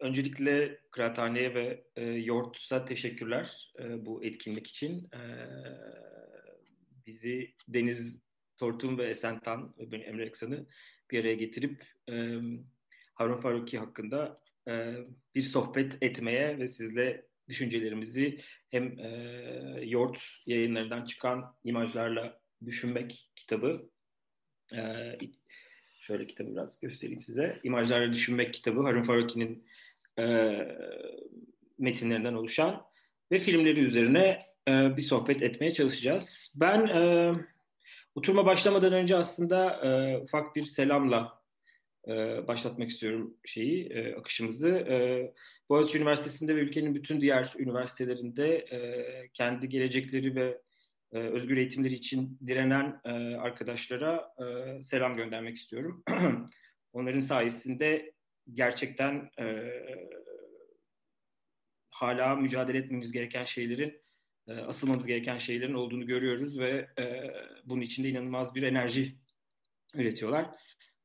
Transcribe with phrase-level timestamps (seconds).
[0.00, 5.10] Öncelikle Kıraathane'ye ve e, Yoğurt'a teşekkürler e, bu etkinlik için.
[5.12, 5.20] E,
[7.06, 8.22] bizi Deniz
[8.56, 10.66] Tortun ve Esentan ve ben Emre Eksan'ı
[11.10, 12.38] bir araya getirip e,
[13.14, 14.94] Harun Faruki hakkında e,
[15.34, 19.08] bir sohbet etmeye ve sizle düşüncelerimizi hem e,
[19.82, 23.90] Yoğurt yayınlarından çıkan imajlarla düşünmek kitabı
[24.74, 24.80] e,
[26.00, 27.60] şöyle kitabı biraz göstereyim size.
[27.62, 29.66] İmajlarla Düşünmek kitabı Harun Faruki'nin
[30.20, 30.26] e,
[31.78, 32.82] metinlerinden oluşan
[33.32, 36.52] ve filmleri üzerine e, bir sohbet etmeye çalışacağız.
[36.54, 37.32] Ben e,
[38.14, 41.40] oturma başlamadan önce aslında e, ufak bir selamla
[42.08, 42.12] e,
[42.48, 44.68] başlatmak istiyorum şeyi, e, akışımızı.
[44.68, 45.32] E,
[45.68, 48.78] Boğaziçi Üniversitesi'nde ve ülkenin bütün diğer üniversitelerinde e,
[49.34, 50.60] kendi gelecekleri ve
[51.12, 56.04] e, özgür eğitimleri için direnen e, arkadaşlara e, selam göndermek istiyorum.
[56.92, 58.12] Onların sayesinde
[58.54, 59.72] gerçekten e,
[61.90, 64.02] hala mücadele etmemiz gereken şeylerin,
[64.48, 67.30] e, asılmamız gereken şeylerin olduğunu görüyoruz ve e,
[67.64, 69.16] bunun içinde inanılmaz bir enerji
[69.94, 70.50] üretiyorlar.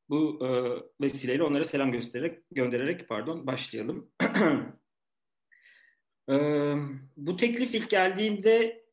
[0.10, 0.50] Bu e,
[1.06, 4.12] vesileyle onlara selam göstererek, göndererek pardon başlayalım.
[6.30, 6.36] e,
[7.18, 8.86] bu teklif ilk geldiğinde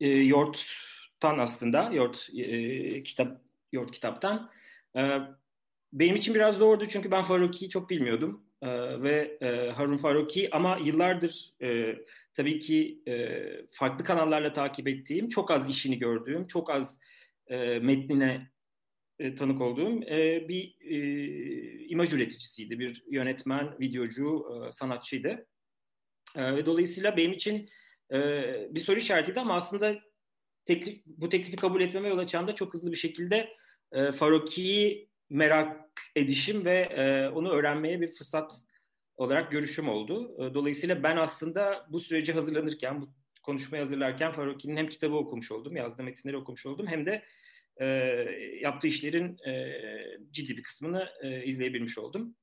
[0.00, 3.40] e, Yort'tan aslında, Yort e, kitap
[3.72, 4.50] Yort kitaptan.
[4.96, 5.20] E,
[5.92, 8.44] benim için biraz zordu çünkü ben Faruki'yi çok bilmiyordum.
[8.62, 8.68] E,
[9.02, 11.96] ve e, Harun Faruki ama yıllardır e,
[12.34, 17.00] tabii ki e, farklı kanallarla takip ettiğim, çok az işini gördüğüm, çok az
[17.46, 18.50] e, metnine
[19.18, 20.96] e, tanık olduğum e, bir e,
[21.84, 22.78] imaj üreticisiydi.
[22.78, 25.46] Bir yönetmen, videocu, e, sanatçıydı.
[26.36, 27.68] E, ve dolayısıyla benim için
[28.12, 28.18] e,
[28.70, 30.00] bir soru işaretiydi ama aslında
[30.64, 33.48] teklif, bu teklifi kabul etmeme yol açan da çok hızlı bir şekilde
[33.92, 38.60] e, Faruki'yi merak edişim ve e, onu öğrenmeye bir fırsat
[39.16, 40.36] olarak görüşüm oldu.
[40.38, 43.08] E, dolayısıyla ben aslında bu süreci hazırlanırken, bu
[43.42, 47.22] konuşmayı hazırlarken Faruki'nin hem kitabı okumuş oldum, yazdığı metinleri okumuş oldum hem de
[47.80, 47.86] e,
[48.60, 49.74] yaptığı işlerin e,
[50.30, 52.36] ciddi bir kısmını e, izleyebilmiş oldum.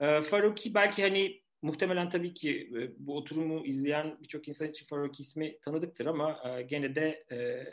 [0.00, 5.22] E, Faruki belki hani muhtemelen tabii ki e, bu oturumu izleyen birçok insan için Faruki
[5.22, 7.66] ismi tanıdıktır ama e, gene de e,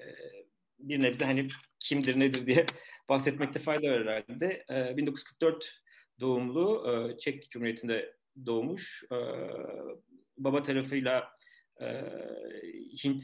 [0.80, 1.47] bir nebze hani
[1.80, 2.66] kimdir nedir diye
[3.09, 4.66] bahsetmekte fayda var herhalde.
[4.70, 5.81] E, 1944
[6.20, 8.16] doğumlu, e, Çek Cumhuriyeti'nde
[8.46, 9.03] doğmuş.
[9.12, 9.18] E,
[10.38, 11.30] baba tarafıyla
[11.81, 12.03] e,
[13.03, 13.24] Hint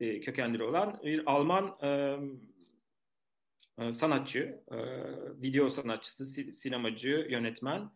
[0.00, 2.18] e, kökenleri olan bir Alman e,
[3.78, 4.76] e, sanatçı, e,
[5.42, 6.24] video sanatçısı,
[6.54, 7.90] sinemacı, yönetmen.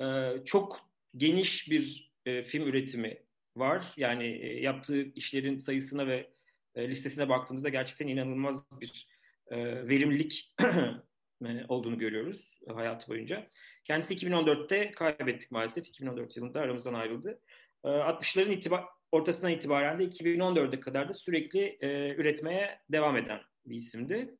[0.00, 3.22] E, çok geniş bir e, film üretimi
[3.56, 3.92] var.
[3.96, 6.30] Yani e, yaptığı işlerin sayısına ve
[6.74, 9.13] e, listesine baktığımızda gerçekten inanılmaz bir
[9.50, 10.54] e, verimlilik
[11.68, 13.48] olduğunu görüyoruz hayatı boyunca.
[13.84, 15.88] Kendisi 2014'te kaybettik maalesef.
[15.88, 17.40] 2014 yılında aramızdan ayrıldı.
[17.84, 23.76] E, 60'ların itibar ortasından itibaren de 2014'e kadar da sürekli e, üretmeye devam eden bir
[23.76, 24.36] isimdi.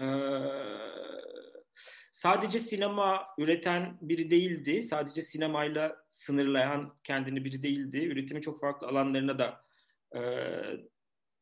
[0.00, 0.06] E,
[2.12, 4.82] sadece sinema üreten biri değildi.
[4.82, 7.98] Sadece sinemayla sınırlayan kendini biri değildi.
[7.98, 9.64] Üretimin çok farklı alanlarına da
[10.16, 10.20] e,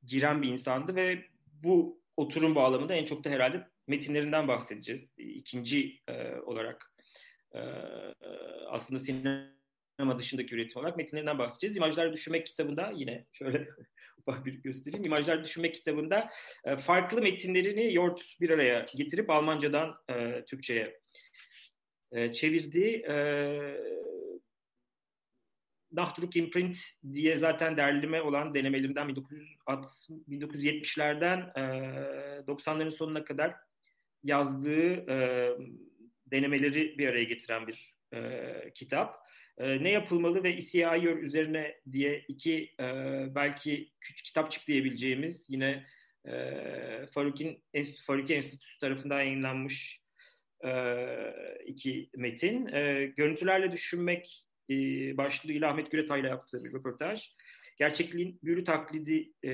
[0.07, 1.25] giren bir insandı ve
[1.63, 5.09] bu oturum bağlamında en çok da herhalde metinlerinden bahsedeceğiz.
[5.19, 6.95] İkinci e, olarak
[7.55, 7.61] e,
[8.69, 11.77] aslında sinema dışındaki üretim olarak metinlerinden bahsedeceğiz.
[11.77, 13.69] İmajlar Düşünmek kitabında yine şöyle
[14.19, 15.05] ufak bir göstereyim.
[15.05, 16.31] İmajlar Düşünmek kitabında
[16.65, 21.01] e, farklı metinlerini Yort bir araya getirip Almancadan e, Türkçe'ye
[22.13, 23.03] e, çevirdi.
[23.09, 23.15] E,
[25.93, 26.79] Nachdruck Imprint
[27.15, 31.61] diye zaten derleme olan denemelerimden 1970'lerden e,
[32.47, 33.55] 90'ların sonuna kadar
[34.25, 35.49] yazdığı e,
[36.27, 39.17] denemeleri bir araya getiren bir e, kitap.
[39.59, 42.85] E, ne yapılmalı ve Ayyör üzerine diye iki e,
[43.35, 45.87] belki küçük kitapçık diyebileceğimiz yine
[46.29, 46.35] e,
[47.15, 48.03] Farukin Enstitü,
[48.35, 50.03] Enstitüsü tarafından yayınlanmış
[50.65, 50.71] e,
[51.67, 52.67] iki metin.
[52.67, 57.31] E, görüntülerle düşünmek e, başlığıyla Ahmet Güretay'la yaptığı bir röportaj.
[57.79, 59.51] Gerçekliğin büyülü taklidi e,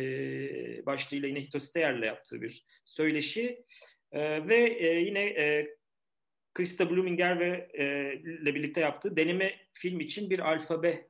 [0.86, 3.64] başlığıyla yine Hito Steyer'le yaptığı bir söyleşi.
[4.12, 5.76] E, ve e, yine e,
[6.54, 11.08] Krista Bluminger ve e, ile birlikte yaptığı deneme film için bir alfabe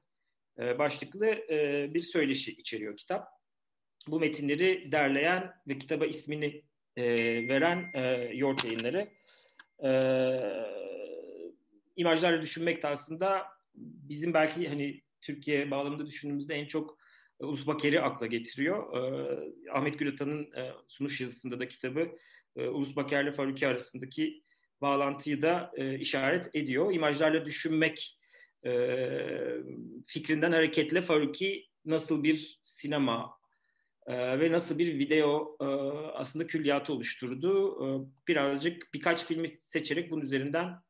[0.59, 3.29] e, başlıklı e, bir söyleşi içeriyor kitap.
[4.09, 6.63] Bu metinleri derleyen ve kitaba ismini
[6.97, 7.05] e,
[7.49, 9.09] veren e, Yort yayınları.
[9.85, 9.91] E,
[11.97, 16.99] imajlarla düşünmek de aslında bizim belki hani Türkiye bağlamında düşündüğümüzde en çok
[17.41, 18.97] e, Ulus Baker'i akla getiriyor.
[18.97, 22.09] E, Ahmet Gülatan'ın e, sunuş yazısında da kitabı
[22.57, 24.43] e, Ulus Baker ile Faruki arasındaki
[24.81, 26.95] bağlantıyı da e, işaret ediyor.
[26.95, 28.19] İmajlarla düşünmek
[28.67, 28.71] e,
[30.07, 33.39] fikrinden hareketle Faruki nasıl bir sinema
[34.07, 35.65] e, ve nasıl bir video e,
[36.13, 37.79] aslında külliyatı oluşturdu.
[37.85, 37.87] E,
[38.29, 40.86] birazcık birkaç filmi seçerek bunun üzerinden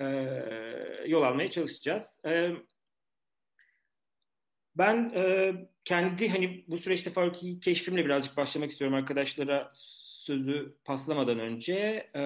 [0.00, 0.06] e,
[1.06, 2.20] yol almaya çalışacağız.
[2.26, 2.50] E,
[4.74, 5.52] ben e,
[5.84, 11.74] kendi hani bu süreçte Faruki keşfimle birazcık başlamak istiyorum arkadaşlara sözü paslamadan önce.
[12.14, 12.22] E,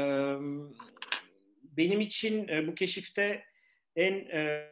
[1.62, 3.44] benim için e, bu keşifte
[3.96, 4.70] en e,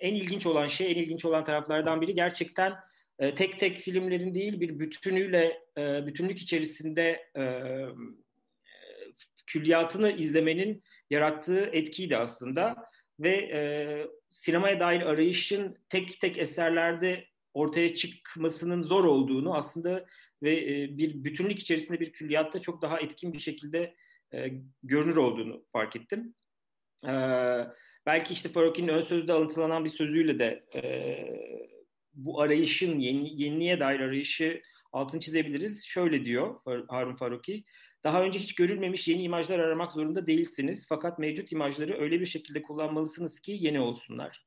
[0.00, 2.74] en ilginç olan şey, en ilginç olan taraflardan biri gerçekten
[3.18, 7.42] e, tek tek filmlerin değil bir bütünüyle e, bütünlük içerisinde e,
[9.46, 12.76] külliyatını izlemenin yarattığı etkiydi aslında
[13.20, 13.60] ve e,
[14.30, 17.24] sinemaya dair arayışın tek tek eserlerde
[17.54, 20.06] ortaya çıkmasının zor olduğunu aslında
[20.42, 23.94] ve e, bir bütünlük içerisinde bir külliyatta çok daha etkin bir şekilde
[24.34, 24.50] e,
[24.82, 26.34] görünür olduğunu fark ettim.
[27.04, 27.12] E,
[28.06, 30.82] belki işte Farok'in ön sözde alıntılanan bir sözüyle de e,
[32.14, 34.62] bu arayışın, yeni, yeniliğe dair arayışı
[34.92, 35.84] altını çizebiliriz.
[35.84, 37.64] Şöyle diyor Harun Faruki,
[38.04, 40.86] daha önce hiç görülmemiş yeni imajlar aramak zorunda değilsiniz.
[40.88, 44.46] Fakat mevcut imajları öyle bir şekilde kullanmalısınız ki yeni olsunlar.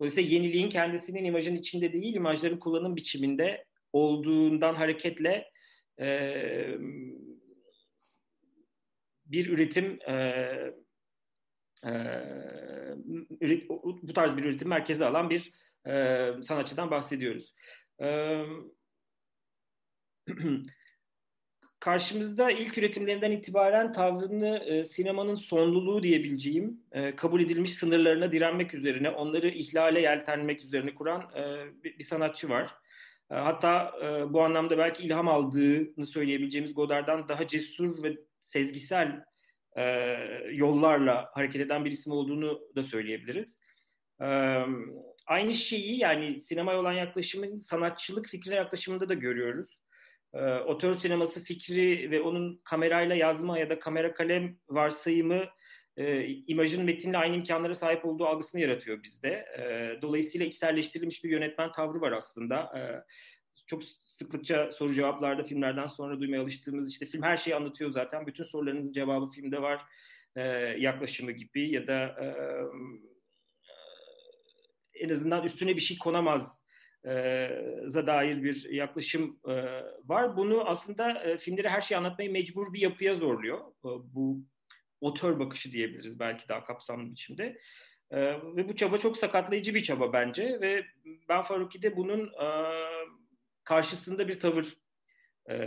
[0.00, 5.50] Dolayısıyla yeniliğin kendisinin imajın içinde değil, imajların kullanım biçiminde olduğundan hareketle
[6.00, 6.08] e,
[9.26, 10.14] bir üretim e,
[11.86, 11.92] e,
[13.82, 15.52] bu tarz bir üretim merkezi alan bir
[15.86, 17.54] e, sanatçıdan bahsediyoruz.
[18.02, 18.40] E,
[21.80, 29.10] karşımızda ilk üretimlerinden itibaren tavrını e, sinemanın sonluluğu diyebileceğim, e, kabul edilmiş sınırlarına direnmek üzerine,
[29.10, 32.74] onları ihlale yeltenmek üzerine kuran e, bir, bir sanatçı var.
[33.30, 39.24] E, hatta e, bu anlamda belki ilham aldığını söyleyebileceğimiz Godard'dan daha cesur ve sezgisel
[39.76, 39.82] e,
[40.52, 43.58] yollarla hareket eden bir isim olduğunu da söyleyebiliriz.
[44.22, 44.26] E,
[45.26, 49.79] aynı şeyi yani sinemaya olan yaklaşımın sanatçılık fikrine yaklaşımında da görüyoruz
[50.34, 55.44] e, otör sineması fikri ve onun kamerayla yazma ya da kamera kalem varsayımı
[55.96, 59.28] e, imajın metinle aynı imkanlara sahip olduğu algısını yaratıyor bizde.
[59.28, 62.78] E, dolayısıyla içselleştirilmiş bir yönetmen tavrı var aslında.
[62.78, 62.80] E,
[63.66, 68.26] çok sıklıkça soru cevaplarda filmlerden sonra duymaya alıştığımız işte film her şeyi anlatıyor zaten.
[68.26, 69.82] Bütün sorularınızın cevabı filmde var
[70.36, 70.42] e,
[70.78, 72.26] yaklaşımı gibi ya da e,
[74.94, 76.59] en azından üstüne bir şey konamaz
[77.86, 79.40] za dair bir yaklaşım
[80.04, 80.36] var.
[80.36, 83.58] Bunu aslında filmleri her şeyi anlatmayı mecbur bir yapıya zorluyor.
[83.84, 84.40] Bu
[85.00, 87.58] otör bakışı diyebiliriz belki daha kapsamlı biçimde.
[88.56, 90.84] Ve bu çaba çok sakatlayıcı bir çaba bence ve
[91.28, 92.32] ben Faruki'de bunun
[93.64, 94.76] karşısında bir tavır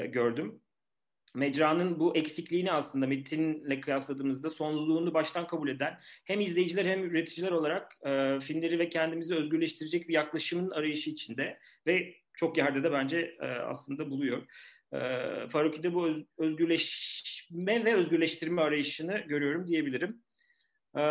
[0.09, 0.61] gördüm
[1.35, 7.97] mecranın bu eksikliğini aslında metinle kıyasladığımızda sonluluğunu baştan kabul eden hem izleyiciler hem üreticiler olarak
[8.05, 13.45] e, filmleri ve kendimizi özgürleştirecek bir yaklaşımın arayışı içinde ve çok yerde de bence e,
[13.45, 14.47] aslında buluyor.
[14.93, 14.97] E,
[15.47, 20.23] Faruki'de bu öz, özgürleşme ve özgürleştirme arayışını görüyorum diyebilirim.
[20.97, 21.01] E,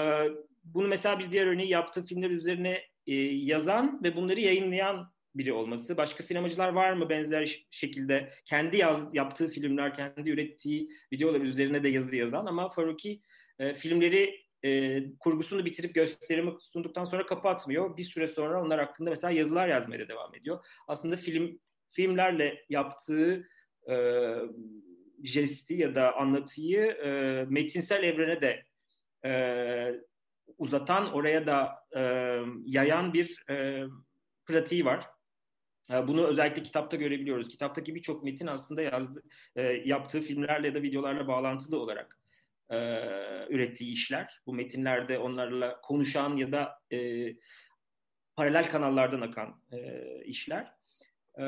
[0.65, 5.97] bunu mesela bir diğer örneği yaptığı filmler üzerine e, yazan ve bunları yayınlayan biri olması.
[5.97, 11.89] Başka sinemacılar var mı benzer şekilde kendi yaz, yaptığı filmler, kendi ürettiği videolar üzerine de
[11.89, 13.21] yazı yazan ama Faruki
[13.59, 17.97] e, filmleri e, kurgusunu bitirip gösterimi sunduktan sonra kapatmıyor.
[17.97, 20.65] Bir süre sonra onlar hakkında mesela yazılar yazmaya da devam ediyor.
[20.89, 21.61] Aslında film
[21.91, 23.49] filmlerle yaptığı
[23.91, 24.35] e,
[25.25, 27.11] jesti ya da anlatıyı e,
[27.49, 28.63] metinsel evrene de
[29.25, 29.33] e,
[30.59, 32.01] uzatan, oraya da e,
[32.65, 33.85] yayan bir e,
[34.47, 35.07] pratiği var.
[35.93, 37.49] Ee, bunu özellikle kitapta görebiliyoruz.
[37.49, 39.23] Kitaptaki birçok metin aslında yazdı,
[39.57, 42.19] e, yaptığı filmlerle ya da videolarla bağlantılı olarak
[42.71, 42.77] e,
[43.49, 44.41] ürettiği işler.
[44.47, 47.29] Bu metinlerde onlarla konuşan ya da e,
[48.37, 50.73] paralel kanallardan akan e, işler.
[51.39, 51.45] E,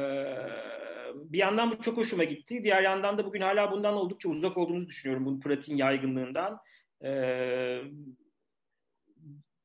[1.15, 2.65] bir yandan bu çok hoşuma gitti.
[2.65, 5.27] Diğer yandan da bugün hala bundan oldukça uzak olduğumuzu düşünüyorum.
[5.27, 6.59] Bunun pratiğin yaygınlığından.
[7.05, 7.11] E,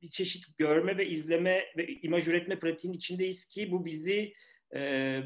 [0.01, 4.33] bir çeşit görme ve izleme ve imaj üretme pratiğinin içindeyiz ki bu bizi
[4.73, 4.79] e,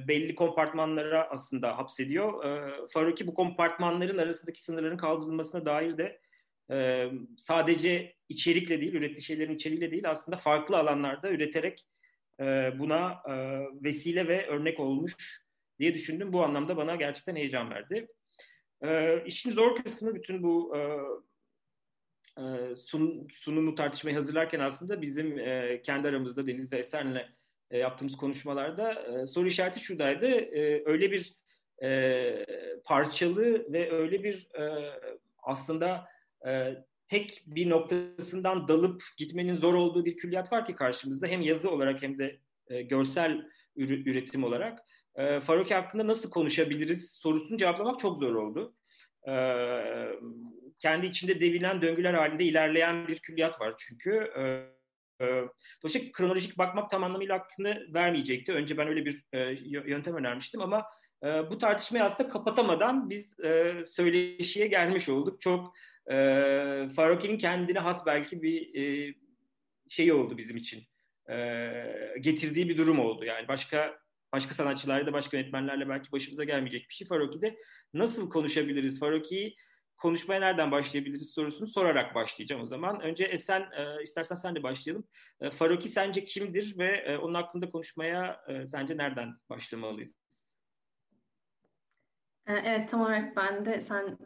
[0.08, 2.46] belli kompartmanlara aslında hapsediyor.
[2.46, 6.22] E, Faruki bu kompartmanların arasındaki sınırların kaldırılmasına dair de
[6.72, 11.86] e, sadece içerikle değil, ürettiği şeylerin içeriğiyle değil aslında farklı alanlarda üreterek
[12.40, 12.44] e,
[12.80, 13.34] buna e,
[13.84, 15.16] vesile ve örnek olmuş
[15.80, 16.34] diye düşündüm.
[16.34, 18.08] Bu anlamda bana gerçekten heyecan verdi.
[18.82, 20.80] E, işin zor kısmı bütün bu e,
[22.42, 27.26] e, sun, sunumu tartışmayı hazırlarken aslında bizim e, kendi aramızda Deniz ve Esen'le
[27.74, 30.28] e, yaptığımız konuşmalarda e, soru işareti şuradaydı.
[30.28, 31.34] E, öyle bir
[31.84, 32.46] e,
[32.86, 34.94] parçalı ve öyle bir e,
[35.44, 36.08] aslında
[36.48, 36.76] e,
[37.08, 42.02] tek bir noktasından dalıp gitmenin zor olduğu bir külliyat var ki karşımızda hem yazı olarak
[42.02, 43.42] hem de e, görsel
[43.76, 44.80] üretim olarak.
[45.16, 48.76] E, Faroki hakkında nasıl konuşabiliriz sorusunu cevaplamak çok zor oldu.
[49.28, 49.34] E,
[50.80, 54.12] kendi içinde devinen döngüler halinde ilerleyen bir külliyat var çünkü.
[54.40, 54.44] E,
[55.84, 58.54] dolayısıyla kronolojik bakmak tam anlamıyla hakkını vermeyecekti.
[58.54, 60.86] Önce ben öyle bir e, yöntem önermiştim ama
[61.24, 65.42] e, bu tartışmayı aslında kapatamadan biz e, söyleşiye gelmiş olduk.
[65.42, 65.74] Çok
[66.96, 69.16] Faroki'nin kendine has belki bir
[69.90, 70.84] şey oldu bizim için.
[72.22, 73.26] Getirdiği bir durum oldu.
[73.26, 73.98] Yani başka
[74.34, 77.08] başka sanatçılarla da başka yönetmenlerle belki başımıza gelmeyecek bir şey.
[77.08, 77.58] Faroki'de
[77.94, 79.00] nasıl konuşabiliriz?
[79.00, 79.56] Faroki'yi
[80.04, 83.00] konuşmaya nereden başlayabiliriz sorusunu sorarak başlayacağım o zaman.
[83.00, 85.08] Önce Esen, e, istersen sen de başlayalım.
[85.42, 90.16] E, Faroki sence kimdir ve e, onun hakkında konuşmaya e, sence nereden başlamalıyız?
[92.48, 94.18] E, evet tam olarak ben de sen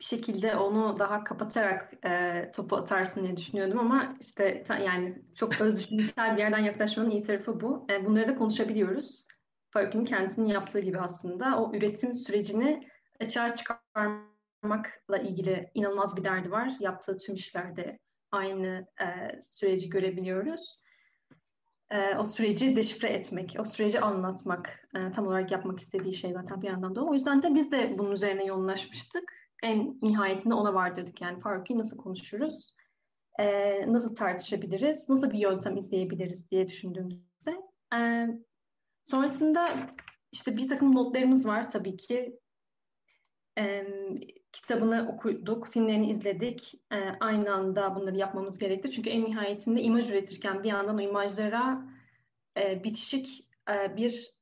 [0.00, 5.80] bir şekilde onu daha kapatarak e, topu atarsın diye düşünüyordum ama işte yani çok öz
[5.80, 7.86] düşünsel bir yerden yaklaşmanın iyi tarafı bu.
[7.90, 9.26] E, bunları da konuşabiliyoruz.
[9.70, 12.88] Faruk'un kendisinin yaptığı gibi aslında o üretim sürecini
[13.20, 13.54] açığa
[14.62, 16.72] çıkarmakla ilgili inanılmaz bir derdi var.
[16.80, 17.98] Yaptığı tüm işlerde
[18.30, 20.82] aynı e, süreci görebiliyoruz.
[21.90, 26.62] E, o süreci deşifre etmek, o süreci anlatmak e, tam olarak yapmak istediği şey zaten
[26.62, 27.04] bir yandan da.
[27.04, 31.20] O yüzden de biz de bunun üzerine yoğunlaşmıştık en nihayetinde ona vardırdık.
[31.20, 32.74] Yani Faruk'u nasıl konuşuruz,
[33.38, 37.60] e, nasıl tartışabiliriz, nasıl bir yöntem izleyebiliriz diye düşündüğümüzde.
[37.94, 38.26] E,
[39.04, 39.76] sonrasında
[40.32, 42.38] işte bir takım notlarımız var tabii ki.
[44.52, 46.74] Kitabını okuduk, filmlerini izledik.
[46.92, 48.90] E, aynı anda bunları yapmamız gerekti.
[48.90, 51.84] Çünkü en nihayetinde imaj üretirken bir yandan o imajlara
[52.56, 54.32] e, bitişik e, bir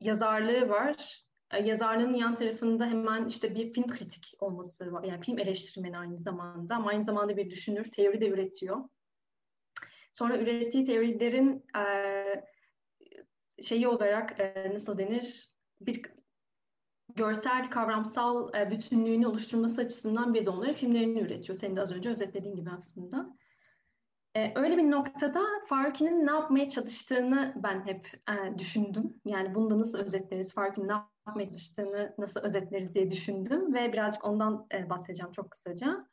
[0.00, 5.04] yazarlığı var e, yazarlığının yan tarafında hemen işte bir film kritik olması var.
[5.04, 8.76] Yani film eleştirmeni aynı zamanda ama aynı zamanda bir düşünür, teori de üretiyor.
[10.12, 11.82] Sonra ürettiği teorilerin e,
[13.62, 15.52] şeyi olarak e, nasıl denir?
[15.80, 16.02] Bir
[17.18, 21.58] görsel, kavramsal e, bütünlüğünü oluşturması açısından bir de onları filmlerini üretiyor.
[21.58, 23.36] Senin de az önce özetlediğin gibi aslında.
[24.34, 29.20] E, öyle bir noktada Faruki'nin ne yapmaya çalıştığını ben hep e, düşündüm.
[29.24, 30.92] Yani bunu da nasıl özetleriz, Faruki'nin ne
[31.26, 36.08] yapmaya çalıştığını nasıl özetleriz diye düşündüm ve birazcık ondan bahsedeceğim çok kısaca.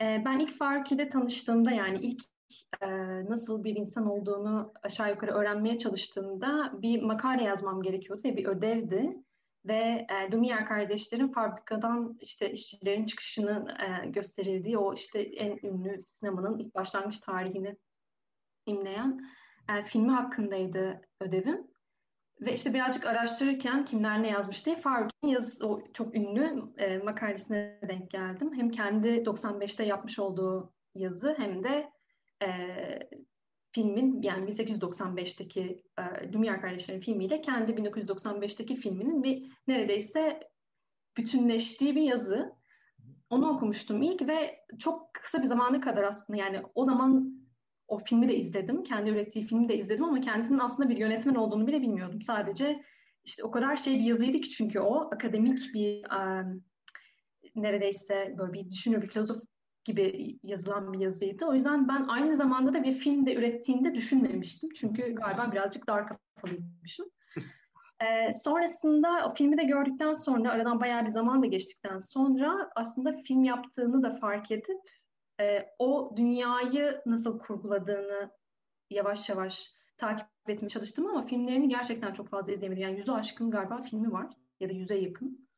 [0.00, 2.22] Ben ilk Faruk ile tanıştığımda yani ilk
[3.30, 9.16] nasıl bir insan olduğunu aşağı yukarı öğrenmeye çalıştığımda bir makale yazmam gerekiyordu ve bir ödevdi.
[9.64, 16.58] Ve e, Lumière kardeşlerin fabrikadan işte işçilerin çıkışını e, gösterildiği o işte en ünlü sinemanın
[16.58, 17.76] ilk başlangıç tarihini
[18.66, 19.20] imleyen
[19.68, 21.66] e, filmi hakkındaydı ödevim.
[22.40, 27.80] Ve işte birazcık araştırırken kimler ne yazmış diye Faruk'un yazısı, o çok ünlü e, makalesine
[27.88, 28.54] denk geldim.
[28.54, 31.90] Hem kendi 95'te yapmış olduğu yazı hem de
[32.42, 32.48] e,
[33.72, 40.40] filmin yani 1895'teki e, Lumière kardeşlerin filmiyle kendi 1995'teki filminin bir neredeyse
[41.16, 42.52] bütünleştiği bir yazı.
[43.30, 47.38] Onu okumuştum ilk ve çok kısa bir zamana kadar aslında yani o zaman
[47.88, 48.82] o filmi de izledim.
[48.82, 52.22] Kendi ürettiği filmi de izledim ama kendisinin aslında bir yönetmen olduğunu bile bilmiyordum.
[52.22, 52.84] Sadece
[53.24, 56.64] işte o kadar şey bir yazıydı ki çünkü o akademik bir um,
[57.54, 59.38] neredeyse böyle bir düşünür, bir filozof
[59.88, 61.46] gibi yazılan bir yazıydı.
[61.46, 64.70] O yüzden ben aynı zamanda da bir film de ürettiğinde düşünmemiştim.
[64.70, 67.06] Çünkü galiba birazcık dar kafalıymışım.
[68.02, 73.12] Ee, sonrasında o filmi de gördükten sonra aradan bayağı bir zaman da geçtikten sonra aslında
[73.12, 74.80] film yaptığını da fark edip
[75.40, 78.30] e, o dünyayı nasıl kurguladığını
[78.90, 82.82] yavaş yavaş takip etmeye çalıştım ama filmlerini gerçekten çok fazla izlemedim.
[82.82, 84.26] Yani yüzü aşkın galiba filmi var
[84.60, 85.48] ya da yüze yakın.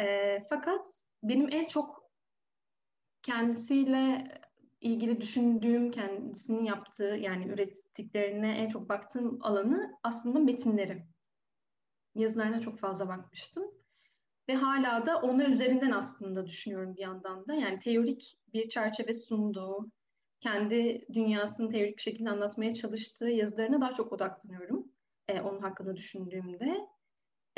[0.00, 0.88] E, fakat
[1.22, 1.97] benim en çok
[3.22, 4.28] kendisiyle
[4.80, 11.06] ilgili düşündüğüm, kendisinin yaptığı yani ürettiklerine en çok baktığım alanı aslında metinleri.
[12.14, 13.64] Yazılarına çok fazla bakmıştım.
[14.48, 17.54] Ve hala da onlar üzerinden aslında düşünüyorum bir yandan da.
[17.54, 19.90] Yani teorik bir çerçeve sunduğu,
[20.40, 24.92] kendi dünyasını teorik bir şekilde anlatmaya çalıştığı yazılarına daha çok odaklanıyorum.
[25.28, 26.88] E, onun hakkında düşündüğümde.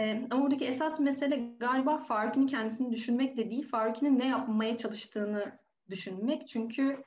[0.01, 5.59] E, ama buradaki esas mesele galiba Faruki'nin kendisini düşünmek de değil, Faruki'nin ne yapmaya çalıştığını
[5.91, 6.49] düşünmek.
[6.49, 7.05] Çünkü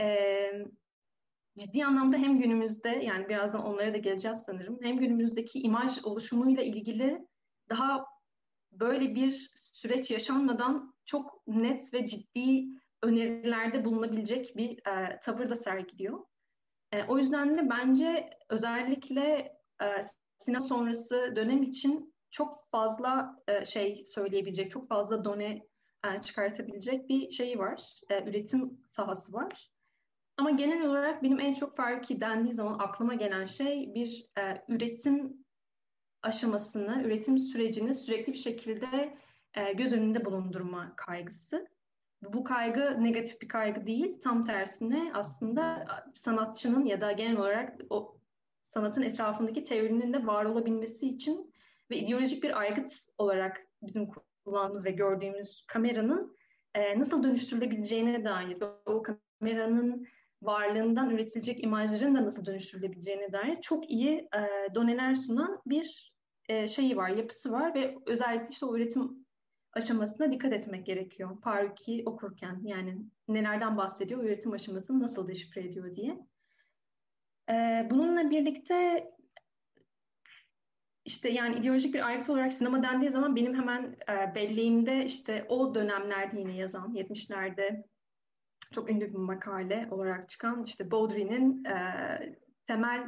[0.00, 0.48] e,
[1.58, 4.78] ciddi anlamda hem günümüzde yani birazdan onlara da geleceğiz sanırım.
[4.82, 7.26] Hem günümüzdeki imaj oluşumuyla ilgili
[7.70, 8.06] daha
[8.72, 12.64] böyle bir süreç yaşanmadan çok net ve ciddi
[13.02, 16.24] önerilerde bulunabilecek bir e, tavır da sergiliyor.
[16.92, 19.86] E, o yüzden de bence özellikle e,
[20.38, 25.62] sinema sonrası dönem için çok fazla e, şey söyleyebilecek, çok fazla done
[26.06, 29.70] e, çıkartabilecek bir şeyi var, e, üretim sahası var.
[30.36, 35.44] Ama genel olarak benim en çok farkı dendiği zaman aklıma gelen şey bir e, üretim
[36.22, 39.18] aşamasını, üretim sürecini sürekli bir şekilde
[39.54, 41.66] e, göz önünde bulundurma kaygısı.
[42.22, 48.16] Bu kaygı negatif bir kaygı değil, tam tersine aslında sanatçının ya da genel olarak o
[48.74, 51.51] sanatın etrafındaki teorinin de var olabilmesi için
[51.92, 54.04] ve ideolojik bir aygıt olarak bizim
[54.44, 56.36] kullandığımız ve gördüğümüz kameranın
[56.74, 58.56] e, nasıl dönüştürülebileceğine dair,
[58.86, 60.06] o kameranın
[60.42, 66.14] varlığından üretilecek imajların da nasıl dönüştürülebileceğine dair çok iyi e, doneler sunan bir
[66.48, 69.26] e, şeyi var, yapısı var ve özellikle işte o üretim
[69.72, 71.40] aşamasına dikkat etmek gerekiyor.
[71.40, 76.18] Paruki okurken yani nelerden bahsediyor, üretim aşamasını nasıl deşifre ediyor diye.
[77.50, 79.08] E, bununla birlikte
[81.04, 85.74] işte yani ideolojik bir aygıt olarak sinema dendiği zaman benim hemen e, belleğimde işte o
[85.74, 87.84] dönemlerde yine yazan 70'lerde
[88.70, 93.06] çok ünlü bir makale olarak çıkan işte Baudrillard'in e, temel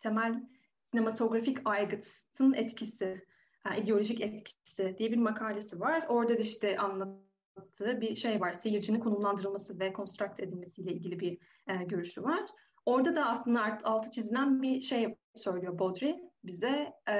[0.00, 0.42] temel
[0.90, 3.24] sinematografik aygıtın etkisi,
[3.66, 6.06] yani ideolojik etkisi diye bir makalesi var.
[6.08, 8.52] Orada da işte anlattığı bir şey var.
[8.52, 12.40] Seyircinin konumlandırılması ve konstrakt edilmesiyle ilgili bir e, görüşü var.
[12.86, 16.92] Orada da aslında alt, altı çizilen bir şey söylüyor Baudry bize.
[17.08, 17.18] E,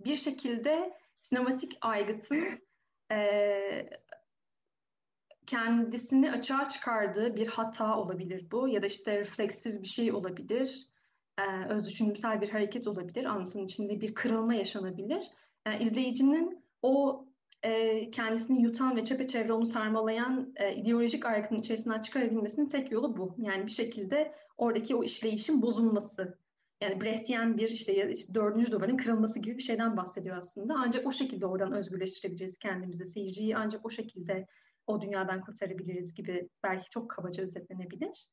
[0.00, 2.60] bir şekilde sinematik aygıtın
[3.12, 3.90] e,
[5.46, 10.88] kendisini açığa çıkardığı bir hata olabilir bu ya da işte refleksif bir şey olabilir,
[11.38, 15.30] e, öz düşünümsel bir hareket olabilir, anlatının içinde bir kırılma yaşanabilir.
[15.66, 17.24] E, izleyicinin o
[17.62, 23.34] e, kendisini yutan ve çepeçevre onu sarmalayan e, ideolojik aygıtın içerisinden çıkarabilmesinin tek yolu bu.
[23.38, 26.38] Yani bir şekilde oradaki o işleyişin bozulması.
[26.80, 30.74] Yani Brechtian bir işte, dördüncü duvarın kırılması gibi bir şeyden bahsediyor aslında.
[30.78, 33.06] Ancak o şekilde oradan özgürleştirebiliriz kendimizi.
[33.06, 34.46] Seyirciyi ancak o şekilde
[34.86, 38.28] o dünyadan kurtarabiliriz gibi belki çok kabaca özetlenebilir.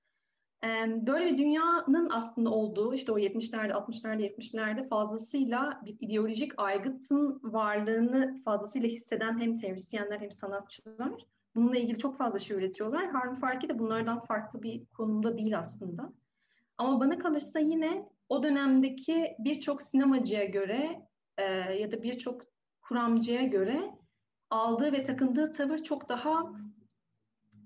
[1.08, 8.42] Böyle bir dünyanın aslında olduğu işte o 70'lerde, 60'larda, 70'lerde fazlasıyla bir ideolojik aygıtın varlığını
[8.46, 13.08] fazlasıyla hisseden hem teorisyenler hem sanatçılar bununla ilgili çok fazla şey üretiyorlar.
[13.12, 16.14] Harun Farki de bunlardan farklı bir konumda değil aslında.
[16.78, 22.42] Ama bana kalırsa yine o dönemdeki birçok sinemacıya göre e, ya da birçok
[22.82, 23.92] kuramcıya göre
[24.50, 26.44] aldığı ve takındığı tavır çok daha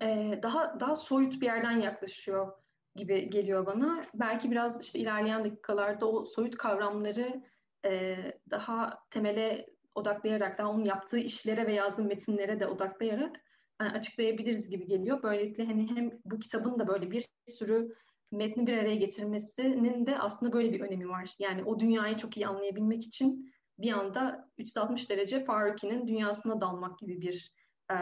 [0.01, 2.51] e, daha daha soyut bir yerden yaklaşıyor
[2.95, 4.05] gibi geliyor bana.
[4.13, 7.43] Belki biraz işte ilerleyen dakikalarda o soyut kavramları
[7.85, 8.17] e,
[8.49, 13.41] daha temele odaklayarak, daha onun yaptığı işlere ve yazdığı metinlere de odaklayarak
[13.81, 15.23] yani açıklayabiliriz gibi geliyor.
[15.23, 17.95] Böylelikle hani hem bu kitabın da böyle bir sürü
[18.31, 21.35] metni bir araya getirmesinin de aslında böyle bir önemi var.
[21.39, 27.21] Yani o dünyayı çok iyi anlayabilmek için bir anda 360 derece Faruki'nin dünyasına dalmak gibi
[27.21, 27.53] bir
[27.91, 27.95] e,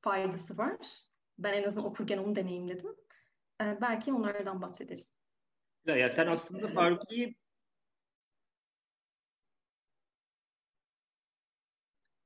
[0.00, 0.76] faydası var.
[1.38, 2.96] Ben en azından okurken onu deneyimledim.
[3.62, 5.18] E, belki onlardan bahsederiz.
[5.86, 7.36] Ya sen aslında Faruki'yi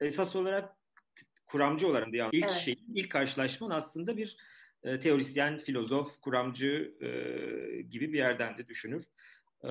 [0.01, 0.77] esas olarak
[1.47, 2.55] kuramcı olarak yani ilk evet.
[2.55, 4.37] şey, ilk karşılaşman aslında bir
[4.85, 7.09] e, teorisyen, filozof, kuramcı e,
[7.83, 9.05] gibi bir yerden de düşünür.
[9.65, 9.69] E,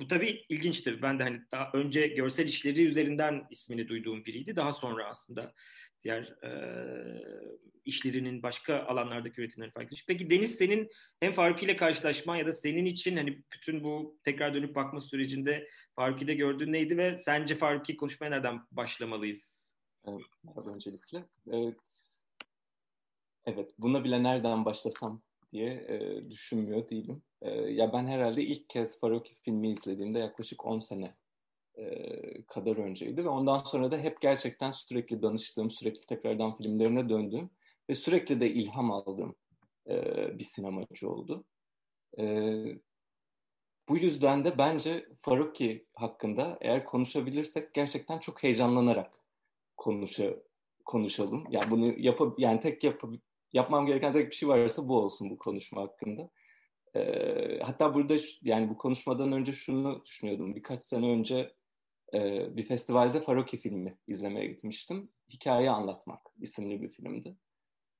[0.00, 1.02] bu tabii ilginçtir.
[1.02, 4.56] Ben de hani daha önce görsel işleri üzerinden ismini duyduğum biriydi.
[4.56, 5.52] Daha sonra aslında
[6.04, 6.50] diğer e,
[7.84, 9.96] işlerinin başka alanlardaki üretimleri farklı.
[10.06, 10.88] Peki Deniz senin
[11.20, 15.68] hem Faruk ile karşılaşman ya da senin için hani bütün bu tekrar dönüp bakma sürecinde
[15.94, 19.72] Faruk'u gördüğün neydi ve sence Faruk'u konuşmaya nereden başlamalıyız?
[20.08, 21.24] Evet, öncelikle.
[21.52, 22.05] Evet.
[23.46, 27.22] Evet, buna bile nereden başlasam diye e, düşünmüyor değilim.
[27.42, 31.14] E, ya ben herhalde ilk kez Faroki filmi izlediğimde yaklaşık 10 sene
[31.74, 37.50] e, kadar önceydi ve ondan sonra da hep gerçekten sürekli danıştığım, sürekli tekrardan filmlerine döndüğüm
[37.90, 39.36] ve sürekli de ilham aldığım
[39.88, 39.94] e,
[40.38, 41.44] bir sinemacı oldu.
[42.18, 42.24] E,
[43.88, 49.14] bu yüzden de bence Faruki hakkında eğer konuşabilirsek gerçekten çok heyecanlanarak
[49.76, 50.36] konuşa,
[50.84, 51.44] konuşalım.
[51.50, 53.25] Yani bunu yapıp yani tek yapıp
[53.56, 56.30] yapmam gereken tek bir şey varsa bu olsun bu konuşma hakkında.
[56.96, 60.56] Ee, hatta burada yani bu konuşmadan önce şunu düşünüyordum.
[60.56, 61.52] Birkaç sene önce
[62.14, 65.08] e, bir festivalde Faroki filmi izlemeye gitmiştim.
[65.32, 67.36] Hikaye Anlatmak isimli bir filmdi.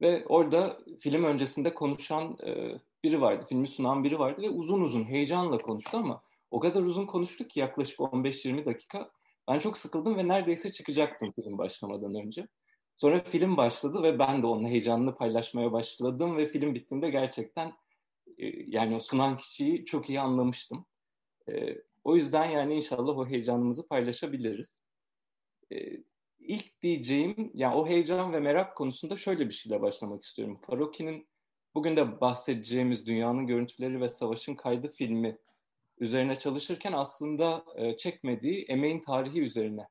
[0.01, 5.05] Ve orada film öncesinde konuşan e, biri vardı, filmi sunan biri vardı ve uzun uzun
[5.05, 9.11] heyecanla konuştu ama o kadar uzun konuştu ki yaklaşık 15-20 dakika.
[9.49, 12.49] Ben çok sıkıldım ve neredeyse çıkacaktım film başlamadan önce.
[12.97, 17.73] Sonra film başladı ve ben de onun heyecanını paylaşmaya başladım ve film bittiğinde gerçekten
[18.39, 20.87] e, yani o sunan kişiyi çok iyi anlamıştım.
[21.49, 24.83] E, o yüzden yani inşallah o heyecanımızı paylaşabiliriz.
[25.73, 25.77] E,
[26.39, 30.61] ilk diyeceğim, yani o heyecan ve merak konusunda şöyle bir şeyle başlamak istiyorum.
[30.67, 31.29] Faroki'nin
[31.75, 35.39] bugün de bahsedeceğimiz Dünyanın Görüntüleri ve Savaşın Kaydı filmi
[35.99, 39.89] üzerine çalışırken aslında e, çekmediği Emeğin Tarihi üzerine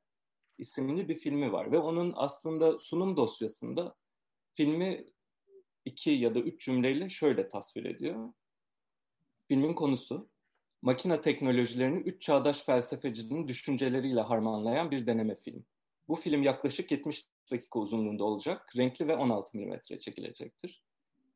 [0.57, 1.71] isimli bir filmi var.
[1.71, 3.95] Ve onun aslında sunum dosyasında
[4.55, 5.05] filmi
[5.85, 8.33] iki ya da üç cümleyle şöyle tasvir ediyor.
[9.47, 10.29] Filmin konusu,
[10.81, 15.65] makine teknolojilerini üç çağdaş felsefecinin düşünceleriyle harmanlayan bir deneme film.
[16.07, 20.83] Bu film yaklaşık 70 dakika uzunluğunda olacak, renkli ve 16 mm çekilecektir.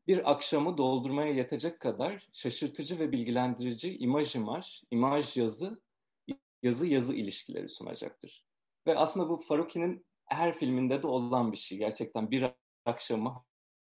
[0.08, 5.82] Bir akşamı doldurmaya yetecek kadar şaşırtıcı ve bilgilendirici imaj imaj, imaj yazı,
[6.64, 8.49] yazı yazı ilişkileri sunacaktır.
[8.88, 11.78] Ve aslında bu Faruki'nin her filminde de olan bir şey.
[11.78, 12.46] Gerçekten bir
[12.86, 13.44] akşamı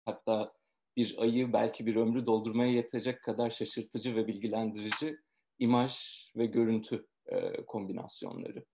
[0.06, 0.54] hatta
[0.98, 5.18] bir ayı belki bir ömrü doldurmaya yetecek kadar şaşırtıcı ve bilgilendirici
[5.60, 5.98] imaj
[6.36, 8.66] ve görüntü e, kombinasyonları.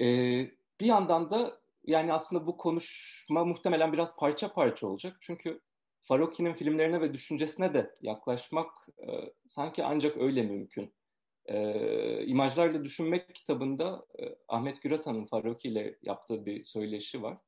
[0.00, 0.06] E,
[0.80, 5.16] bir yandan da yani aslında bu konuşma muhtemelen biraz parça parça olacak.
[5.20, 5.60] Çünkü
[6.02, 10.94] Faroki'nin filmlerine ve düşüncesine de yaklaşmak e, sanki ancak öyle mümkün.
[11.46, 17.38] E, İmajlarla Düşünmek kitabında e, Ahmet Güratan'ın Faroki ile yaptığı bir söyleşi var.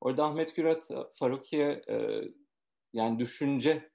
[0.00, 2.22] Orada Ahmet Gürat Faroki'ye e,
[2.92, 3.90] yani düşünce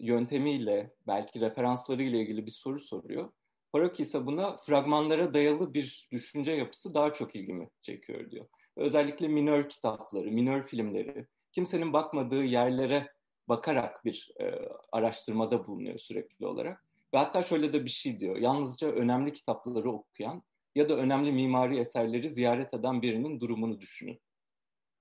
[0.00, 3.32] yöntemiyle belki referansları ile ilgili bir soru soruyor.
[3.72, 8.46] Faroki ise buna fragmanlara dayalı bir düşünce yapısı daha çok ilgimi çekiyor diyor.
[8.76, 13.08] Özellikle minör kitapları, minör filmleri, kimsenin bakmadığı yerlere
[13.48, 16.84] bakarak bir e, araştırmada bulunuyor sürekli olarak.
[17.14, 18.36] Ve hatta şöyle de bir şey diyor.
[18.36, 20.42] Yalnızca önemli kitapları okuyan
[20.74, 24.20] ya da önemli mimari eserleri ziyaret eden birinin durumunu düşünün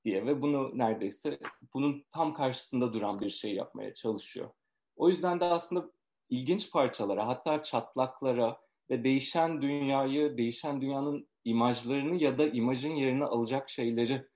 [0.05, 1.39] diye ve bunu neredeyse
[1.73, 4.49] bunun tam karşısında duran bir şey yapmaya çalışıyor.
[4.95, 5.91] O yüzden de aslında
[6.29, 13.69] ilginç parçalara hatta çatlaklara ve değişen dünyayı, değişen dünyanın imajlarını ya da imajın yerini alacak
[13.69, 14.27] şeyleri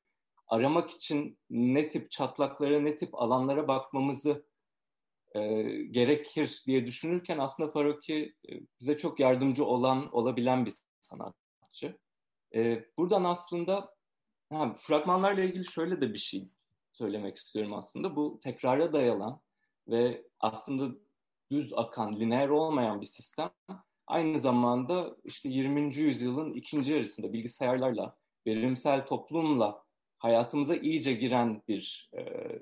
[0.47, 4.45] aramak için ne tip çatlaklara, ne tip alanlara bakmamızı
[5.33, 11.97] e, gerekir diye düşünürken aslında Faroki e, bize çok yardımcı olan, olabilen bir sanatçı.
[12.55, 13.95] E, buradan aslında
[14.49, 16.49] ha, fragmanlarla ilgili şöyle de bir şey
[16.91, 18.15] söylemek istiyorum aslında.
[18.15, 19.41] Bu tekrara dayalan
[19.87, 20.95] ve aslında
[21.51, 23.51] düz akan, lineer olmayan bir sistem
[24.07, 25.95] aynı zamanda işte 20.
[25.95, 28.15] yüzyılın ikinci yarısında bilgisayarlarla,
[28.47, 29.83] verimsel toplumla
[30.23, 32.21] hayatımıza iyice giren bir e,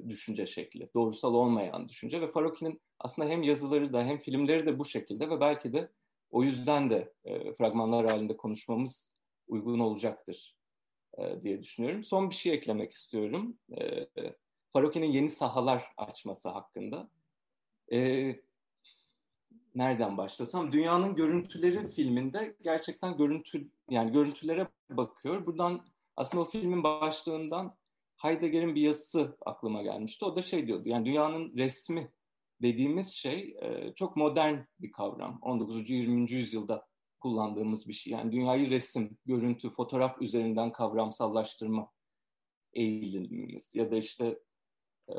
[0.09, 0.89] düşünce şekli.
[0.95, 5.39] Doğrusal olmayan düşünce ve Faroki'nin aslında hem yazıları da hem filmleri de bu şekilde ve
[5.39, 5.89] belki de
[6.31, 9.15] o yüzden de e, fragmanlar halinde konuşmamız
[9.47, 10.55] uygun olacaktır
[11.17, 12.03] e, diye düşünüyorum.
[12.03, 13.57] Son bir şey eklemek istiyorum.
[13.77, 14.07] E,
[14.73, 17.09] Faroki'nin yeni sahalar açması hakkında.
[17.91, 18.35] E,
[19.75, 20.71] nereden başlasam?
[20.71, 25.45] Dünyanın Görüntüleri filminde gerçekten görüntü yani görüntülere bakıyor.
[25.45, 25.90] Buradan
[26.21, 27.77] aslında o filmin başlığından
[28.17, 30.25] Heidegger'in bir yazısı aklıma gelmişti.
[30.25, 32.11] O da şey diyordu, yani dünyanın resmi
[32.61, 35.39] dediğimiz şey e, çok modern bir kavram.
[35.41, 35.89] 19.
[35.89, 36.31] 20.
[36.31, 36.87] yüzyılda
[37.19, 38.13] kullandığımız bir şey.
[38.13, 41.91] Yani dünyayı resim, görüntü, fotoğraf üzerinden kavramsallaştırma
[42.73, 44.39] eğilimimiz ya da işte
[45.09, 45.15] e,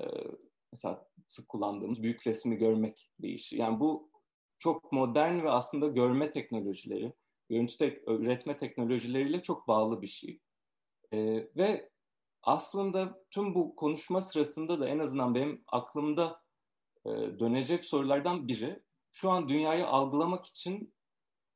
[0.73, 3.57] mesela sık kullandığımız büyük resmi görmek deyişi.
[3.57, 4.11] Yani bu
[4.59, 7.13] çok modern ve aslında görme teknolojileri,
[7.49, 10.41] görüntü tek, üretme teknolojileriyle çok bağlı bir şey.
[11.13, 11.91] E, ve
[12.43, 16.43] aslında tüm bu konuşma sırasında da en azından benim aklımda
[17.07, 20.95] e, dönecek sorulardan biri şu an dünyayı algılamak için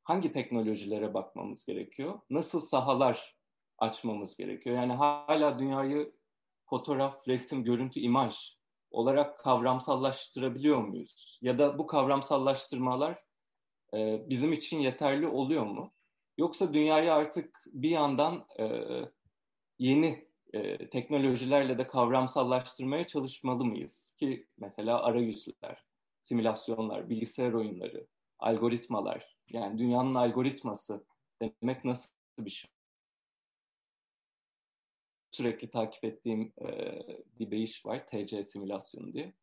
[0.03, 2.19] hangi teknolojilere bakmamız gerekiyor?
[2.29, 3.35] Nasıl sahalar
[3.77, 4.75] açmamız gerekiyor?
[4.75, 6.13] Yani hala dünyayı
[6.65, 8.57] fotoğraf, resim, görüntü, imaj
[8.91, 11.39] olarak kavramsallaştırabiliyor muyuz?
[11.41, 13.23] Ya da bu kavramsallaştırmalar
[13.93, 15.93] e, bizim için yeterli oluyor mu?
[16.37, 18.65] Yoksa dünyayı artık bir yandan e,
[19.79, 24.13] yeni e, teknolojilerle de kavramsallaştırmaya çalışmalı mıyız?
[24.17, 25.83] Ki mesela arayüzler,
[26.21, 28.07] simülasyonlar, bilgisayar oyunları,
[28.39, 31.05] algoritmalar, yani dünyanın algoritması
[31.41, 32.09] demek nasıl
[32.39, 32.71] bir şey?
[35.31, 36.99] Sürekli takip ettiğim e,
[37.39, 39.33] bir deyiş var, TC simülasyonu diye.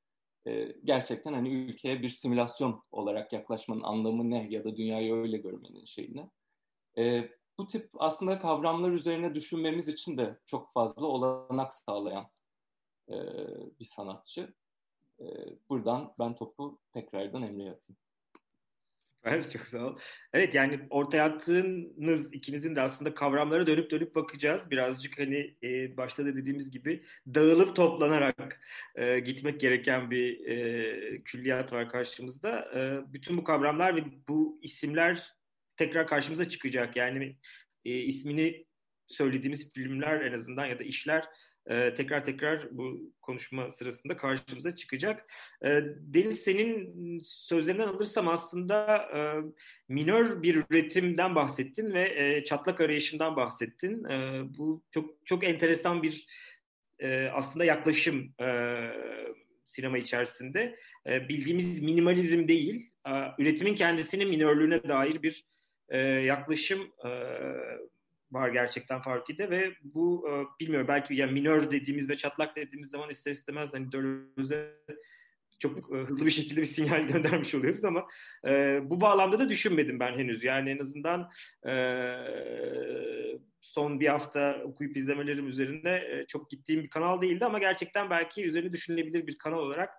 [0.47, 5.85] E, gerçekten hani ülkeye bir simülasyon olarak yaklaşmanın anlamı ne ya da dünyayı öyle görmenin
[5.85, 6.31] şeyine.
[6.99, 12.27] E, bu tip aslında kavramlar üzerine düşünmemiz için de çok fazla olanak sağlayan
[13.09, 13.15] e,
[13.81, 14.55] bir sanatçı.
[15.21, 15.25] E,
[15.69, 17.99] buradan ben topu tekrardan Emre'ye atayım.
[19.25, 19.99] Evet çok sağ ol.
[20.33, 24.71] Evet yani ortaya attığınız ikinizin de aslında kavramlara dönüp dönüp bakacağız.
[24.71, 28.61] Birazcık hani e, başta da dediğimiz gibi dağılıp toplanarak
[28.95, 32.71] e, gitmek gereken bir e, külliyat var karşımızda.
[32.75, 35.35] E, bütün bu kavramlar ve bu isimler
[35.77, 36.97] tekrar karşımıza çıkacak.
[36.97, 37.37] Yani
[37.85, 38.67] e, ismini
[39.07, 41.25] söylediğimiz filmler en azından ya da işler
[41.67, 45.33] e, tekrar tekrar bu konuşma sırasında karşımıza çıkacak.
[45.65, 49.19] E, Deniz senin sözlerinden alırsam aslında e,
[49.89, 54.05] minör bir üretimden bahsettin ve e, çatlak arayışından bahsettin.
[54.05, 56.27] E, bu çok çok enteresan bir
[56.99, 58.79] e, aslında yaklaşım e,
[59.65, 60.77] sinema içerisinde.
[61.07, 65.45] E, bildiğimiz minimalizm değil, e, üretimin kendisinin minörlüğüne dair bir
[65.89, 67.11] e, yaklaşım e,
[68.33, 73.11] var gerçekten Farki'de ve bu e, bilmiyorum belki yani minör dediğimiz ve çatlak dediğimiz zaman
[73.11, 74.75] ister istemez hani Döloz'e
[75.59, 78.07] çok e, hızlı bir şekilde bir sinyal göndermiş oluyoruz ama
[78.47, 80.45] e, bu bağlamda da düşünmedim ben henüz.
[80.45, 81.31] Yani en azından
[81.67, 81.75] e,
[83.61, 88.45] son bir hafta okuyup izlemelerim üzerine e, çok gittiğim bir kanal değildi ama gerçekten belki
[88.45, 89.91] üzerine düşünülebilir bir kanal olarak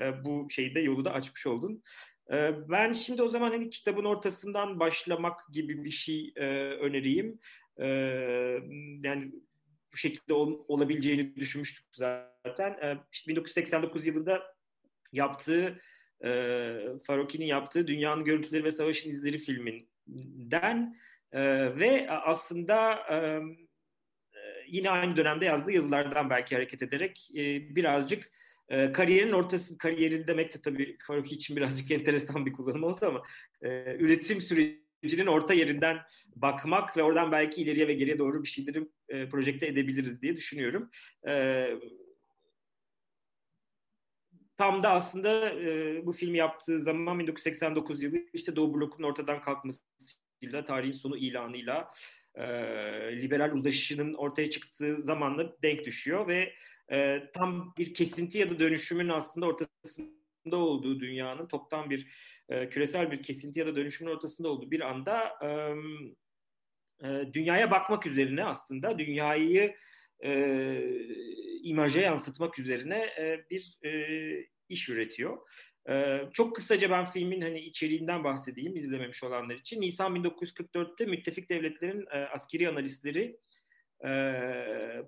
[0.00, 1.82] e, bu şeyde yolu da açmış oldun.
[2.32, 7.38] E, ben şimdi o zaman hani kitabın ortasından başlamak gibi bir şey e, önereyim.
[7.78, 7.86] E,
[9.02, 9.32] yani
[9.92, 12.70] bu şekilde ol, olabileceğini düşünmüştük zaten.
[12.70, 14.42] E, işte 1989 yılında
[15.12, 15.80] yaptığı
[16.24, 16.30] e,
[17.06, 20.96] Faroki'nin yaptığı Dünyanın Görüntüleri ve Savaşın İzleri filminden
[21.32, 21.42] e,
[21.78, 23.06] ve aslında
[24.68, 27.30] yine aynı dönemde yazdığı yazılardan belki hareket ederek
[27.70, 28.30] birazcık
[28.68, 33.22] e, kariyerin ortası, kariyerin demek de tabii Faruki için birazcık enteresan bir kullanım oldu ama
[33.62, 35.98] e, üretim süreci sürecinin orta yerinden
[36.36, 40.90] bakmak ve oradan belki ileriye ve geriye doğru bir şeyleri e, projekte edebiliriz diye düşünüyorum.
[41.28, 41.66] E,
[44.56, 50.64] tam da aslında e, bu filmi yaptığı zaman 1989 yılı işte Doğu Bloku'nun ortadan kalkmasıyla,
[50.64, 51.90] tarihin sonu ilanıyla
[52.34, 52.44] e,
[53.22, 56.52] liberal uzlaşışının ortaya çıktığı zamanla denk düşüyor ve
[56.92, 62.08] e, tam bir kesinti ya da dönüşümün aslında ortasında olduğu dünyanın toptan bir
[62.48, 65.48] e, küresel bir kesinti ya da dönüşümün ortasında olduğu bir anda e,
[67.08, 69.74] e, dünyaya bakmak üzerine aslında dünyayı
[70.24, 70.30] e,
[71.62, 73.90] imaja yansıtmak üzerine e, bir e,
[74.68, 75.38] iş üretiyor.
[75.88, 79.80] Ee, çok kısaca ben filmin hani içeriğinden bahsedeyim izlememiş olanlar için.
[79.80, 83.36] Nisan 1944'te müttefik devletlerin e, askeri analistleri
[84.06, 84.10] e,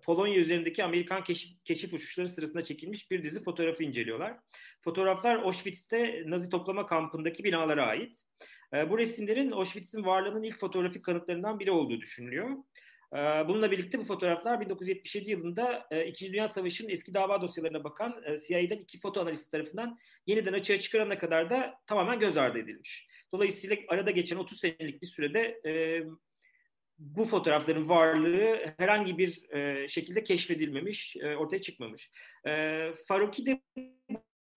[0.05, 4.37] Polonya üzerindeki Amerikan keşif, keşif uçuşları sırasında çekilmiş bir dizi fotoğrafı inceliyorlar.
[4.85, 8.17] Fotoğraflar Auschwitz'te Nazi toplama kampındaki binalara ait.
[8.75, 12.51] E, bu resimlerin Auschwitz'in varlığının ilk fotoğrafik kanıtlarından biri olduğu düşünülüyor.
[13.13, 13.19] E,
[13.49, 18.39] bununla birlikte bu fotoğraflar 1977 yılında e, İkinci Dünya Savaşı'nın eski dava dosyalarına bakan e,
[18.39, 23.07] CIA'den iki foto analisti tarafından yeniden açığa çıkarana kadar da tamamen göz ardı edilmiş.
[23.33, 26.03] Dolayısıyla arada geçen 30 senelik bir sürede e,
[26.99, 32.11] bu fotoğrafların varlığı herhangi bir e, şekilde keşfedilmemiş, e, ortaya çıkmamış.
[32.47, 33.61] E, Faruki de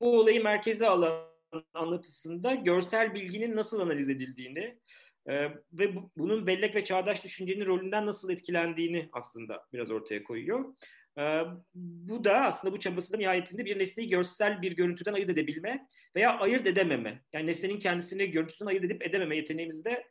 [0.01, 1.29] bu olayı merkeze alan
[1.73, 4.79] anlatısında görsel bilginin nasıl analiz edildiğini
[5.27, 10.73] e, ve bu, bunun bellek ve çağdaş düşüncenin rolünden nasıl etkilendiğini aslında biraz ortaya koyuyor.
[11.17, 15.87] E, bu da aslında bu çabası da nihayetinde bir nesneyi görsel bir görüntüden ayırt edebilme
[16.15, 17.23] veya ayırt edememe.
[17.33, 20.07] Yani nesnenin kendisini görüntüsünden ayırt edip edememe yeteneğimizi de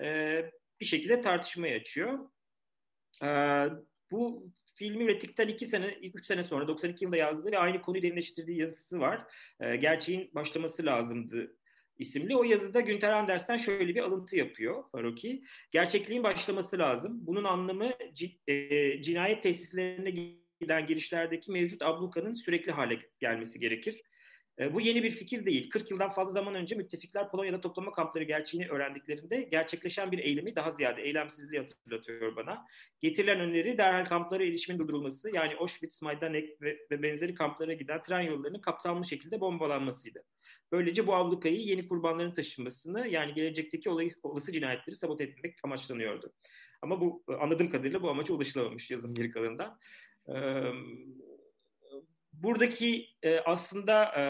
[0.00, 2.18] e, bir şekilde tartışmaya açıyor.
[3.22, 3.66] Ee,
[4.10, 8.58] bu filmi ürettikten iki sene, üç sene sonra 92 yılında yazdığı ve aynı konuyu derinleştirdiği
[8.58, 9.26] yazısı var.
[9.60, 11.56] Ee, gerçeğin başlaması lazımdı
[12.00, 12.36] isimli.
[12.36, 15.42] O yazıda Günter Anders'ten şöyle bir alıntı yapıyor Faruki.
[15.72, 17.26] Gerçekliğin başlaması lazım.
[17.26, 17.92] Bunun anlamı
[18.46, 20.10] e, cinayet tesislerine
[20.60, 24.02] giden girişlerdeki mevcut ablukanın sürekli hale gelmesi gerekir.
[24.58, 25.70] E, bu yeni bir fikir değil.
[25.70, 30.70] 40 yıldan fazla zaman önce müttefikler Polonya'da toplama kampları gerçeğini öğrendiklerinde gerçekleşen bir eylemi daha
[30.70, 32.66] ziyade eylemsizliği hatırlatıyor bana.
[33.00, 38.20] Getirilen öneri derhal kamplara erişimin durdurulması yani Auschwitz, Majdanek ve, ve benzeri kamplara giden tren
[38.20, 40.24] yollarının kapsamlı şekilde bombalanmasıydı.
[40.72, 46.32] Böylece bu ablukayı yeni kurbanların taşınmasını yani gelecekteki olay, olası cinayetleri sabote etmek amaçlanıyordu.
[46.82, 49.78] Ama bu anladığım kadarıyla bu amaca ulaşılamamış yazım geri kalanında.
[50.28, 50.32] Ee,
[52.42, 54.24] buradaki e, aslında e,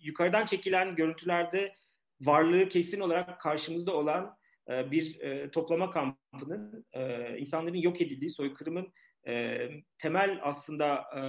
[0.00, 1.72] yukarıdan çekilen görüntülerde
[2.20, 4.36] varlığı kesin olarak karşımızda olan
[4.70, 8.92] e, bir e, toplama kampının e, insanların yok edildiği soykırımın
[9.26, 11.22] e, temel aslında e,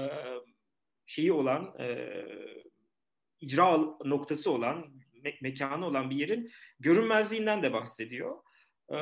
[1.06, 2.10] şeyi olan e,
[3.40, 4.86] icra noktası olan
[5.24, 8.38] me- mekanı olan bir yerin görünmezliğinden de bahsediyor.
[8.90, 8.96] Ee,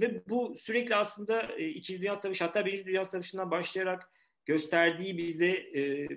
[0.00, 4.10] ve bu sürekli aslında e, İkinci Dünya Savaşı hatta Birinci Dünya Savaşı'ndan başlayarak
[4.48, 6.08] gösterdiği bize e,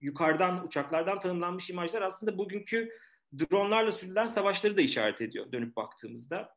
[0.00, 2.90] yukarıdan uçaklardan tanımlanmış imajlar aslında bugünkü
[3.38, 6.54] dronlarla sürülen savaşları da işaret ediyor dönüp baktığımızda.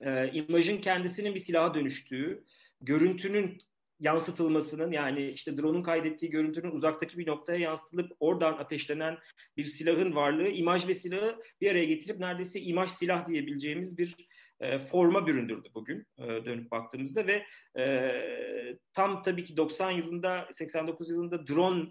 [0.00, 2.44] E, imajın kendisinin bir silaha dönüştüğü,
[2.80, 3.58] görüntünün
[4.00, 9.18] yansıtılmasının yani işte drone'un kaydettiği görüntünün uzaktaki bir noktaya yansıtılıp oradan ateşlenen
[9.56, 14.16] bir silahın varlığı imaj ve silahı bir araya getirip neredeyse imaj silah diyebileceğimiz bir
[14.60, 17.46] e, forma büründürdü bugün e, dönüp baktığımızda ve
[17.78, 21.86] e, tam tabii ki 90 yılında 89 yılında drone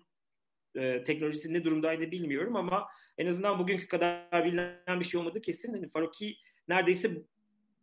[0.76, 5.74] e, teknolojisi ne durumdaydı bilmiyorum ama en azından bugünkü kadar bilinen bir şey olmadı kesin.
[5.74, 7.12] Hani Faruki neredeyse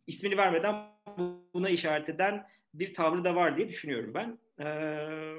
[0.07, 0.75] ismini vermeden
[1.53, 4.39] buna işaret eden bir tavrı da var diye düşünüyorum ben.
[4.59, 5.35] Ee,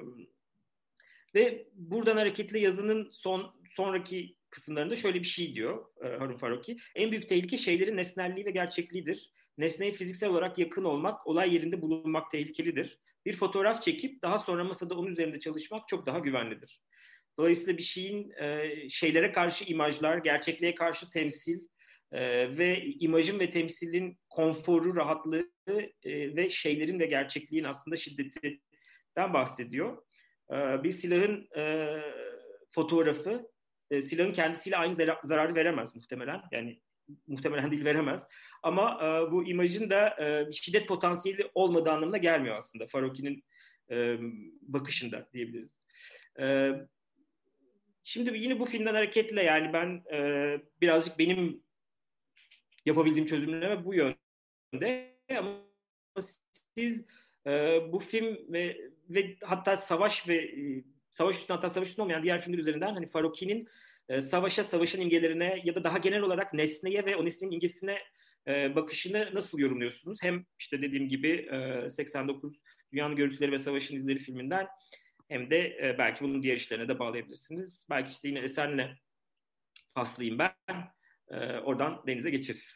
[1.34, 6.76] ve buradan hareketle yazının son sonraki kısımlarında şöyle bir şey diyor e, Harun Faruki.
[6.94, 9.30] En büyük tehlike şeylerin nesnelliği ve gerçekliğidir.
[9.58, 12.98] Nesneye fiziksel olarak yakın olmak, olay yerinde bulunmak tehlikelidir.
[13.26, 16.80] Bir fotoğraf çekip daha sonra masada onun üzerinde çalışmak çok daha güvenlidir.
[17.38, 21.60] Dolayısıyla bir şeyin e, şeylere karşı imajlar, gerçekliğe karşı temsil
[22.12, 25.52] e, ve imajın ve temsilin konforu, rahatlığı
[26.02, 30.02] e, ve şeylerin ve gerçekliğin aslında şiddetinden bahsediyor.
[30.50, 31.96] E, bir silahın e,
[32.70, 33.50] fotoğrafı
[33.90, 36.42] e, silahın kendisiyle aynı zararı veremez muhtemelen.
[36.52, 36.80] Yani
[37.26, 38.26] muhtemelen değil veremez.
[38.62, 43.44] Ama e, bu imajın da e, şiddet potansiyeli olmadığı anlamına gelmiyor aslında Faroki'nin
[43.90, 44.16] e,
[44.62, 45.78] bakışında diyebiliriz.
[46.40, 46.70] E,
[48.02, 51.62] şimdi yine bu filmden hareketle yani ben e, birazcık benim
[52.86, 55.60] yapabildiğim çözümleme bu yönde ama
[56.76, 57.06] siz
[57.46, 62.22] e, bu film ve ve hatta savaş ve e, savaş üstüne hatta savaş üstüne olmayan
[62.22, 63.68] diğer filmler üzerinden hani Faroki'nin
[64.08, 67.98] e, savaşa, savaşın imgelerine ya da daha genel olarak nesneye ve o nesnenin imgesine
[68.48, 70.18] e, bakışını nasıl yorumluyorsunuz?
[70.22, 71.48] Hem işte dediğim gibi
[71.84, 72.62] e, 89
[72.92, 74.66] Dünyanın Görüntüleri ve Savaşın İzleri filminden
[75.28, 77.86] hem de e, belki bunun diğer işlerine de bağlayabilirsiniz.
[77.90, 78.96] Belki işte yine Esen'le
[79.94, 80.54] paslayayım ben.
[81.28, 82.74] E, oradan denize geçeriz.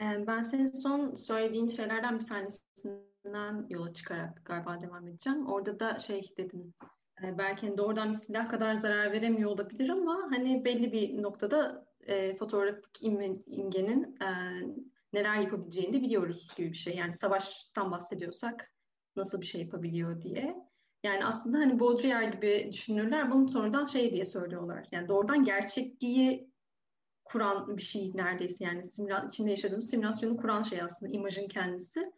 [0.00, 5.46] E, ben senin son söylediğin şeylerden bir tanesinden yola çıkarak galiba devam edeceğim.
[5.46, 6.74] Orada da şey dedin,
[7.24, 11.86] e, belki hani doğrudan bir silah kadar zarar veremiyor olabilir ama hani belli bir noktada
[12.06, 13.02] e, fotoğrafik
[13.46, 14.28] imgenin e,
[15.12, 16.96] neler yapabileceğini de biliyoruz gibi bir şey.
[16.96, 18.72] Yani savaştan bahsediyorsak
[19.16, 20.56] nasıl bir şey yapabiliyor diye.
[21.02, 24.86] Yani aslında hani Baudrillard gibi düşünürler bunu sonradan şey diye söylüyorlar.
[24.92, 26.50] Yani doğrudan gerçekliği
[27.24, 32.12] kuran bir şey neredeyse yani simüla içinde yaşadığımız simülasyonu kuran şey aslında imajın kendisi.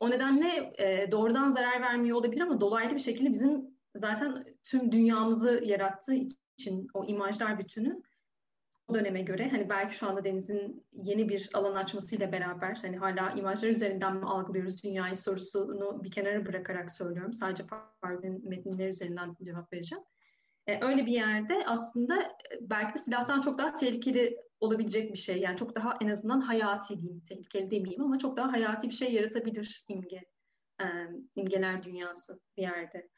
[0.00, 5.60] O nedenle e, doğrudan zarar vermiyor olabilir ama dolaylı bir şekilde bizim zaten tüm dünyamızı
[5.64, 6.14] yarattığı
[6.58, 8.02] için o imajlar bütünü
[8.88, 13.30] o döneme göre hani belki şu anda Deniz'in yeni bir alan açmasıyla beraber hani hala
[13.30, 17.32] imajlar üzerinden mi algılıyoruz dünyayı sorusunu bir kenara bırakarak söylüyorum.
[17.32, 17.64] Sadece
[18.00, 20.04] Fardin metinler üzerinden cevap vereceğim.
[20.66, 25.40] Ee, öyle bir yerde aslında e, belki de silahtan çok daha tehlikeli olabilecek bir şey.
[25.40, 29.12] Yani çok daha en azından hayati diyeyim, tehlikeli demeyeyim ama çok daha hayati bir şey
[29.12, 30.24] yaratabilir imge,
[30.80, 30.86] e,
[31.34, 33.08] imgeler dünyası bir yerde.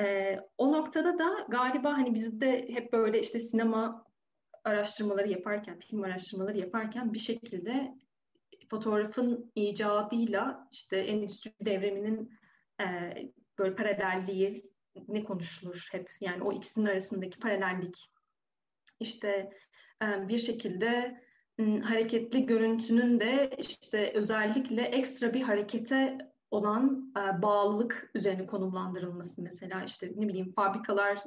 [0.00, 4.06] E, o noktada da galiba hani bizde hep böyle işte sinema
[4.64, 7.94] araştırmaları yaparken, film araştırmaları yaparken bir şekilde
[8.70, 12.38] fotoğrafın icadıyla işte endüstri devriminin
[12.80, 12.84] e,
[13.58, 14.70] böyle paralelliği
[15.08, 16.10] ne konuşulur hep?
[16.20, 18.10] Yani o ikisinin arasındaki paralellik.
[19.00, 19.50] İşte
[20.02, 21.20] e, bir şekilde
[21.82, 26.18] hareketli görüntünün de işte özellikle ekstra bir harekete
[26.50, 31.18] olan e, bağlılık üzerine konumlandırılması mesela işte ne bileyim fabrikalar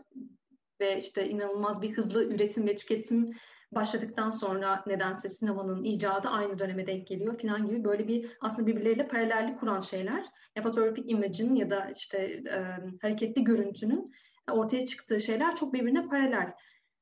[0.79, 3.31] ve işte inanılmaz bir hızlı üretim ve tüketim
[3.75, 9.07] başladıktan sonra nedense sinemanın icadı aynı döneme denk geliyor falan gibi böyle bir aslında birbirleriyle
[9.07, 10.25] paralellik kuran şeyler.
[10.55, 12.17] Ya fotoğrafik imajın ya da işte
[12.49, 14.11] e, hareketli görüntünün
[14.51, 16.53] ortaya çıktığı şeyler çok birbirine paralel.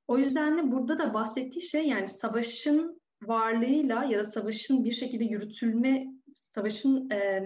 [0.07, 5.23] O yüzden de burada da bahsettiği şey yani savaşın varlığıyla ya da savaşın bir şekilde
[5.23, 7.43] yürütülme, savaşın e,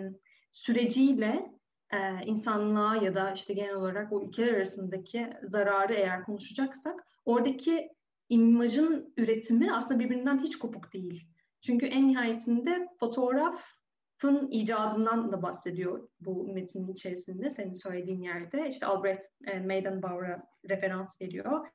[0.55, 1.51] süreciyle
[1.93, 7.89] e, insanlığa ya da işte genel olarak o ülkeler arasındaki zararı eğer konuşacaksak oradaki
[8.29, 11.27] imajın üretimi aslında birbirinden hiç kopuk değil.
[11.61, 18.69] Çünkü en nihayetinde fotoğrafın icadından da bahsediyor bu metinin içerisinde senin söylediğin yerde.
[18.69, 21.67] İşte Albrecht e, Meydenbauer'a referans veriyor.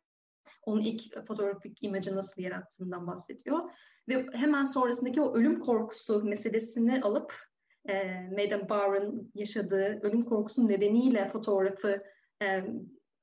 [0.63, 3.71] Onun ilk fotoğrafik imajı nasıl yarattığından bahsediyor.
[4.09, 7.50] Ve hemen sonrasındaki o ölüm korkusu meselesini alıp
[7.89, 12.03] e, Madame Barr'ın yaşadığı ölüm korkusu nedeniyle fotoğrafı
[12.43, 12.65] e,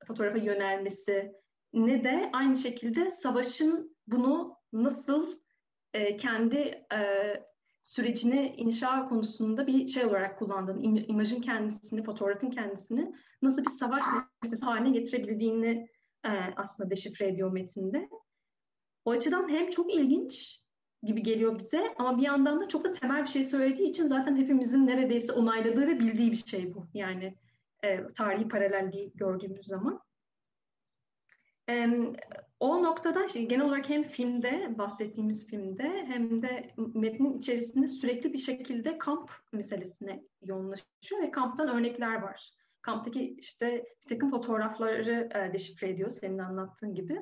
[0.08, 1.32] fotoğrafa yönelmesi
[1.74, 5.40] ne de aynı şekilde savaşın bunu nasıl
[5.94, 6.58] e, kendi
[6.94, 7.34] e,
[7.82, 14.04] sürecini inşa konusunda bir şey olarak kullandığını, im- imajın kendisini, fotoğrafın kendisini nasıl bir savaş
[14.44, 15.88] meselesi haline getirebildiğini
[16.26, 18.10] e, aslında deşifre ediyor metinde.
[19.06, 20.62] O açıdan hem çok ilginç
[21.04, 24.36] gibi geliyor bize ama bir yandan da çok da temel bir şey söylediği için zaten
[24.36, 26.88] hepimizin neredeyse onayladığı ve bildiği bir şey bu.
[26.94, 27.36] Yani
[27.84, 30.02] e, tarihi paralelliği gördüğümüz zaman.
[31.70, 31.88] E,
[32.60, 38.98] o noktada genel olarak hem filmde, bahsettiğimiz filmde hem de metnin içerisinde sürekli bir şekilde
[38.98, 42.52] kamp meselesine yoğunlaşıyor ve kamptan örnekler var.
[42.82, 47.22] Kamptaki işte bir takım fotoğrafları e, deşifre ediyor senin anlattığın gibi.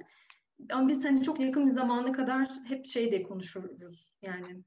[0.71, 4.05] Ama biz hani çok yakın bir zamana kadar hep şey de konuşuruz.
[4.21, 4.63] Yani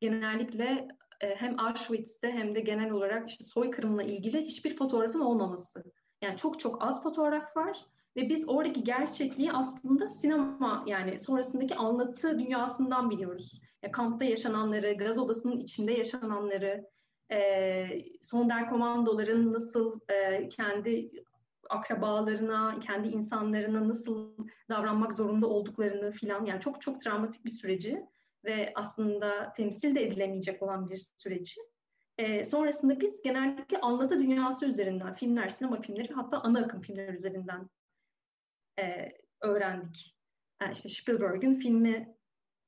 [0.00, 0.88] genellikle
[1.20, 5.84] e, hem Auschwitz'te hem de genel olarak işte soykırımla ilgili hiçbir fotoğrafın olmaması.
[6.22, 12.38] Yani çok çok az fotoğraf var ve biz oradaki gerçekliği aslında sinema yani sonrasındaki anlatı
[12.38, 13.60] dünyasından biliyoruz.
[13.82, 16.86] Ya, kampta yaşananları, gaz odasının içinde yaşananları,
[17.32, 17.88] e,
[18.22, 21.10] Sonder komandoların nasıl e, kendi
[21.70, 24.32] akrabalarına, kendi insanlarına nasıl
[24.68, 28.06] davranmak zorunda olduklarını filan yani çok çok travmatik bir süreci
[28.44, 31.60] ve aslında temsil de edilemeyecek olan bir süreci.
[32.18, 37.70] E, sonrasında biz genellikle anlatı dünyası üzerinden filmler, sinema filmleri hatta ana akım filmler üzerinden
[38.80, 40.16] e, öğrendik.
[40.62, 42.16] Yani işte Spielberg'in filmi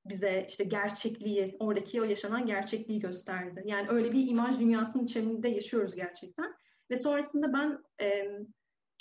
[0.05, 3.63] bize işte gerçekliği, oradaki o yaşanan gerçekliği gösterdi.
[3.67, 6.55] Yani öyle bir imaj dünyasının içinde yaşıyoruz gerçekten.
[6.91, 8.39] Ve sonrasında ben e,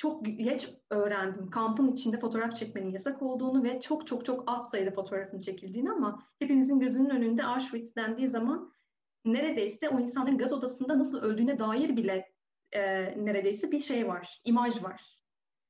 [0.02, 4.92] çok geç öğrendim kampın içinde fotoğraf çekmenin yasak olduğunu ve çok çok çok az sayıda
[4.92, 8.72] fotoğrafın çekildiğini ama hepimizin gözünün önünde Auschwitz dendiği zaman
[9.26, 12.34] neredeyse o insanların gaz odasında nasıl öldüğüne dair bile
[12.72, 12.82] e,
[13.26, 15.18] neredeyse bir şey var, imaj var.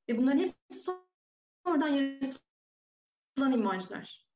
[0.08, 0.92] Ve bunların hepsi
[1.64, 4.26] sonradan yaratılan imajlar.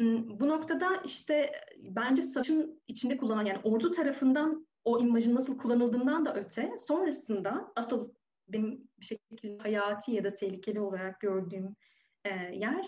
[0.00, 6.24] Hmm, bu noktada işte bence savaşın içinde kullanılan yani ordu tarafından o imajın nasıl kullanıldığından
[6.24, 8.12] da öte sonrasında asıl
[8.48, 11.76] benim bir şekilde hayati ya da tehlikeli olarak gördüğüm
[12.24, 12.86] e, yer.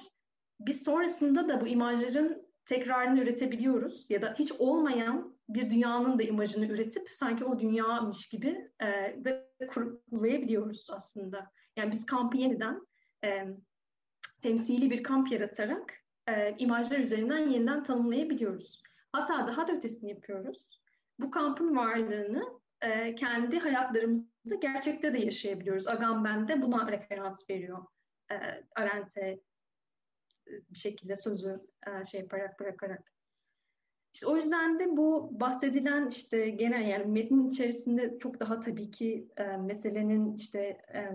[0.61, 6.67] Biz sonrasında da bu imajların tekrarını üretebiliyoruz ya da hiç olmayan bir dünyanın da imajını
[6.67, 8.87] üretip sanki o dünyamış gibi e,
[9.25, 11.51] de kurgulayabiliyoruz aslında.
[11.77, 12.87] Yani biz kampı yeniden
[13.25, 13.45] e,
[14.43, 15.95] temsili bir kamp yaratarak
[16.29, 18.83] e, imajlar üzerinden yeniden tanımlayabiliyoruz.
[19.13, 20.81] Hatta daha da ötesini yapıyoruz.
[21.19, 25.89] Bu kampın varlığını e, kendi hayatlarımızda gerçekte de yaşayabiliyoruz.
[25.89, 27.87] Agamben de buna referans veriyor.
[28.31, 28.35] E,
[28.77, 29.41] Arendt'e
[30.47, 33.13] bir şekilde sözü e, şey yaparak bırakarak.
[34.15, 39.29] İşte o yüzden de bu bahsedilen işte genel yani metnin içerisinde çok daha tabii ki
[39.37, 40.59] e, meselenin işte
[40.95, 41.11] e,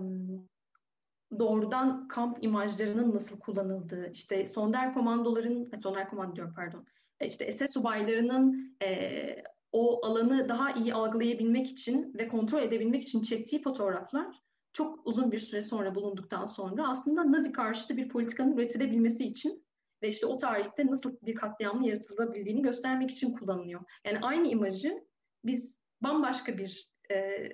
[1.39, 6.86] doğrudan kamp imajlarının nasıl kullanıldığı, işte Sonder komandoların, Sonder komando diyorum pardon,
[7.19, 13.22] e, işte SS subaylarının e, o alanı daha iyi algılayabilmek için ve kontrol edebilmek için
[13.22, 14.36] çektiği fotoğraflar
[14.74, 19.65] çok uzun bir süre sonra bulunduktan sonra aslında Nazi karşıtı bir politikanın üretilebilmesi için
[20.03, 23.82] ve işte o tarihte nasıl bir katliamın yaratılabildiğini göstermek için kullanılıyor.
[24.05, 25.07] Yani aynı imajı
[25.45, 27.49] biz bambaşka bir e,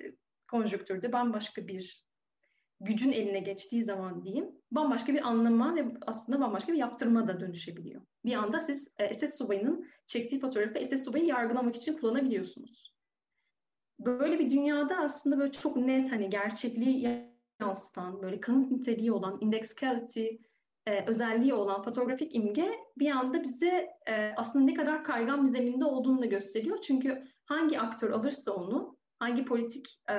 [0.51, 2.04] konjonktürde, bambaşka bir
[2.81, 8.01] gücün eline geçtiği zaman diyeyim, bambaşka bir anlama ve aslında bambaşka bir yaptırma da dönüşebiliyor.
[8.25, 12.95] Bir anda siz e, SS subayının çektiği fotoğrafı SS subayı yargılamak için kullanabiliyorsunuz.
[13.99, 17.25] Böyle bir dünyada aslında böyle çok net hani gerçekliği
[17.61, 20.27] yansıtan, böyle kanıt niteliği olan, indexicality
[20.85, 25.85] e, özelliği olan fotoğrafik imge bir anda bize e, aslında ne kadar kaygan bir zeminde
[25.85, 26.81] olduğunu da gösteriyor.
[26.81, 30.15] Çünkü hangi aktör alırsa onu, hangi politik e,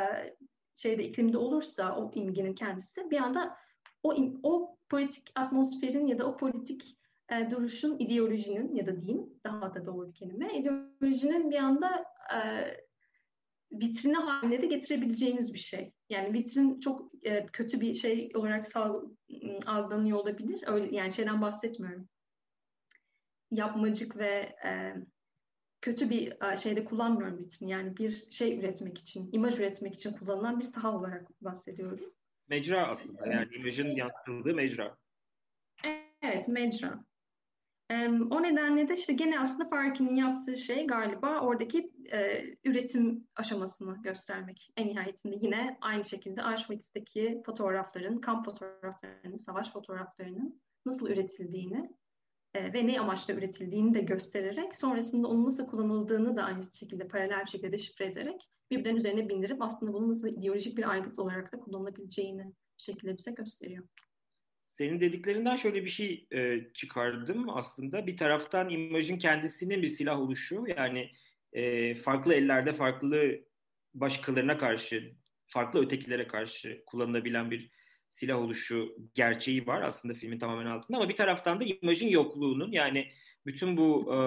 [0.76, 3.56] şeyde iklimde olursa o imgenin kendisi bir anda
[4.02, 6.98] o o politik atmosferin ya da o politik
[7.32, 12.04] e, duruşun ideolojinin ya da diyeyim daha da doğru bir kelime ideolojinin bir anda
[12.34, 12.38] e,
[13.72, 15.92] vitrini haline de getirebileceğiniz bir şey.
[16.10, 19.02] Yani vitrin çok e, kötü bir şey olarak sağ,
[19.66, 20.64] algılanıyor olabilir.
[20.66, 22.08] Öyle yani şeyden bahsetmiyorum.
[23.50, 24.94] Yapmacık ve e,
[25.86, 27.66] kötü bir şeyde kullanmıyorum vitrin.
[27.66, 32.14] Yani bir şey üretmek için, imaj üretmek için kullanılan bir saha olarak bahsediyorum.
[32.48, 33.26] Mecra aslında.
[33.26, 34.96] Yani imajın yansıtıldığı mecra.
[36.22, 37.04] Evet, mecra.
[38.30, 44.72] O nedenle de işte gene aslında Farki'nin yaptığı şey galiba oradaki e, üretim aşamasını göstermek.
[44.76, 51.90] En nihayetinde yine aynı şekilde Auschwitz'teki fotoğrafların, kamp fotoğraflarının, savaş fotoğraflarının nasıl üretildiğini
[52.74, 57.50] ve ne amaçla üretildiğini de göstererek sonrasında onun nasıl kullanıldığını da aynı şekilde paralel bir
[57.50, 62.44] şekilde şifre ederek birbirinin üzerine bindirip aslında bunun nasıl ideolojik bir aygıt olarak da kullanılabileceğini
[62.78, 63.84] bir şekilde bize gösteriyor.
[64.58, 68.06] senin dediklerinden şöyle bir şey e, çıkardım aslında.
[68.06, 71.10] Bir taraftan imajın kendisinin bir silah oluşu yani
[71.52, 73.44] e, farklı ellerde farklı
[73.94, 75.14] başkalarına karşı,
[75.46, 77.70] farklı ötekilere karşı kullanılabilen bir
[78.10, 80.98] silah oluşu gerçeği var aslında filmin tamamen altında.
[80.98, 83.08] Ama bir taraftan da imajın yokluğunun yani
[83.46, 84.18] bütün bu e,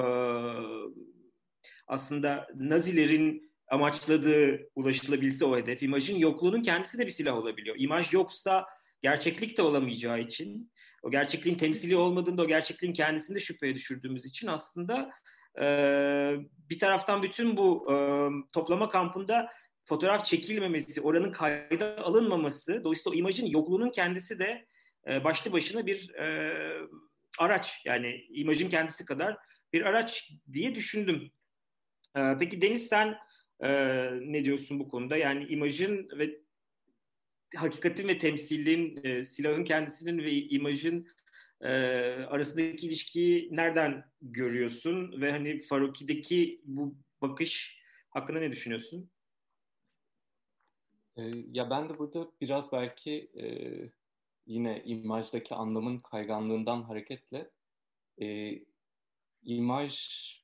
[1.88, 7.76] aslında Nazilerin amaçladığı ulaşılabilse o hedef imajın yokluğunun kendisi de bir silah olabiliyor.
[7.80, 8.66] İmaj yoksa
[9.02, 10.72] gerçeklik de olamayacağı için
[11.04, 15.12] o gerçekliğin temsili olmadığında o gerçekliğin kendisini de şüpheye düşürdüğümüz için aslında
[15.62, 15.66] e,
[16.70, 17.96] bir taraftan bütün bu e,
[18.54, 19.50] toplama kampında
[19.90, 24.66] fotoğraf çekilmemesi, oranın kayda alınmaması, dolayısıyla o imajın yokluğunun kendisi de
[25.10, 26.54] e, başlı başına bir e,
[27.40, 27.82] araç.
[27.86, 29.38] Yani imajın kendisi kadar
[29.74, 31.32] bir araç diye düşündüm.
[32.18, 33.18] E, peki Deniz sen
[33.64, 33.70] e,
[34.22, 35.18] ne diyorsun bu konuda?
[35.18, 36.40] Yani imajın ve
[37.56, 41.08] hakikatin ve temsilin, e, silahın kendisinin ve imajın
[41.62, 41.70] e,
[42.28, 45.22] arasındaki ilişkiyi nereden görüyorsun?
[45.22, 47.80] Ve hani Faruki'deki bu bakış
[48.10, 49.12] hakkında ne düşünüyorsun?
[51.20, 53.46] E, ya ben de burada biraz belki e,
[54.46, 57.52] yine imajdaki anlamın kayganlığından hareketle
[58.22, 58.60] e,
[59.44, 59.96] imaj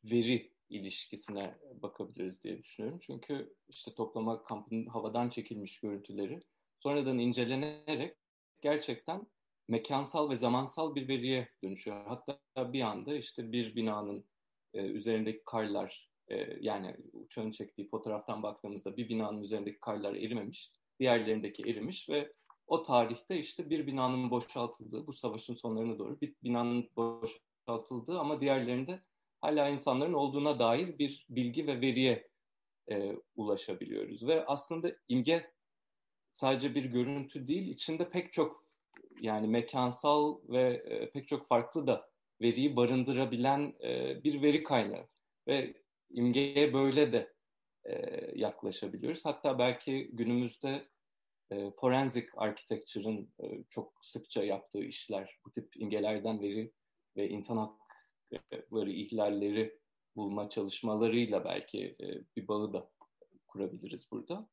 [0.04, 3.00] veri ilişkisine bakabiliriz diye düşünüyorum.
[3.04, 6.42] Çünkü işte toplama kampının havadan çekilmiş görüntüleri
[6.80, 8.18] sonradan incelenerek
[8.62, 9.28] gerçekten
[9.68, 12.06] mekansal ve zamansal bir veriye dönüşüyor.
[12.08, 12.40] Hatta
[12.74, 14.26] bir anda işte bir binanın
[14.74, 21.64] e, üzerindeki karlar e, yani uçağın çektiği fotoğraftan baktığımızda bir binanın üzerindeki karlar erimemiş, diğerlerindeki
[21.64, 22.34] erimiş ve
[22.68, 29.02] o tarihte işte bir binanın boşaltıldığı, bu savaşın sonlarına doğru bir binanın boşaltıldığı ama diğerlerinde
[29.42, 32.28] hala insanların olduğuna dair bir bilgi ve veriye
[32.92, 34.28] e, ulaşabiliyoruz.
[34.28, 35.52] Ve aslında imge
[36.32, 38.66] sadece bir görüntü değil, içinde pek çok
[39.22, 42.10] yani mekansal ve e, pek çok farklı da
[42.42, 45.08] veriyi barındırabilen e, bir veri kaynağı.
[45.48, 47.34] Ve imgeye böyle de
[47.86, 47.96] e,
[48.36, 49.26] yaklaşabiliyoruz.
[49.26, 50.88] Hatta belki günümüzde
[51.52, 56.72] e, forensic architecture'ın e, çok sıkça yaptığı işler, bu tip imgelerden veri
[57.18, 59.80] ve insan hakları ihlalleri
[60.16, 62.92] bulma çalışmalarıyla belki e, bir bağı da
[63.48, 64.50] kurabiliriz burada.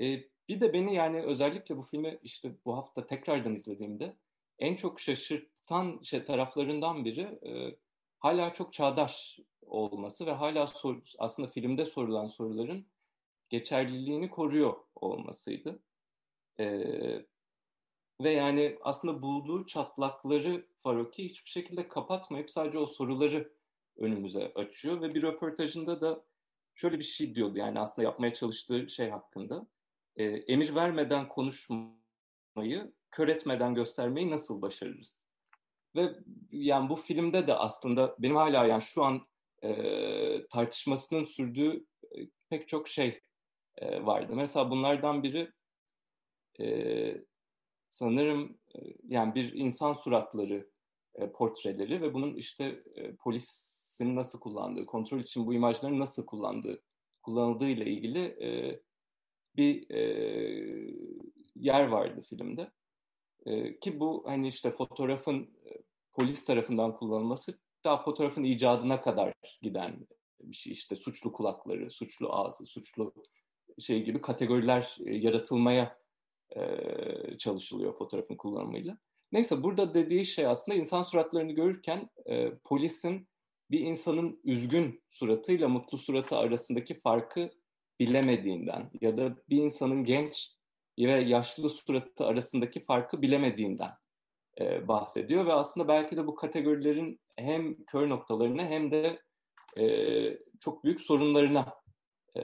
[0.00, 0.04] E,
[0.48, 4.16] bir de beni yani özellikle bu filmi işte bu hafta tekrardan izlediğimde
[4.58, 7.76] en çok şaşırtan şey taraflarından biri e,
[8.24, 12.86] hala çok çağdaş olması ve hala sor, aslında filmde sorulan soruların
[13.50, 15.82] geçerliliğini koruyor olmasıydı.
[16.60, 16.66] E,
[18.20, 23.52] ve yani aslında bulduğu çatlakları Faroki hiçbir şekilde kapatmayıp sadece o soruları
[23.96, 26.24] önümüze açıyor ve bir röportajında da
[26.74, 29.66] şöyle bir şey diyordu yani aslında yapmaya çalıştığı şey hakkında
[30.16, 35.23] e, emir vermeden konuşmayı, kör etmeden göstermeyi nasıl başarırız?
[35.96, 36.14] Ve
[36.50, 39.26] yani bu filmde de aslında benim hala yani şu an
[39.62, 41.86] e, tartışmasının sürdüğü
[42.16, 42.18] e,
[42.50, 43.20] pek çok şey
[43.78, 44.32] e, vardı.
[44.36, 45.50] Mesela bunlardan biri
[46.60, 46.66] e,
[47.88, 48.78] sanırım e,
[49.08, 50.70] yani bir insan suratları
[51.14, 56.82] e, portreleri ve bunun işte e, polisin nasıl kullandığı, kontrol için bu imajları nasıl kullandığı,
[57.22, 58.80] kullanıldığı ile ilgili e,
[59.56, 60.00] bir e,
[61.54, 62.70] yer vardı filmde.
[63.46, 65.83] E, ki bu hani işte fotoğrafın e,
[66.14, 70.06] polis tarafından kullanılması daha fotoğrafın icadına kadar giden
[70.40, 70.72] bir şey.
[70.72, 73.14] İşte suçlu kulakları, suçlu ağzı, suçlu
[73.78, 75.98] şey gibi kategoriler e, yaratılmaya
[76.56, 78.98] e, çalışılıyor fotoğrafın kullanımıyla.
[79.32, 83.28] Neyse burada dediği şey aslında insan suratlarını görürken e, polisin
[83.70, 87.50] bir insanın üzgün suratıyla mutlu suratı arasındaki farkı
[88.00, 90.50] bilemediğinden ya da bir insanın genç
[90.98, 93.90] ve yaşlı suratı arasındaki farkı bilemediğinden
[94.60, 99.20] e, bahsediyor ve aslında belki de bu kategorilerin hem kör noktalarına hem de
[99.78, 99.84] e,
[100.60, 101.74] çok büyük sorunlarına
[102.36, 102.42] e,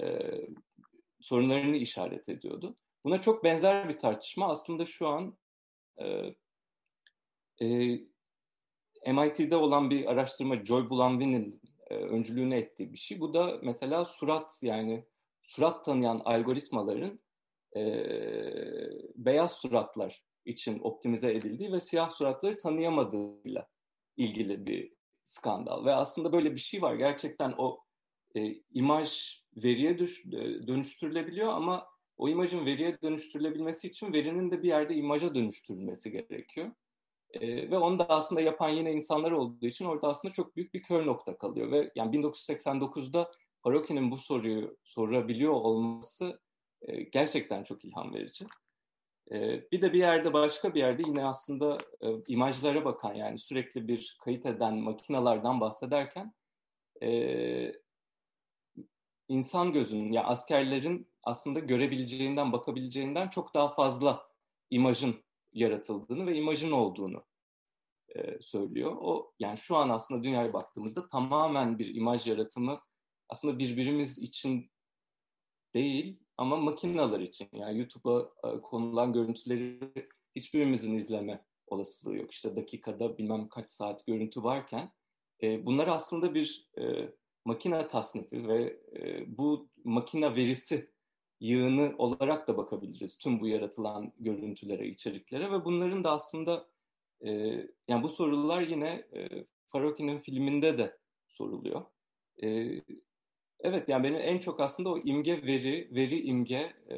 [1.21, 2.77] sorunlarını işaret ediyordu.
[3.05, 5.39] Buna çok benzer bir tartışma aslında şu an
[5.99, 6.35] e,
[7.61, 7.67] e,
[9.13, 13.21] MIT'de olan bir araştırma Joy Bulanvin'in e, öncülüğünü ettiği bir şey.
[13.21, 15.05] Bu da mesela surat yani
[15.43, 17.21] surat tanıyan algoritmaların
[17.77, 17.83] e,
[19.17, 23.69] beyaz suratlar için optimize edildiği ve siyah suratları tanıyamadığıyla
[24.17, 24.93] ilgili bir
[25.25, 25.85] skandal.
[25.85, 26.95] Ve aslında böyle bir şey var.
[26.95, 27.81] Gerçekten o
[28.37, 31.87] e, imaj veriye düş, e, dönüştürülebiliyor ama
[32.17, 36.71] o imajın veriye dönüştürülebilmesi için verinin de bir yerde imaja dönüştürülmesi gerekiyor.
[37.33, 40.83] E, ve onu da aslında yapan yine insanlar olduğu için orada aslında çok büyük bir
[40.83, 41.71] kör nokta kalıyor.
[41.71, 43.31] Ve yani 1989'da
[43.63, 46.41] Haruki'nin bu soruyu sorabiliyor olması
[46.83, 48.47] e, gerçekten çok ilham verici.
[49.73, 51.79] Bir de bir yerde başka bir yerde yine aslında
[52.29, 56.35] imajlara bakan yani sürekli bir kayıt eden makinalardan bahsederken
[59.29, 64.27] insan gözünün ya askerlerin aslında görebileceğinden, bakabileceğinden çok daha fazla
[64.71, 67.25] imajın yaratıldığını ve imajın olduğunu
[68.41, 68.97] söylüyor.
[69.01, 72.81] O yani şu an aslında dünyaya baktığımızda tamamen bir imaj yaratımı
[73.29, 74.71] aslında birbirimiz için
[75.75, 77.49] değil ama makineler için.
[77.53, 79.81] Yani YouTube'a e, konulan görüntüleri
[80.37, 82.33] hiçbirimizin izleme olasılığı yok.
[82.33, 84.93] İşte dakikada bilmem kaç saat görüntü varken
[85.43, 87.13] e, bunlar aslında bir e,
[87.45, 90.91] makine tasnifi ve e, bu makine verisi
[91.41, 96.69] yığını olarak da bakabiliriz tüm bu yaratılan görüntülere, içeriklere ve bunların da aslında
[97.21, 97.31] e,
[97.89, 101.85] yani bu sorular yine e, Farokhi'nin filminde de soruluyor.
[103.65, 106.97] Evet yani beni en çok aslında o imge veri, veri imge e,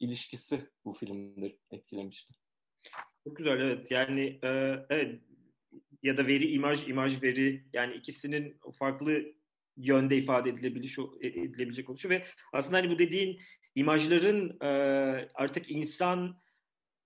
[0.00, 2.34] ilişkisi bu filmde etkilemişti.
[3.24, 4.48] Çok güzel evet yani e,
[4.90, 5.20] evet
[6.02, 9.22] ya da veri imaj imaj veri yani ikisinin farklı
[9.76, 13.40] yönde ifade edilebilir e, edilebilecek oluşu ve aslında hani bu dediğin
[13.74, 14.68] imajların e,
[15.34, 16.40] artık insan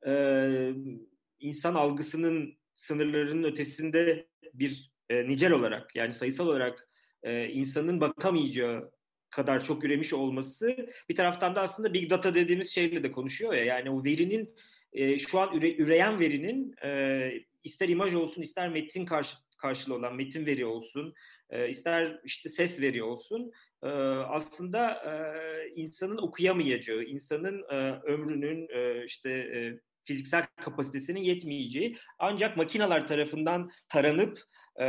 [0.07, 0.13] e,
[1.39, 6.89] insan algısının sınırlarının ötesinde bir e, nicel olarak yani sayısal olarak
[7.25, 8.91] e, insanın bakamayacağı
[9.31, 10.77] kadar çok üremiş olması
[11.09, 14.55] bir taraftan da aslında big data dediğimiz şeyle de konuşuyor ya yani o verinin
[14.93, 17.31] e, şu an üre, üreyen verinin e,
[17.65, 21.15] ister imaj olsun ister metin karşı, karşılığı olan metin veri olsun
[21.51, 23.53] e, ister işte ses veri olsun
[23.83, 25.15] e, aslında e,
[25.75, 34.41] insanın okuyamayacağı insanın e, ömrünün e, işte e, fiziksel kapasitesinin yetmeyeceği ancak makineler tarafından taranıp
[34.81, 34.87] e,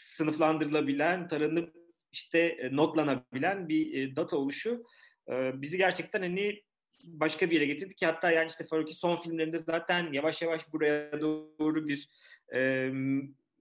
[0.00, 1.74] sınıflandırılabilen, taranıp
[2.12, 4.84] işte e, notlanabilen bir e, data oluşu
[5.28, 6.62] e, bizi gerçekten hani
[7.04, 11.20] başka bir yere getirdi ki hatta yani işte Faruk'i son filmlerinde zaten yavaş yavaş buraya
[11.20, 12.08] doğru bir
[12.54, 12.90] e,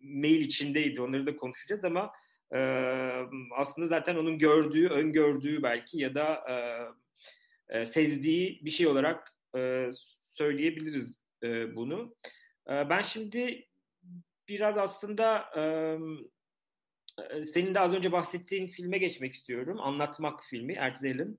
[0.01, 1.01] mail içindeydi.
[1.01, 2.11] Onları da konuşacağız ama
[2.53, 2.59] e,
[3.57, 6.55] aslında zaten onun gördüğü, öngördüğü belki ya da e,
[7.79, 9.89] e, sezdiği bir şey olarak e,
[10.35, 12.15] söyleyebiliriz e, bunu.
[12.69, 13.68] E, ben şimdi
[14.49, 15.63] biraz aslında e,
[17.43, 19.77] senin de az önce bahsettiğin filme geçmek istiyorum.
[19.81, 21.37] Anlatmak filmi, Ertzel'in.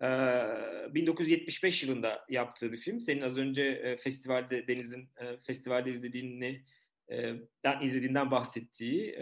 [0.00, 3.00] 1975 yılında yaptığı bir film.
[3.00, 5.08] Senin az önce festivalde Deniz'in
[5.46, 6.64] festivalde izlediğini
[7.64, 9.18] den izlediğinden bahsettiği,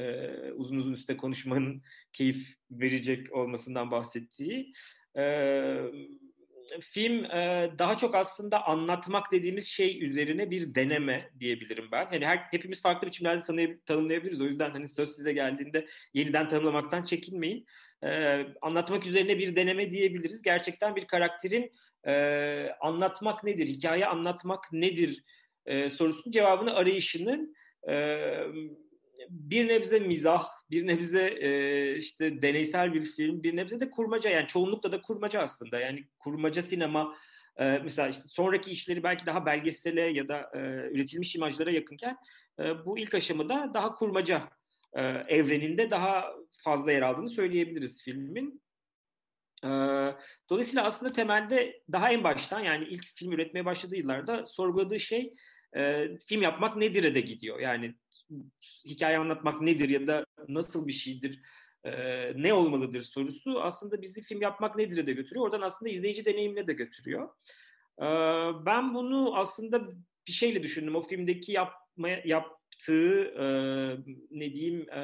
[0.54, 4.72] uzun uzun üstte konuşmanın keyif verecek olmasından bahsettiği
[6.80, 12.06] film e, daha çok aslında anlatmak dediğimiz şey üzerine bir deneme diyebilirim ben.
[12.06, 14.40] Hani her hepimiz farklı biçimlerde tanı, tanımlayabiliriz.
[14.40, 17.66] O yüzden hani söz size geldiğinde yeniden tanımlamaktan çekinmeyin.
[18.04, 20.42] E, anlatmak üzerine bir deneme diyebiliriz.
[20.42, 21.72] Gerçekten bir karakterin
[22.06, 25.24] e, anlatmak nedir, hikaye anlatmak nedir
[25.66, 27.56] e, sorusunun cevabını arayışının
[27.88, 27.94] e,
[29.30, 34.46] bir nebze mizah, bir nebze e, işte deneysel bir film, bir nebze de kurmaca yani
[34.46, 35.80] çoğunlukla da kurmaca aslında.
[35.80, 37.16] Yani kurmaca sinema
[37.56, 40.58] e, mesela işte sonraki işleri belki daha belgesele ya da e,
[40.94, 42.16] üretilmiş imajlara yakınken
[42.60, 44.48] e, bu ilk aşamada daha kurmaca
[44.92, 46.32] e, evreninde daha
[46.64, 48.62] fazla yer aldığını söyleyebiliriz filmin.
[49.64, 49.68] E,
[50.50, 55.34] dolayısıyla aslında temelde daha en baştan yani ilk film üretmeye başladığı yıllarda sorguladığı şey
[55.76, 57.60] e, film yapmak nedir'e de gidiyor.
[57.60, 57.94] Yani
[58.84, 61.40] hikaye anlatmak nedir ya da nasıl bir şeydir,
[61.84, 61.92] e,
[62.42, 65.46] ne olmalıdır sorusu aslında bizi film yapmak nedir'e de götürüyor.
[65.46, 67.28] Oradan aslında izleyici deneyimine de götürüyor.
[67.98, 68.06] E,
[68.66, 69.88] ben bunu aslında
[70.26, 70.96] bir şeyle düşündüm.
[70.96, 73.46] O filmdeki yapma, yaptığı e,
[74.30, 75.02] ne diyeyim e,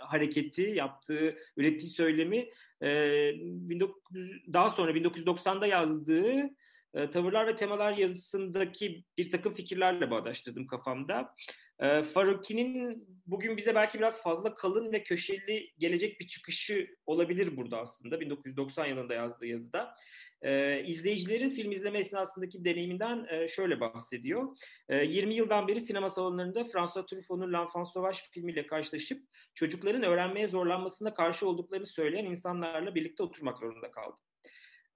[0.00, 2.50] hareketi, yaptığı, ürettiği söylemi
[2.82, 6.50] e, 1900, daha sonra 1990'da yazdığı
[6.94, 11.34] e, tavırlar ve temalar yazısındaki bir takım fikirlerle bağdaştırdım kafamda.
[11.80, 17.80] E, Faruki'nin bugün bize belki biraz fazla kalın ve köşeli gelecek bir çıkışı olabilir burada
[17.80, 19.94] aslında 1990 yılında yazdığı yazıda.
[20.42, 24.56] E, izleyicilerin film izleme esnasındaki deneyiminden e, şöyle bahsediyor.
[24.88, 29.22] E, 20 yıldan beri sinema salonlarında François Truffaut'un L'Enfant Sauvage filmiyle karşılaşıp
[29.54, 34.16] çocukların öğrenmeye zorlanmasına karşı olduklarını söyleyen insanlarla birlikte oturmak zorunda kaldı.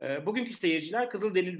[0.03, 1.59] E, bugünkü seyirciler Kızıl Delil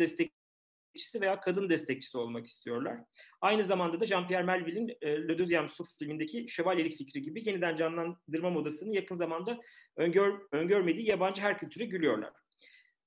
[0.95, 2.99] destekçisi veya kadın destekçisi olmak istiyorlar.
[3.41, 8.51] Aynı zamanda da Jean-Pierre Melville'in e, Le Deuxième Souffle filmindeki şövalyelik fikri gibi yeniden canlandırma
[8.51, 9.61] modasını yakın zamanda
[9.97, 12.33] öngör, öngörmediği yabancı her kültüre gülüyorlar.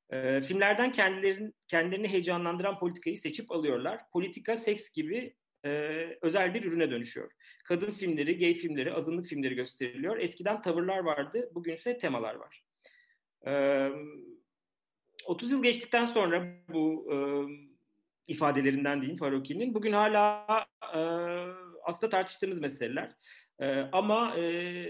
[0.10, 4.00] E, filmlerden kendilerini, kendilerini heyecanlandıran politikayı seçip alıyorlar.
[4.14, 5.36] Politika, seks gibi
[5.66, 5.70] e,
[6.22, 7.32] özel bir ürüne dönüşüyor.
[7.66, 10.18] Kadın filmleri, gay filmleri, azınlık filmleri gösteriliyor.
[10.18, 12.64] Eskiden tavırlar vardı, bugünse temalar var.
[13.48, 13.52] E,
[15.28, 17.18] 30 yıl geçtikten sonra bu e,
[18.28, 20.46] ifadelerinden diyeyim Faruki'nin bugün hala
[20.96, 21.00] e,
[21.84, 23.16] aslında tartıştığımız meseleler.
[23.60, 24.86] E, ama e,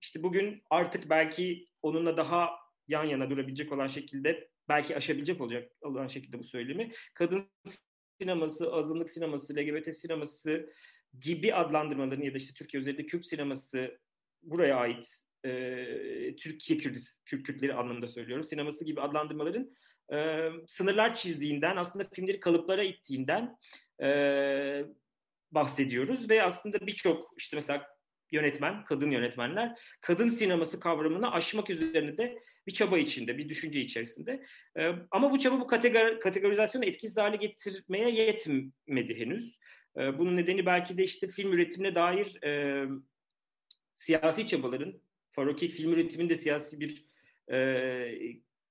[0.00, 2.50] işte bugün artık belki onunla daha
[2.88, 7.46] yan yana durabilecek olan şekilde belki aşabilecek olacak olan şekilde bu söylemi kadın
[8.20, 10.70] sineması, azınlık sineması, LGBT sineması
[11.20, 13.98] gibi adlandırmaların ya da işte Türkiye üzerinde Kürt sineması
[14.42, 15.08] buraya ait
[15.44, 19.70] e, Türkiye Kürt, Kürt Kürtleri anlamında söylüyorum sineması gibi adlandırmaların
[20.12, 23.56] e, sınırlar çizdiğinden aslında filmleri kalıplara ittiğinden
[24.02, 24.08] e,
[25.50, 27.96] bahsediyoruz ve aslında birçok işte mesela
[28.32, 34.44] yönetmen, kadın yönetmenler kadın sineması kavramını aşmak üzerine de bir çaba içinde, bir düşünce içerisinde.
[34.78, 39.58] Ee, ama bu çaba bu kategori, kategorizasyonu etkisiz hale getirmeye yetmedi henüz.
[39.98, 42.84] Ee, bunun nedeni belki de işte film üretimine dair e,
[43.92, 45.00] siyasi çabaların,
[45.32, 47.04] Faroki film üretiminde siyasi bir
[47.52, 47.58] e,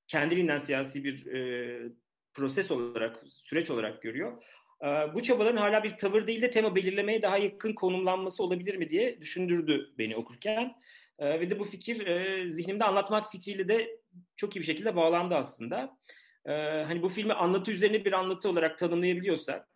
[0.07, 1.89] kendiliğinden siyasi bir e,
[2.33, 4.43] proses olarak, süreç olarak görüyor.
[4.83, 8.89] Ee, bu çabaların hala bir tavır değil de tema belirlemeye daha yakın konumlanması olabilir mi
[8.89, 10.75] diye düşündürdü beni okurken.
[11.19, 13.99] Ee, ve de bu fikir e, zihnimde anlatmak fikriyle de
[14.35, 15.97] çok iyi bir şekilde bağlandı aslında.
[16.45, 16.51] Ee,
[16.87, 19.67] hani bu filmi anlatı üzerine bir anlatı olarak tanımlayabiliyorsak,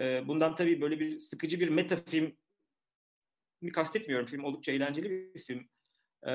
[0.00, 2.36] e, bundan tabii böyle bir sıkıcı bir meta film
[3.62, 4.26] mi kastetmiyorum.
[4.26, 5.68] Film oldukça eğlenceli bir film.
[6.26, 6.32] E,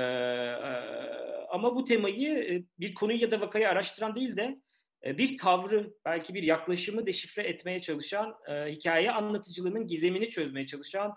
[1.49, 4.61] ama bu temayı bir konuyu ya da vakayı araştıran değil de
[5.05, 11.15] e, bir tavrı, belki bir yaklaşımı deşifre etmeye çalışan, e, hikaye anlatıcılığının gizemini çözmeye çalışan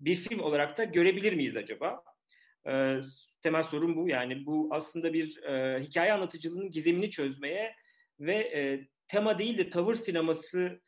[0.00, 2.04] bir film olarak da görebilir miyiz acaba?
[2.68, 3.00] E,
[3.42, 4.08] temel sorun bu.
[4.08, 7.74] Yani bu aslında bir e, hikaye anlatıcılığının gizemini çözmeye
[8.20, 10.80] ve e, tema değil de tavır sineması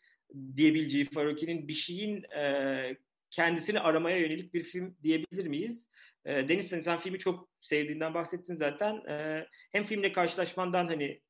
[0.57, 2.97] diyebileceği Faruki'nin bir şeyin e,
[3.31, 5.89] kendisini aramaya yönelik bir film diyebilir miyiz?
[6.27, 8.95] E, Deniz sen filmi çok sevdiğinden bahsettin zaten.
[8.95, 11.21] E, hem filmle karşılaşmandan hani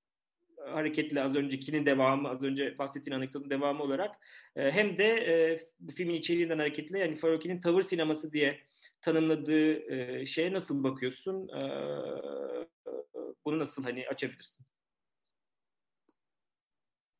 [0.66, 4.16] hareketle az öncekinin devamı, az önce bahsettiğin anekdotun devamı olarak
[4.56, 8.60] e, hem de e, bu filmin içeriğinden hareketle yani Faroki'nin tavır sineması diye
[9.00, 11.48] tanımladığı e, şeye nasıl bakıyorsun?
[11.48, 11.60] E,
[13.44, 14.66] bunu nasıl hani açabilirsin?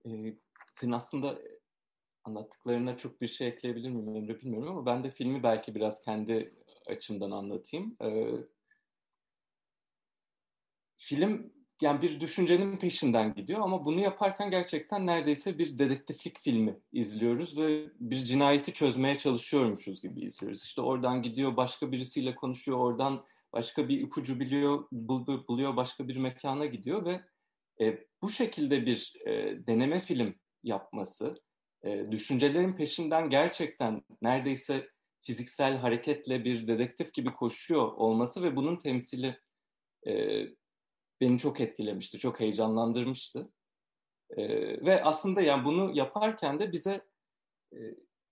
[0.07, 0.37] Ee,
[0.73, 1.39] senin aslında
[2.25, 6.55] anlattıklarına çok bir şey ekleyebilir miyim Emre bilmiyorum ama ben de filmi belki biraz kendi
[6.87, 7.97] açımdan anlatayım.
[8.03, 8.27] Ee,
[10.97, 17.59] film yani bir düşüncenin peşinden gidiyor ama bunu yaparken gerçekten neredeyse bir dedektiflik filmi izliyoruz
[17.59, 20.63] ve bir cinayeti çözmeye çalışıyormuşuz gibi izliyoruz.
[20.63, 26.67] İşte oradan gidiyor başka birisiyle konuşuyor, oradan başka bir ipucu biliyor, buluyor, başka bir mekana
[26.67, 27.21] gidiyor ve
[27.81, 29.33] e, bu şekilde bir e,
[29.67, 31.35] deneme film yapması,
[31.85, 34.89] e, düşüncelerin peşinden gerçekten neredeyse
[35.27, 39.41] fiziksel hareketle bir dedektif gibi koşuyor olması ve bunun temsili
[40.07, 40.43] e,
[41.21, 43.53] beni çok etkilemişti, çok heyecanlandırmıştı.
[44.31, 44.49] E,
[44.87, 47.01] ve aslında yani bunu yaparken de bize
[47.73, 47.79] e,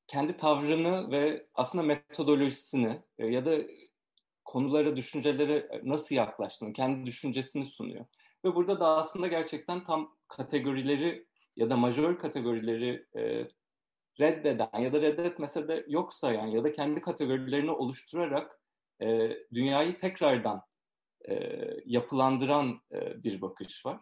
[0.06, 3.58] kendi tavrını ve aslında metodolojisini e, ya da
[4.44, 8.06] konulara, düşüncelere nasıl yaklaştığını, kendi düşüncesini sunuyor.
[8.44, 11.26] Ve burada da aslında gerçekten tam kategorileri
[11.56, 13.48] ya da majör kategorileri e,
[14.20, 18.60] reddeden ya da reddetmese de yoksa yani ya da kendi kategorilerini oluşturarak
[19.02, 20.62] e, dünyayı tekrardan
[21.28, 24.00] e, yapılandıran e, bir bakış var.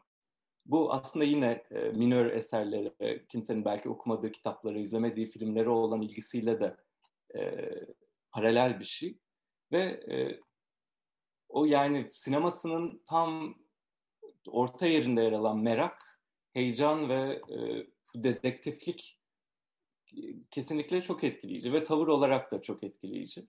[0.67, 6.77] Bu aslında yine e, minör eserlere, kimsenin belki okumadığı kitapları, izlemediği filmlere olan ilgisiyle de
[7.39, 7.71] e,
[8.33, 9.19] paralel bir şey.
[9.73, 10.41] Ve e,
[11.49, 13.55] o yani sinemasının tam
[14.47, 16.21] orta yerinde yer alan merak,
[16.53, 19.22] heyecan ve e, dedektiflik
[20.51, 23.47] kesinlikle çok etkileyici ve tavır olarak da çok etkileyici.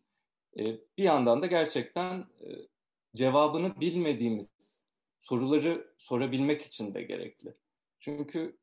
[0.58, 0.64] E,
[0.98, 2.48] bir yandan da gerçekten e,
[3.16, 4.84] cevabını bilmediğimiz
[5.22, 7.54] soruları sorabilmek için de gerekli.
[8.00, 8.58] Çünkü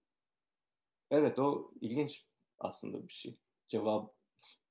[1.11, 2.26] evet o ilginç
[2.59, 3.36] aslında bir şey.
[3.68, 4.14] Cevap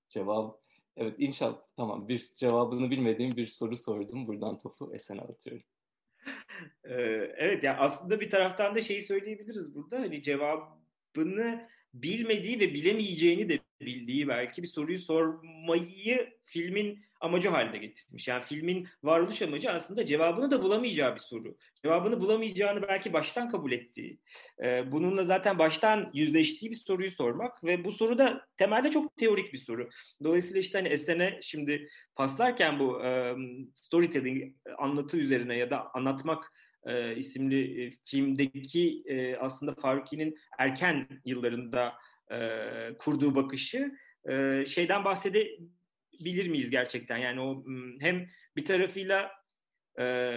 [0.10, 0.62] cevap
[0.98, 4.28] evet inşallah tamam bir cevabını bilmediğim bir soru sordum.
[4.28, 5.66] Buradan topu Esen'e atıyorum.
[6.84, 10.00] evet ya aslında bir taraftan da şeyi söyleyebiliriz burada.
[10.00, 18.28] Hani cevabını bilmediği ve bilemeyeceğini de bildiği belki bir soruyu sormayı filmin amacı haline getirmiş.
[18.28, 21.58] Yani filmin varoluş amacı aslında cevabını da bulamayacağı bir soru.
[21.84, 24.20] Cevabını bulamayacağını belki baştan kabul ettiği,
[24.64, 29.54] e, bununla zaten baştan yüzleştiği bir soruyu sormak ve bu soru da temelde çok teorik
[29.54, 29.90] bir soru.
[30.24, 33.02] Dolayısıyla işte hani Esen'e şimdi paslarken bu
[33.74, 36.54] storytelling anlatı üzerine ya da anlatmak
[36.86, 41.94] e, isimli e, filmdeki e, aslında Faruki'nin erken yıllarında
[42.32, 42.38] e,
[43.00, 43.92] kurduğu bakışı
[44.30, 47.18] e, şeyden bahsedebilir miyiz gerçekten?
[47.18, 47.66] Yani o
[48.00, 48.26] hem
[48.56, 49.32] bir tarafıyla
[50.00, 50.36] e,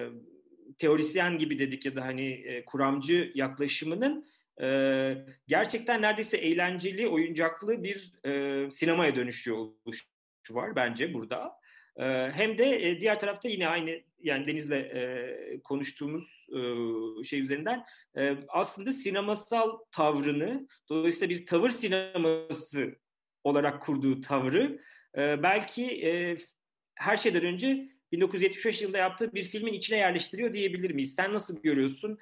[0.78, 4.26] teorisyen gibi dedik ya da hani e, kuramcı yaklaşımının
[4.62, 5.14] e,
[5.48, 10.04] gerçekten neredeyse eğlenceli, oyuncaklı bir e, sinemaya dönüşüyor oluşu
[10.50, 11.61] var bence burada.
[11.96, 17.84] E, hem de e, diğer tarafta yine aynı yani Deniz'le e, konuştuğumuz e, şey üzerinden
[18.48, 22.98] aslında sinemasal tavrını dolayısıyla bir tavır sineması
[23.44, 24.80] olarak kurduğu tavrı
[25.16, 26.38] belki
[26.94, 31.14] her şeyden önce 1975 yılında yaptığı bir filmin içine yerleştiriyor diyebilir miyiz?
[31.14, 32.18] Sen nasıl görüyorsun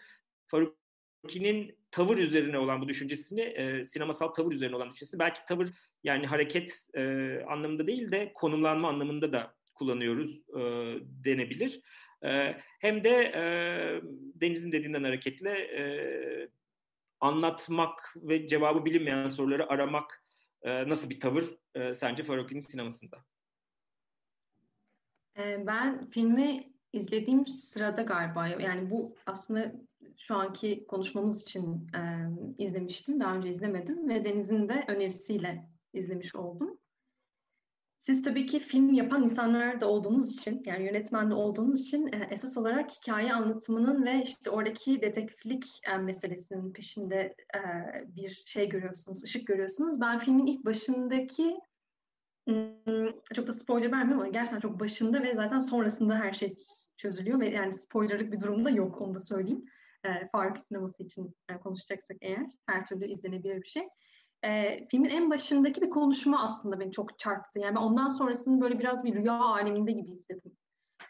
[0.46, 5.68] Faruki'nin tavır üzerine olan bu düşüncesini, sinemasal tavır üzerine olan düşüncesini belki tavır
[6.04, 6.86] yani hareket
[7.48, 10.60] anlamında değil de konumlanma anlamında da kullanıyoruz e,
[11.24, 11.80] denebilir.
[12.24, 13.42] E, hem de e,
[14.40, 15.82] Deniz'in dediğinden hareketle e,
[17.20, 20.24] anlatmak ve cevabı bilinmeyen soruları aramak
[20.62, 23.24] e, nasıl bir tavır e, sence Faruki'nin sinemasında?
[25.38, 29.72] Ben filmi izlediğim sırada galiba yani bu aslında
[30.18, 32.00] şu anki konuşmamız için e,
[32.58, 33.20] izlemiştim.
[33.20, 36.78] Daha önce izlemedim ve Deniz'in de önerisiyle izlemiş oldum.
[38.00, 42.28] Siz tabii ki film yapan insanlar da olduğunuz için, yani yönetmen de olduğunuz için e,
[42.30, 47.60] esas olarak hikaye anlatımının ve işte oradaki detektiflik e, meselesinin peşinde e,
[48.16, 50.00] bir şey görüyorsunuz, ışık görüyorsunuz.
[50.00, 51.56] Ben filmin ilk başındaki
[53.34, 56.54] çok da spoiler vermiyorum ama gerçekten çok başında ve zaten sonrasında her şey
[56.96, 59.64] çözülüyor ve yani spoilerlık bir durumda yok onu da söyleyeyim.
[60.32, 63.82] Faruk sineması için konuşacaksak eğer her türlü izlenebilir bir şey.
[64.44, 67.58] E, filmin en başındaki bir konuşma aslında beni çok çarptı.
[67.58, 70.52] Yani ben ondan sonrasını böyle biraz bir rüya aleminde gibi hissettim.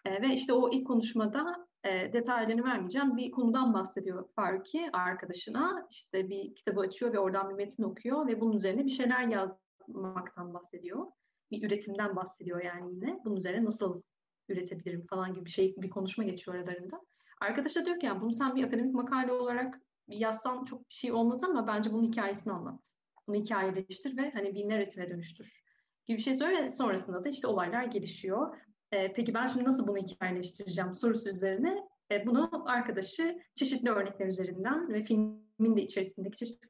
[0.04, 3.16] E, ve işte o ilk konuşmada e, detaylarını vermeyeceğim.
[3.16, 5.86] Bir konudan bahsediyor Faruki arkadaşına.
[5.90, 10.54] İşte bir kitabı açıyor ve oradan bir metin okuyor ve bunun üzerine bir şeyler yazmaktan
[10.54, 11.06] bahsediyor
[11.50, 13.20] bir üretimden bahsediyor yani yine.
[13.24, 14.02] Bunun üzerine nasıl
[14.48, 17.00] üretebilirim falan gibi bir şey bir konuşma geçiyor aralarında.
[17.40, 21.12] Arkadaş da diyor ki yani bunu sen bir akademik makale olarak yazsan çok bir şey
[21.12, 22.99] olmaz ama bence bunun hikayesini anlat.
[23.30, 25.62] Bunu hikayeleştir ve hani bir narratife dönüştür
[26.06, 28.56] gibi bir şey söylüyor sonrasında da işte olaylar gelişiyor.
[28.92, 34.92] Ee, peki ben şimdi nasıl bunu hikayeleştireceğim sorusu üzerine e, bunu arkadaşı çeşitli örnekler üzerinden
[34.92, 36.68] ve filmin de içerisindeki çeşitli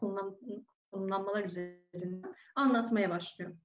[0.92, 3.56] konumlanmalar üzerinden anlatmaya başlıyor.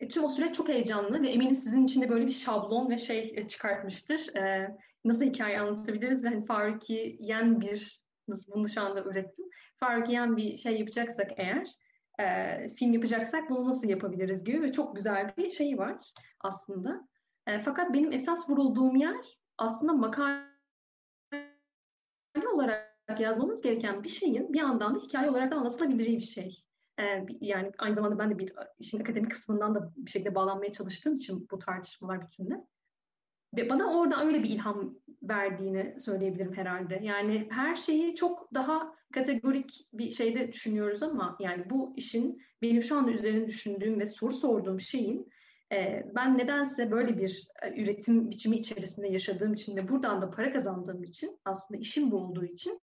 [0.00, 2.98] E, tüm o süreç çok heyecanlı ve eminim sizin için de böyle bir şablon ve
[2.98, 4.36] şey e, çıkartmıştır.
[4.36, 9.44] E, nasıl hikaye anlatabiliriz ve hani Faruki Yen bir, nasıl bunu şu anda ürettim.
[9.76, 11.68] Faruki Yen bir şey yapacaksak eğer,
[12.20, 17.08] e, film yapacaksak bunu nasıl yapabiliriz gibi ve çok güzel bir şey var aslında.
[17.46, 20.50] E, fakat benim esas vurulduğum yer aslında makale
[22.54, 26.64] olarak yazmamız gereken bir şeyin bir yandan da hikaye olarak da anlatılabileceği bir şey.
[27.00, 31.14] Ee, yani aynı zamanda ben de bir işin akademik kısmından da bir şekilde bağlanmaya çalıştığım
[31.14, 32.54] için bu tartışmalar bütünde.
[33.56, 34.94] Ve bana orada öyle bir ilham
[35.30, 37.00] verdiğini söyleyebilirim herhalde.
[37.02, 42.96] Yani her şeyi çok daha kategorik bir şeyde düşünüyoruz ama yani bu işin benim şu
[42.96, 45.30] anda üzerine düşündüğüm ve soru sorduğum şeyin
[45.72, 50.52] e, ben nedense böyle bir e, üretim biçimi içerisinde yaşadığım için ve buradan da para
[50.52, 52.80] kazandığım için aslında işim bu olduğu için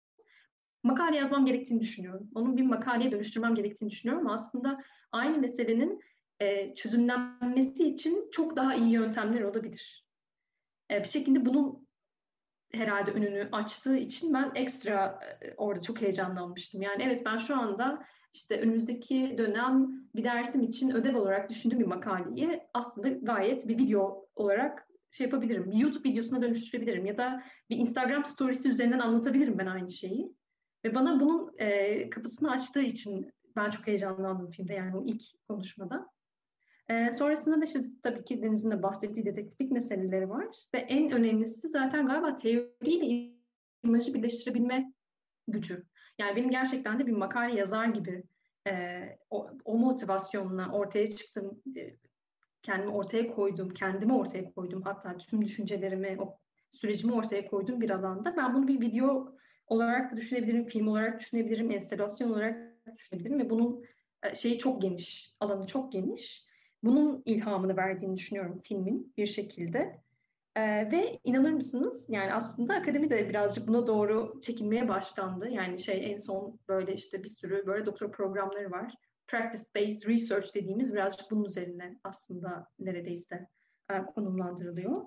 [0.83, 2.29] makale yazmam gerektiğini düşünüyorum.
[2.35, 6.01] Onun bir makaleye dönüştürmem gerektiğini düşünüyorum aslında aynı meselenin
[6.39, 10.03] e, çözümlenmesi için çok daha iyi yöntemler olabilir.
[10.91, 11.82] Bir şekilde bunun
[12.73, 16.81] herhalde önünü açtığı için ben ekstra e, orada çok heyecanlanmıştım.
[16.81, 18.03] Yani evet ben şu anda
[18.33, 24.27] işte önümüzdeki dönem bir dersim için ödev olarak düşündüğüm bir makaleyi aslında gayet bir video
[24.35, 25.71] olarak şey yapabilirim.
[25.71, 30.33] Bir YouTube videosuna dönüştürebilirim ya da bir Instagram storiesi üzerinden anlatabilirim ben aynı şeyi.
[30.85, 36.09] Ve bana bunun e, kapısını açtığı için ben çok heyecanlandım filmde yani o ilk konuşmada.
[36.89, 40.47] E, sonrasında da işte tabii ki Deniz'in de bahsettiği detektiflik meseleleri var.
[40.75, 43.33] Ve en önemlisi zaten galiba teoriyle
[43.83, 44.93] imajı birleştirebilme
[45.47, 45.83] gücü.
[46.19, 48.23] Yani benim gerçekten de bir makale yazar gibi
[48.67, 51.95] e, o, o motivasyonla ortaya çıktım, e,
[52.61, 54.81] kendimi ortaya koydum, kendimi ortaya koydum.
[54.81, 56.37] Hatta tüm düşüncelerimi, o
[56.71, 59.35] sürecimi ortaya koyduğum bir alanda ben bunu bir video
[59.67, 63.83] olarak da düşünebilirim, film olarak düşünebilirim, enstelasyon olarak düşünebilirim ve bunun
[64.23, 66.45] e, şeyi çok geniş, alanı çok geniş.
[66.83, 70.03] Bunun ilhamını verdiğini düşünüyorum filmin bir şekilde.
[70.55, 75.49] Ee, ve inanır mısınız yani aslında akademi de birazcık buna doğru çekilmeye başlandı.
[75.49, 78.93] Yani şey en son böyle işte bir sürü böyle doktor programları var.
[79.27, 83.47] Practice based research dediğimiz birazcık bunun üzerine aslında neredeyse
[83.91, 85.01] e, konumlandırılıyor.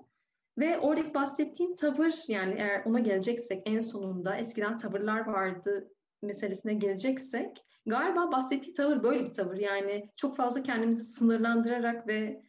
[0.57, 7.65] Ve oradaki bahsettiğim tavır yani eğer ona geleceksek en sonunda eskiden tavırlar vardı meselesine geleceksek
[7.87, 9.57] galiba bahsettiği tavır böyle bir tavır.
[9.57, 12.43] Yani çok fazla kendimizi sınırlandırarak ve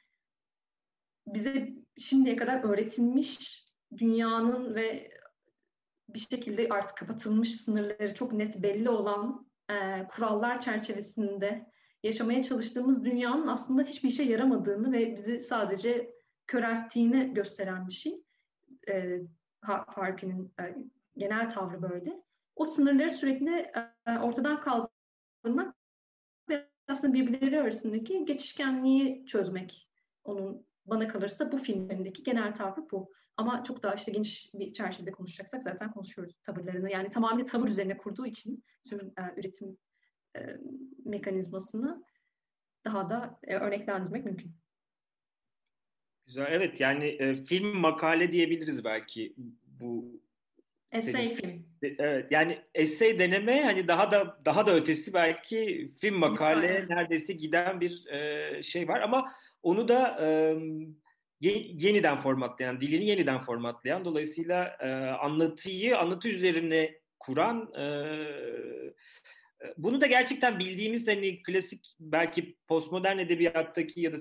[1.27, 1.69] bize
[1.99, 3.65] şimdiye kadar öğretilmiş
[3.97, 5.11] dünyanın ve
[6.09, 11.67] bir şekilde artık kapatılmış sınırları çok net belli olan e, kurallar çerçevesinde
[12.03, 16.15] yaşamaya çalıştığımız dünyanın aslında hiçbir işe yaramadığını ve bizi sadece
[16.47, 18.23] körelttiğini gösteren bir şey.
[18.89, 19.21] E,
[19.95, 20.77] Farki'nin e,
[21.17, 22.23] genel tavrı böyle.
[22.57, 23.73] O sınırları sürekli
[24.07, 24.61] e, ortadan
[25.43, 25.77] kaldırmak
[26.49, 29.89] ve aslında birbirleri arasındaki geçişkenliği çözmek.
[30.25, 33.13] Onun bana kalırsa bu filmlerindeki genel tavrı bu.
[33.37, 36.91] Ama çok daha işte geniş bir çerçevede konuşacaksak zaten konuşuyoruz tavırlarını.
[36.91, 39.79] Yani tamamen tavır üzerine kurduğu için tüm e, üretim
[40.37, 40.41] e,
[41.05, 42.05] mekanizmasını
[42.85, 44.57] daha da e, örneklendirmek mümkün.
[46.27, 46.47] Güzel.
[46.51, 49.35] Evet yani e, film makale diyebiliriz belki
[49.67, 50.21] bu
[50.93, 51.67] Essay film.
[51.99, 57.81] Evet yani essay deneme hani daha da daha da ötesi belki film makale neredeyse giden
[57.81, 59.01] bir e, şey var.
[59.01, 59.33] Ama
[59.63, 60.57] onu da e,
[61.41, 67.85] yeniden formatlayan, dilini yeniden formatlayan dolayısıyla e, anlatıyı anlatı üzerine kuran e,
[69.77, 74.17] bunu da gerçekten bildiğimiz hani klasik belki postmodern edebiyattaki ya da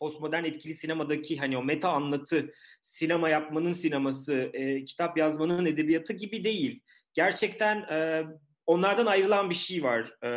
[0.00, 2.52] postmodern etkili sinemadaki hani o meta anlatı,
[2.86, 6.82] sinema yapmanın sineması, e, kitap yazmanın edebiyatı gibi değil.
[7.14, 8.24] Gerçekten e,
[8.66, 10.30] onlardan ayrılan bir şey var e,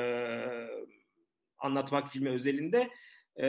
[1.57, 2.89] anlatmak filmi özelinde.
[3.41, 3.47] E,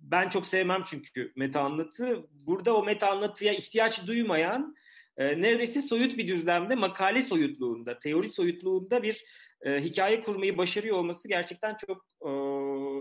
[0.00, 2.26] ben çok sevmem çünkü meta anlatı.
[2.30, 4.74] Burada o meta anlatıya ihtiyaç duymayan
[5.16, 9.24] e, neredeyse soyut bir düzlemde makale soyutluğunda, teori soyutluğunda bir
[9.62, 12.30] e, hikaye kurmayı başarıyor olması gerçekten çok e,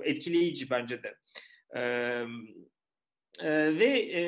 [0.10, 1.16] etkileyici bence de.
[1.76, 1.82] E,
[3.40, 4.22] e, ve e,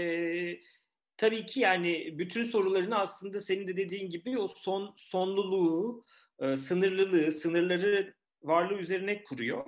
[1.20, 6.06] tabii ki yani bütün sorularını aslında senin de dediğin gibi o son sonluluğu,
[6.40, 8.14] e, sınırlılığı, sınırları
[8.44, 9.66] varlığı üzerine kuruyor.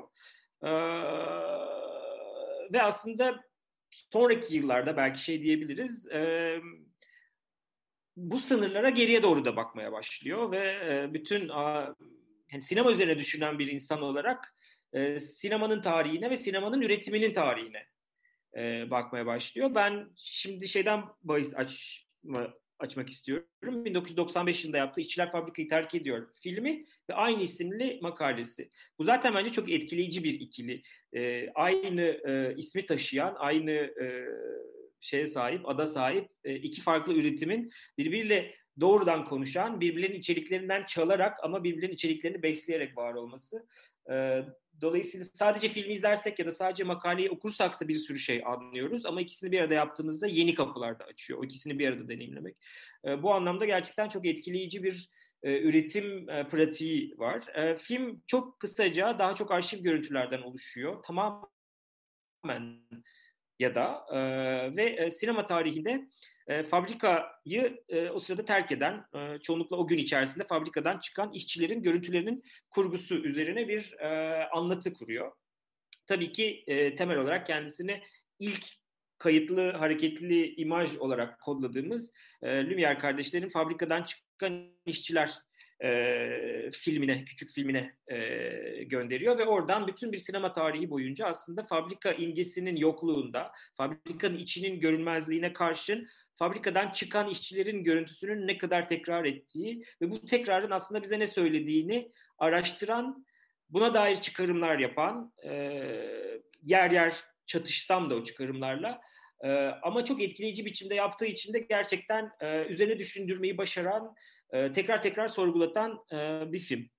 [0.64, 0.72] E,
[2.74, 3.43] ve aslında
[4.14, 6.60] sonraki yıllarda belki şey diyebiliriz, e,
[8.16, 11.95] bu sınırlara geriye doğru da bakmaya başlıyor ve e, bütün a,
[12.52, 14.56] yani sinema üzerine düşünen bir insan olarak
[14.93, 17.91] e, sinemanın tarihine ve sinemanın üretiminin tarihine
[18.58, 19.76] e, bakmaya başlıyor.
[19.76, 23.45] Ben şimdi şeyden bahis açma, açmak istiyorum.
[23.64, 28.70] 1995 yılında yaptığı İşçiler Fabrikayı Terk Ediyor filmi ve aynı isimli makalesi.
[28.99, 30.82] Bu zaten bence çok etkileyici bir ikili.
[31.14, 34.26] E, aynı e, ismi taşıyan, aynı e,
[34.99, 41.64] şeye sahip, ada sahip e, iki farklı üretimin birbiriyle doğrudan konuşan, birbirlerinin içeriklerinden çalarak ama
[41.64, 43.68] birbirlerinin içeriklerini besleyerek var olması.
[44.12, 44.43] E,
[44.82, 49.22] dolayısıyla sadece filmi izlersek ya da sadece makaleyi okursak da bir sürü şey anlıyoruz ama
[49.22, 51.39] ikisini bir arada yaptığımızda yeni kapılar da açıyor.
[51.39, 52.55] O ikisini bir arada deneyimlemek.
[53.05, 55.09] E, bu anlamda gerçekten çok etkileyici bir
[55.43, 57.47] e, üretim e, pratiği var.
[57.55, 61.03] E, film çok kısaca daha çok arşiv görüntülerden oluşuyor.
[61.03, 62.80] Tamamen
[63.59, 64.19] ya da e,
[64.76, 66.07] ve e, sinema tarihinde
[66.48, 71.84] e, fabrikayı e, o sırada terk eden, e, çoğunlukla o gün içerisinde fabrikadan çıkan işçilerin
[71.84, 74.10] görüntülerinin kurgusu üzerine bir e,
[74.46, 75.32] anlatı kuruyor.
[76.08, 78.02] Tabii ki e, temel olarak kendisini
[78.39, 78.66] ilk
[79.18, 85.32] kayıtlı hareketli imaj olarak kodladığımız e, Lumière kardeşlerin fabrikadan çıkan işçiler
[85.84, 88.20] e, filmine, küçük filmine e,
[88.84, 95.54] gönderiyor ve oradan bütün bir sinema tarihi boyunca aslında fabrika imgesinin yokluğunda, fabrikanın içinin görünmezliğine
[95.54, 96.08] karşın
[96.42, 102.12] fabrikadan çıkan işçilerin görüntüsünün ne kadar tekrar ettiği ve bu tekrarın aslında bize ne söylediğini
[102.38, 103.26] araştıran,
[103.70, 105.52] buna dair çıkarımlar yapan, e,
[106.64, 109.02] yer yer çatışsam da o çıkarımlarla
[109.44, 114.16] e, ama çok etkileyici biçimde yaptığı için de gerçekten e, üzerine düşündürmeyi başaran,
[114.52, 116.89] e, tekrar tekrar sorgulatan e, bir film.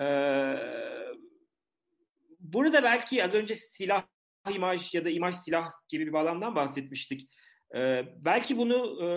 [0.00, 0.06] E,
[2.40, 4.04] burada belki az önce silah
[4.50, 7.30] imaj ya da imaj silah gibi bir bağlamdan bahsetmiştik.
[7.74, 9.08] Ee, belki bunu e,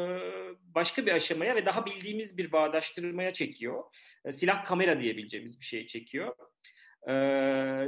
[0.76, 3.84] başka bir aşamaya ve daha bildiğimiz bir bağdaştırmaya çekiyor.
[4.26, 6.36] E, silah kamera diyebileceğimiz bir şey çekiyor.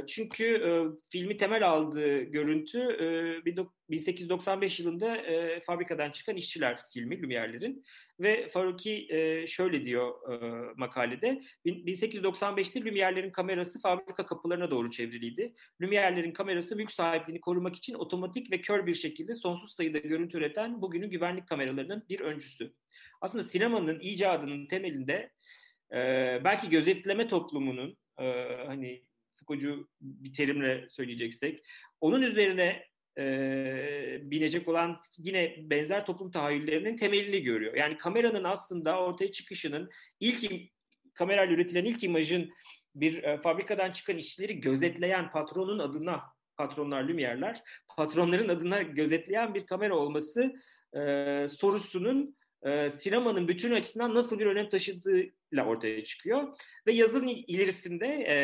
[0.06, 0.70] Çünkü e,
[1.10, 7.84] filmi temel aldığı görüntü e, 1895 yılında e, fabrikadan çıkan işçiler filmi Lumière'lerin
[8.20, 9.08] ve Faruki
[9.48, 10.14] şöyle diyor
[10.76, 15.54] makalede 1895'te Lumière'lerin kamerası fabrika kapılarına doğru çevriliydi.
[15.80, 20.82] Lumière'lerin kamerası mülk sahipliğini korumak için otomatik ve kör bir şekilde sonsuz sayıda görüntü üreten
[20.82, 22.74] bugünün güvenlik kameralarının bir öncüsü.
[23.20, 25.30] Aslında sinemanın icadının temelinde
[26.44, 28.24] belki gözetleme toplumunun e,
[28.66, 29.02] hani
[29.32, 31.64] Foucault'cu bir terimle söyleyeceksek
[32.00, 32.84] onun üzerine
[33.18, 37.74] e, binecek olan yine benzer toplum tahayyüllerinin temelini görüyor.
[37.74, 39.90] Yani kameranın aslında ortaya çıkışının
[40.20, 40.70] ilk
[41.14, 42.50] kamerayla üretilen ilk imajın
[42.94, 46.22] bir e, fabrikadan çıkan işçileri gözetleyen patronun adına
[46.56, 47.62] patronlar Lumière'ler
[47.96, 50.54] patronların adına gözetleyen bir kamera olması
[50.96, 54.68] e, sorusunun e, sinemanın bütün açısından nasıl bir önem
[55.54, 56.56] taşıdığıyla ortaya çıkıyor.
[56.86, 58.34] Ve yazın ilerisinde e,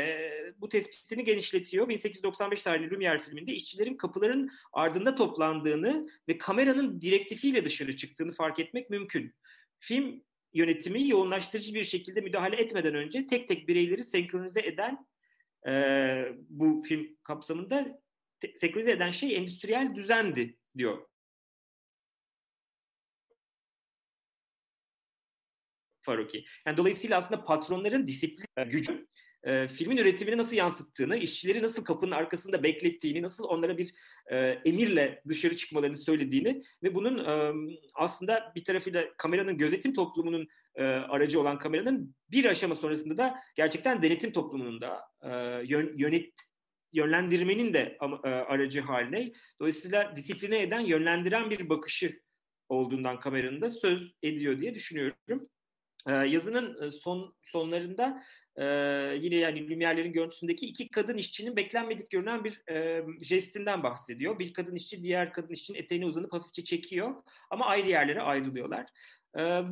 [0.61, 1.89] bu tespitini genişletiyor.
[1.89, 8.91] 1895 tarihli Lumière filminde işçilerin kapıların ardında toplandığını ve kameranın direktifiyle dışarı çıktığını fark etmek
[8.91, 9.35] mümkün.
[9.79, 15.07] Film yönetimi yoğunlaştırıcı bir şekilde müdahale etmeden önce tek tek bireyleri senkronize eden
[15.69, 15.73] e,
[16.49, 18.01] bu film kapsamında
[18.55, 21.10] senkronize eden şey endüstriyel düzendi diyor
[26.11, 26.45] Faruki.
[26.67, 29.07] Yani dolayısıyla aslında patronların disiplin e, gücü
[29.43, 33.95] e, filmin üretimini nasıl yansıttığını, işçileri nasıl kapının arkasında beklettiğini, nasıl onlara bir
[34.31, 37.53] e, emirle dışarı çıkmalarını söylediğini ve bunun e,
[37.95, 44.03] aslında bir tarafıyla kameranın gözetim toplumunun e, aracı olan kameranın bir aşama sonrasında da gerçekten
[44.03, 45.31] denetim toplumunun da e,
[45.67, 46.33] yön, yönet
[46.93, 49.33] yönlendirmenin de e, aracı haline.
[49.61, 52.21] Dolayısıyla disipline eden, yönlendiren bir bakışı
[52.69, 55.49] olduğundan kameranın da söz ediyor diye düşünüyorum.
[56.09, 58.23] Ee, yazının e, son sonlarında
[58.57, 58.65] e,
[59.21, 64.39] yine yani Lumière'lerin görüntüsündeki iki kadın işçinin beklenmedik görünen bir e, jestinden bahsediyor.
[64.39, 67.15] Bir kadın işçi diğer kadın işçinin eteğine uzanıp hafifçe çekiyor
[67.51, 68.87] ama ayrı yerlere ayrılıyorlar.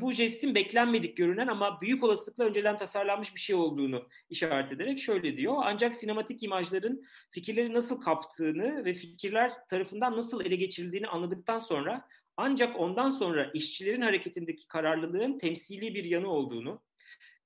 [0.00, 5.36] Bu jestin beklenmedik görünen ama büyük olasılıkla önceden tasarlanmış bir şey olduğunu işaret ederek şöyle
[5.36, 5.54] diyor.
[5.64, 12.08] Ancak sinematik imajların fikirleri nasıl kaptığını ve fikirler tarafından nasıl ele geçirildiğini anladıktan sonra
[12.38, 16.82] ancak ondan sonra işçilerin hareketindeki kararlılığın temsili bir yanı olduğunu,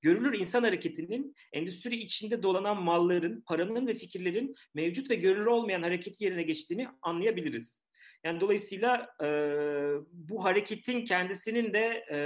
[0.01, 6.23] görülür insan hareketinin endüstri içinde dolanan malların, paranın ve fikirlerin mevcut ve görülür olmayan hareketi
[6.23, 7.83] yerine geçtiğini anlayabiliriz.
[8.23, 9.27] Yani dolayısıyla e,
[10.11, 12.17] bu hareketin kendisinin de e,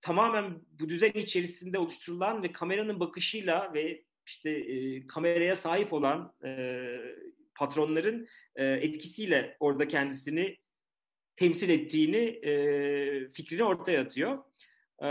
[0.00, 6.86] tamamen bu düzen içerisinde oluşturulan ve kameranın bakışıyla ve işte e, kameraya sahip olan e,
[7.54, 10.56] patronların e, etkisiyle orada kendisini
[11.38, 12.52] temsil ettiğini e,
[13.28, 14.38] fikrini ortaya atıyor.
[15.02, 15.08] E,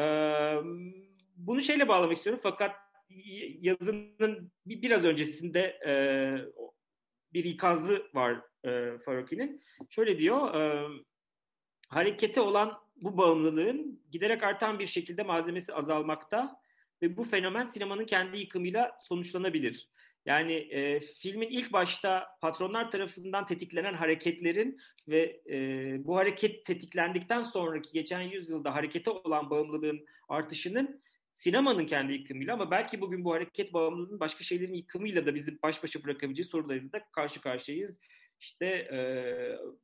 [1.35, 2.75] bunu şeyle bağlamak istiyorum fakat
[3.59, 5.93] yazının biraz öncesinde e,
[7.33, 9.61] bir ikazı var e, Faruki'nin.
[9.89, 10.87] Şöyle diyor, e,
[11.89, 16.61] harekete olan bu bağımlılığın giderek artan bir şekilde malzemesi azalmakta
[17.01, 19.89] ve bu fenomen sinemanın kendi yıkımıyla sonuçlanabilir.
[20.27, 25.57] Yani e, filmin ilk başta patronlar tarafından tetiklenen hareketlerin ve e,
[26.05, 31.01] bu hareket tetiklendikten sonraki geçen yüzyılda harekete olan bağımlılığın artışının
[31.33, 35.83] sinemanın kendi yıkımıyla ama belki bugün bu hareket bağımlılığının başka şeylerin yıkımıyla da bizi baş
[35.83, 37.99] başa bırakabileceği sorularıyla da karşı karşıyayız.
[38.39, 38.99] İşte e,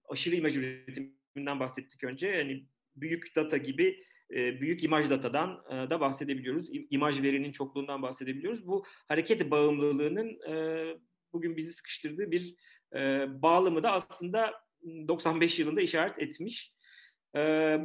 [0.10, 2.28] aşırı imaj üretiminden bahsettik önce.
[2.28, 2.66] Yani
[2.96, 6.70] büyük data gibi büyük imaj datadan e, da bahsedebiliyoruz.
[6.90, 8.68] İmaj verinin çokluğundan bahsedebiliyoruz.
[8.68, 10.86] Bu hareket bağımlılığının e,
[11.34, 12.56] bugün bizi sıkıştırdığı bir
[13.42, 14.54] bağlamı da aslında
[15.08, 16.74] 95 yılında işaret etmiş.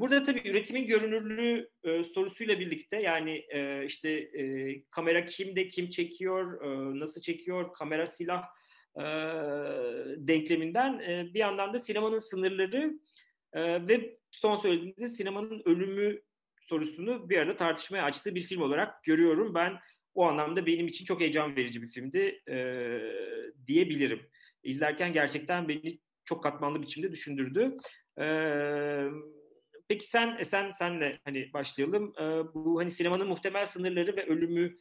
[0.01, 1.69] Burada tabii üretimin görünürlüğü
[2.15, 3.45] sorusuyla birlikte yani
[3.87, 4.31] işte
[4.91, 6.61] kamera kimde, kim çekiyor,
[7.01, 8.45] nasıl çekiyor, kamera silah
[10.17, 10.99] denkleminden
[11.35, 12.99] bir yandan da sinemanın sınırları
[13.89, 16.21] ve son söylediğimde sinemanın ölümü
[16.69, 19.55] sorusunu bir arada tartışmaya açtığı bir film olarak görüyorum.
[19.55, 19.79] Ben
[20.15, 22.57] o anlamda benim için çok heyecan verici bir filmdi e,
[23.67, 24.21] diyebilirim.
[24.63, 27.77] İzlerken gerçekten beni çok katmanlı biçimde düşündürdü.
[28.21, 28.27] E,
[29.89, 32.13] peki sen sen senle hani başlayalım.
[32.21, 34.77] E, bu hani sinemanın muhtemel sınırları ve ölümü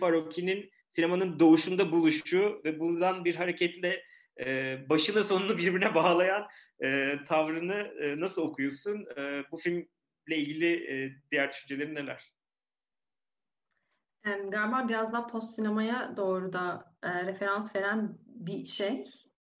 [0.00, 4.02] Faroki'nin sinemanın doğuşunda buluşu ve bundan bir hareketle
[4.44, 6.46] e, başını sonunu birbirine bağlayan
[6.84, 9.06] e, tavrını e, nasıl okuyorsun?
[9.16, 9.88] E, bu film
[10.36, 12.32] ilgili e, diğer düşüncelerin neler?
[14.26, 19.04] Yani galiba biraz daha post sinemaya doğru da e, referans veren bir şey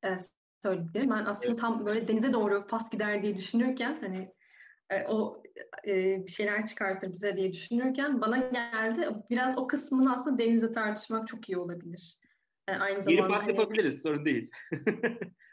[0.04, 0.16] e,
[0.62, 1.10] söyledim.
[1.10, 1.58] Ben aslında evet.
[1.58, 4.32] tam böyle denize doğru pas gider diye düşünürken hani
[4.90, 5.42] e, o
[5.86, 11.28] e, bir şeyler çıkartır bize diye düşünürken bana geldi biraz o kısmını aslında denizde tartışmak
[11.28, 12.18] çok iyi olabilir.
[12.68, 14.50] Yani aynı zamanda Geri pas hani, yapabiliriz sorun değil.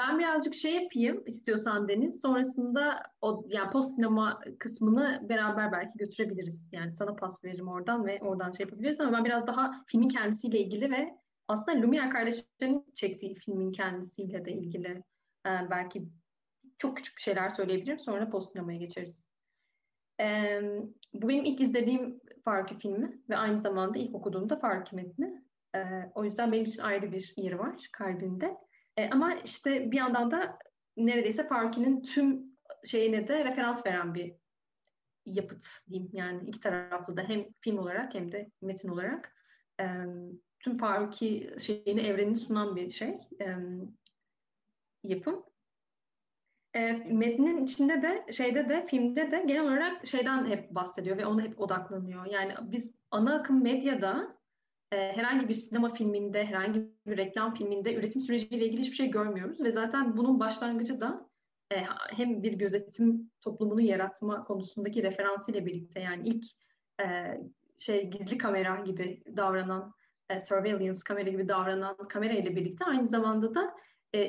[0.00, 2.20] Ben birazcık şey yapayım istiyorsan Deniz.
[2.20, 6.68] Sonrasında o yani post sinema kısmını beraber belki götürebiliriz.
[6.72, 10.58] Yani sana pas veririm oradan ve oradan şey yapabiliriz ama ben biraz daha filmin kendisiyle
[10.58, 11.14] ilgili ve
[11.48, 14.88] aslında Lumière kardeşlerin çektiği filmin kendisiyle de ilgili
[15.46, 16.08] e, belki
[16.78, 17.98] çok küçük şeyler söyleyebilirim.
[17.98, 19.24] Sonra post sinemaya geçeriz.
[20.20, 20.60] E,
[21.14, 25.44] bu benim ilk izlediğim Farki filmi ve aynı zamanda ilk okuduğumda Farki metni.
[25.74, 25.80] E,
[26.14, 28.56] o yüzden benim için ayrı bir yeri var kalbimde.
[28.96, 30.58] E, ama işte bir yandan da
[30.96, 34.34] neredeyse Farki'nin tüm şeyine de referans veren bir
[35.26, 36.10] yapıt diyeyim.
[36.12, 39.36] Yani iki taraflı da hem film olarak hem de metin olarak
[39.80, 39.84] e,
[40.60, 43.18] tüm Farki şeyini, evrenini sunan bir şey.
[43.40, 43.56] E,
[45.04, 45.44] yapım.
[46.74, 51.42] E, metnin içinde de şeyde de filmde de genel olarak şeyden hep bahsediyor ve ona
[51.42, 52.26] hep odaklanıyor.
[52.26, 54.39] Yani biz ana akım medyada
[54.90, 59.70] herhangi bir sinema filminde, herhangi bir reklam filminde üretim süreciyle ilgili hiçbir şey görmüyoruz ve
[59.70, 61.30] zaten bunun başlangıcı da
[61.72, 61.76] e,
[62.16, 66.44] hem bir gözetim toplumunu yaratma konusundaki referansıyla birlikte yani ilk
[67.02, 67.36] e,
[67.78, 69.94] şey gizli kamera gibi davranan
[70.30, 73.74] e, surveillance kamera gibi davranan kamera ile birlikte aynı zamanda da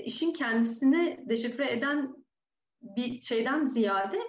[0.06, 2.16] işin kendisini deşifre eden
[2.82, 4.20] bir şeyden ziyade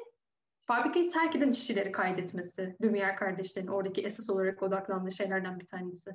[0.73, 2.77] fabrikayı terk eden işçileri kaydetmesi.
[2.83, 6.11] Lumière kardeşlerin oradaki esas olarak odaklandığı şeylerden bir tanesi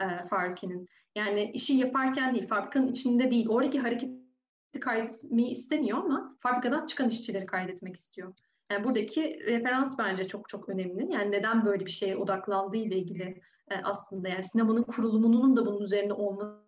[0.00, 0.88] e, Faruki'nin.
[1.14, 7.46] Yani işi yaparken değil, fabrikanın içinde değil, oradaki hareketi kaydetmeyi istemiyor ama fabrikadan çıkan işçileri
[7.46, 8.34] kaydetmek istiyor.
[8.70, 11.12] Yani buradaki referans bence çok çok önemli.
[11.12, 13.40] Yani neden böyle bir şeye odaklandığı ile ilgili
[13.70, 16.58] e, aslında yani sinemanın kurulumunun da bunun üzerine olması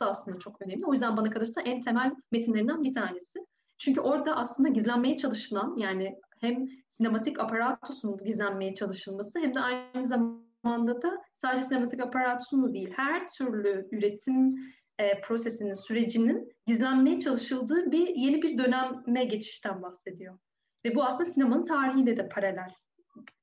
[0.00, 0.86] aslında çok önemli.
[0.86, 3.46] O yüzden bana kalırsa en temel metinlerinden bir tanesi.
[3.78, 11.02] Çünkü orada aslında gizlenmeye çalışılan yani hem sinematik aparatusun gizlenmeye çalışılması hem de aynı zamanda
[11.02, 14.54] da sadece sinematik aparatusun değil her türlü üretim
[14.98, 20.38] e, prosesinin, sürecinin gizlenmeye çalışıldığı bir yeni bir döneme geçişten bahsediyor.
[20.84, 22.70] Ve bu aslında sinemanın tarihiyle de paralel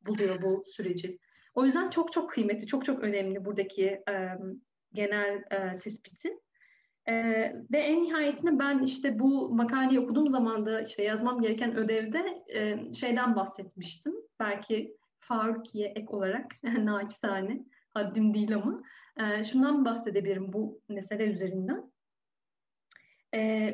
[0.08, 1.20] buluyor bu süreci.
[1.56, 4.38] O yüzden çok çok kıymetli, çok çok önemli buradaki e,
[4.94, 6.30] genel e, tespiti.
[7.08, 7.14] E,
[7.72, 12.94] ve en nihayetinde ben işte bu makaleyi okuduğum zaman da işte yazmam gereken ödevde e,
[12.94, 14.14] şeyden bahsetmiştim.
[14.40, 18.84] Belki Faruki'ye ek olarak naçizane haddim değil ama
[19.18, 21.92] e, şundan bahsedebilirim bu mesele üzerinden.
[23.36, 23.74] E,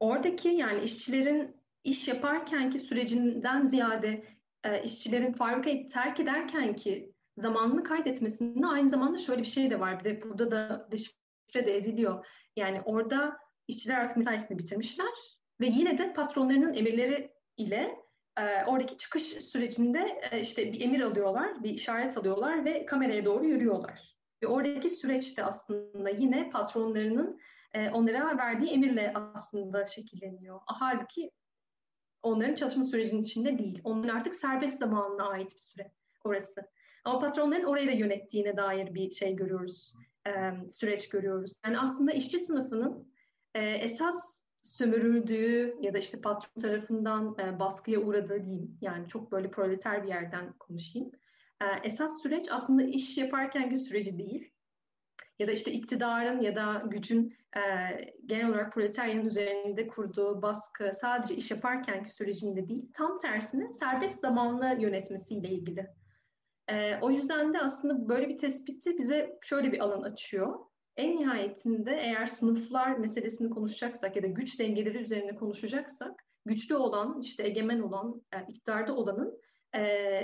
[0.00, 4.24] oradaki yani işçilerin iş yaparkenki sürecinden ziyade
[4.64, 10.00] e, işçilerin fabrikayı terk ederken ki zamanını kaydetmesinde aynı zamanda şöyle bir şey de var.
[10.00, 11.19] Bir de burada da deşifre
[11.54, 12.26] de ediliyor.
[12.56, 15.12] Yani orada işçiler artık mesaisini bitirmişler
[15.60, 17.96] ve yine de patronlarının emirleri ile
[18.38, 23.44] e, oradaki çıkış sürecinde e, işte bir emir alıyorlar, bir işaret alıyorlar ve kameraya doğru
[23.44, 24.16] yürüyorlar.
[24.42, 27.40] Ve oradaki süreçte aslında yine patronlarının
[27.74, 30.60] e, onlara verdiği emirle aslında şekilleniyor.
[30.66, 31.30] Halbuki
[32.22, 33.80] onların çalışma sürecinin içinde değil.
[33.84, 35.92] Onların artık serbest zamanına ait bir süre
[36.24, 36.68] orası.
[37.04, 39.94] Ama patronların orayı da yönettiğine dair bir şey görüyoruz,
[40.70, 41.52] süreç görüyoruz.
[41.64, 43.12] Yani aslında işçi sınıfının
[43.54, 48.78] esas sömürüldüğü ya da işte patron tarafından baskıya uğradığı diyeyim.
[48.80, 51.10] Yani çok böyle proleter bir yerden konuşayım.
[51.84, 54.50] Esas süreç aslında iş yaparkenki süreci değil.
[55.38, 57.36] Ya da işte iktidarın ya da gücün
[58.26, 64.72] genel olarak proletaryanın üzerinde kurduğu baskı sadece iş yaparkenki sürecinde değil, tam tersine serbest zamanla
[64.72, 65.86] yönetmesiyle ilgili.
[66.70, 70.58] E, o yüzden de aslında böyle bir tespiti bize şöyle bir alan açıyor.
[70.96, 77.46] En nihayetinde eğer sınıflar meselesini konuşacaksak ya da güç dengeleri üzerine konuşacaksak, güçlü olan, işte
[77.46, 79.40] egemen olan, e, iktidarda olanın
[79.76, 80.20] e,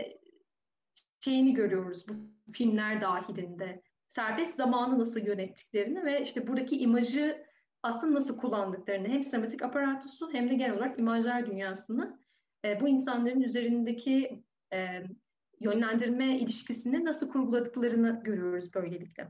[1.21, 2.13] şeyini görüyoruz bu
[2.53, 3.83] filmler dahilinde.
[4.09, 7.47] Serbest zamanı nasıl yönettiklerini ve işte buradaki imajı
[7.83, 12.19] aslında nasıl kullandıklarını hem sematik aparatusu hem de genel olarak imajlar dünyasını
[12.65, 14.43] e, bu insanların üzerindeki
[14.73, 15.03] e,
[15.61, 19.29] yönlendirme ilişkisini nasıl kurguladıklarını görüyoruz böylelikle.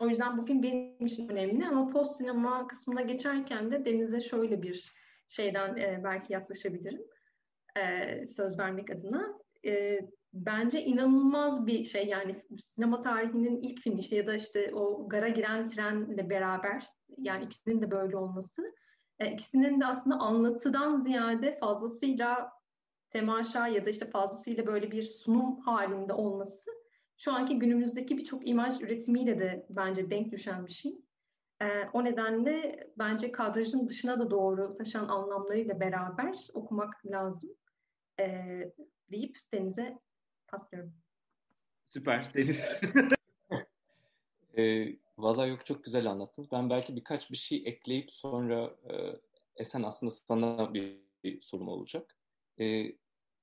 [0.00, 4.62] O yüzden bu film benim için önemli ama post sinema kısmına geçerken de Deniz'e şöyle
[4.62, 4.92] bir
[5.28, 7.02] şeyden e, belki yaklaşabilirim
[7.76, 9.38] e, söz vermek adına.
[9.66, 10.00] E,
[10.32, 15.28] bence inanılmaz bir şey yani sinema tarihinin ilk filmi işte ya da işte o gara
[15.28, 16.86] giren trenle beraber
[17.18, 18.74] yani ikisinin de böyle olması
[19.18, 22.52] e, ikisinin de aslında anlatıdan ziyade fazlasıyla
[23.10, 26.70] temaşa ya da işte fazlasıyla böyle bir sunum halinde olması
[27.16, 30.92] şu anki günümüzdeki birçok imaj üretimiyle de bence denk düşen bir şey.
[31.62, 37.50] E, o nedenle bence kadrajın dışına da doğru taşan anlamlarıyla beraber okumak lazım
[38.20, 38.26] e,
[39.10, 39.98] deyip Deniz'e
[40.48, 40.92] paslıyorum.
[41.88, 42.62] Süper Deniz.
[44.56, 44.86] e,
[45.22, 46.52] Valla yok çok güzel anlattınız.
[46.52, 48.94] Ben belki birkaç bir şey ekleyip sonra e,
[49.56, 52.16] Esen aslında sana bir, bir sorum olacak.
[52.60, 52.92] E,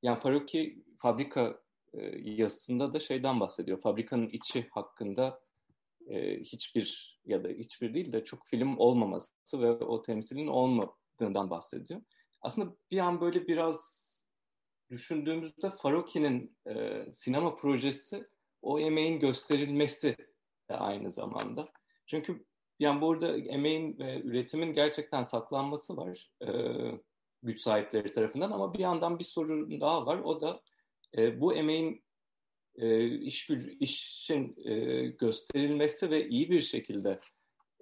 [0.02, 1.60] yani Faruki fabrika
[1.94, 3.82] e, yazısında da şeyden bahsediyor.
[3.82, 5.40] Fabrikanın içi hakkında
[6.08, 12.02] e, hiçbir ya da hiçbir değil de çok film olmaması ve o temsilin olmadığından bahsediyor.
[12.42, 14.08] Aslında bir an böyle biraz
[14.90, 18.28] düşündüğümüzde Faroki'nin e, sinema projesi
[18.62, 20.16] o emeğin gösterilmesi
[20.70, 21.66] de aynı zamanda.
[22.06, 22.46] Çünkü
[22.80, 26.52] yani burada emeğin ve üretimin gerçekten saklanması var e,
[27.44, 30.20] güç sahipleri tarafından ama bir yandan bir sorun daha var.
[30.20, 30.62] O da
[31.18, 32.04] e, bu emeğin
[32.76, 33.50] e, iş
[33.80, 37.20] işin e, gösterilmesi ve iyi bir şekilde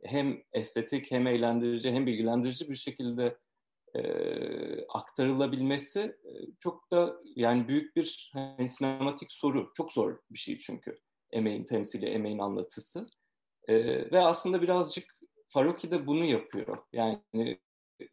[0.03, 3.38] hem estetik hem eğlendirici hem bilgilendirici bir şekilde
[3.95, 4.02] e,
[4.86, 9.72] aktarılabilmesi e, çok da yani büyük bir hani, sinematik soru.
[9.77, 10.99] Çok zor bir şey çünkü
[11.32, 13.06] emeğin temsili, emeğin anlatısı.
[13.68, 13.76] E,
[14.11, 15.15] ve aslında birazcık
[15.48, 16.77] Faroki de bunu yapıyor.
[16.94, 17.60] Yani
[18.02, 18.07] e,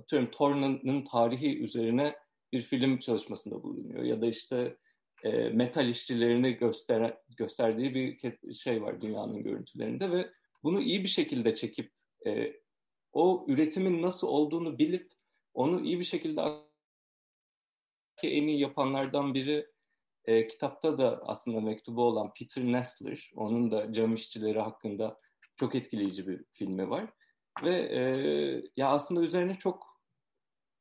[0.00, 2.16] atıyorum Torna'nın tarihi üzerine
[2.52, 4.02] bir film çalışmasında bulunuyor.
[4.02, 4.76] Ya da işte
[5.24, 10.30] e, metal işçilerini göster gösterdiği bir şey var dünyanın görüntülerinde ve
[10.62, 11.92] bunu iyi bir şekilde çekip
[12.26, 12.52] e,
[13.12, 15.12] o üretimin nasıl olduğunu bilip
[15.54, 16.40] onu iyi bir şekilde
[18.22, 19.66] en iyi yapanlardan biri
[20.24, 23.30] e, kitapta da aslında mektubu olan Peter Nestler.
[23.36, 25.20] Onun da cam işçileri hakkında
[25.56, 27.10] çok etkileyici bir filmi var.
[27.62, 28.00] Ve e,
[28.76, 29.89] ya aslında üzerine çok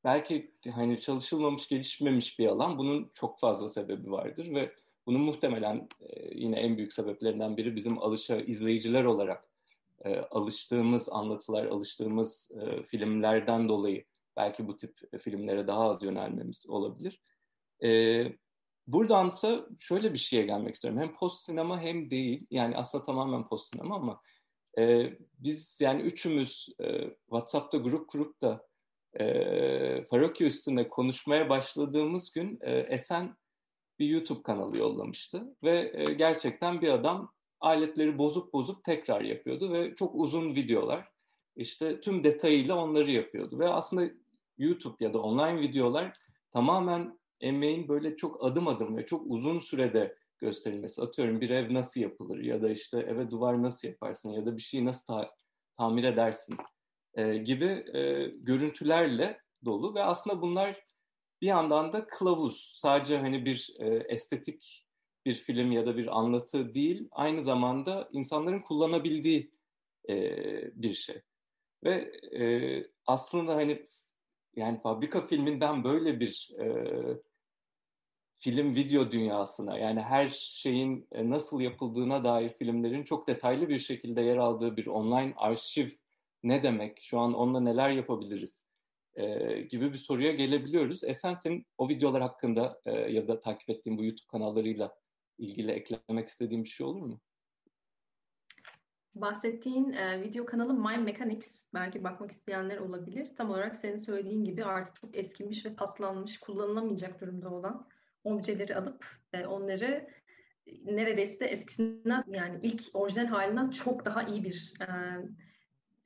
[0.04, 2.78] belki hani çalışılmamış, gelişmemiş bir alan.
[2.78, 4.74] Bunun çok fazla sebebi vardır ve
[5.06, 9.50] bunun muhtemelen e, yine en büyük sebeplerinden biri bizim alışa izleyiciler olarak
[10.06, 14.06] e, alıştığımız anlatılar, alıştığımız e, filmlerden dolayı
[14.38, 17.22] belki bu tip filmlere daha az yönelmemiz olabilir.
[17.84, 18.24] E,
[18.88, 21.00] buradansa şöyle bir şeye gelmek istiyorum.
[21.00, 22.48] Hem post sinema hem değil.
[22.52, 24.22] Yani aslında tamamen post sinema ama
[24.78, 28.69] e, biz yani üçümüz e, WhatsApp'ta grup kurup da
[29.14, 33.36] e, Faroki üstüne konuşmaya başladığımız gün e, Esen
[34.00, 39.96] bir YouTube kanalı yollamıştı ve e, gerçekten bir adam aletleri bozup bozup tekrar yapıyordu ve
[39.96, 41.08] çok uzun videolar
[41.56, 44.10] işte tüm detayıyla onları yapıyordu ve aslında
[44.58, 46.18] YouTube ya da online videolar
[46.52, 51.02] tamamen emeğin böyle çok adım adım ve çok uzun sürede gösterilmesi.
[51.02, 54.62] Atıyorum bir ev nasıl yapılır ya da işte eve duvar nasıl yaparsın ya da bir
[54.62, 55.32] şeyi nasıl ta-
[55.78, 56.58] tamir edersin
[57.20, 60.86] e, gibi e, görüntülerle dolu ve aslında bunlar
[61.42, 62.76] bir yandan da kılavuz.
[62.78, 64.86] Sadece hani bir e, estetik
[65.26, 69.52] bir film ya da bir anlatı değil, aynı zamanda insanların kullanabildiği
[70.10, 70.14] e,
[70.84, 71.22] bir şey.
[71.84, 71.92] Ve
[72.40, 73.86] e, aslında hani
[74.56, 76.68] yani fabrika filminden böyle bir e,
[78.38, 84.22] film video dünyasına yani her şeyin e, nasıl yapıldığına dair filmlerin çok detaylı bir şekilde
[84.22, 85.90] yer aldığı bir online arşiv
[86.44, 87.00] ne demek?
[87.02, 88.64] Şu an onunla neler yapabiliriz?
[89.16, 91.04] E, gibi bir soruya gelebiliyoruz.
[91.04, 94.96] Esen senin o videolar hakkında e, ya da takip ettiğin bu YouTube kanallarıyla
[95.38, 97.20] ilgili eklemek istediğin bir şey olur mu?
[99.16, 103.36] Bahsettiğin e, video kanalı My Mechanics belki bakmak isteyenler olabilir.
[103.38, 107.88] Tam olarak senin söylediğin gibi artık çok eskimiş ve paslanmış, kullanılamayacak durumda olan
[108.24, 110.10] objeleri alıp e, onları
[110.86, 114.88] neredeyse eskisinden yani ilk orijinal halinden çok daha iyi bir e,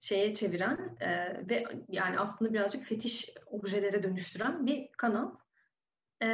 [0.03, 1.09] şeye çeviren e,
[1.49, 5.31] ve yani aslında birazcık fetiş objelere dönüştüren bir kanal.
[6.23, 6.27] E,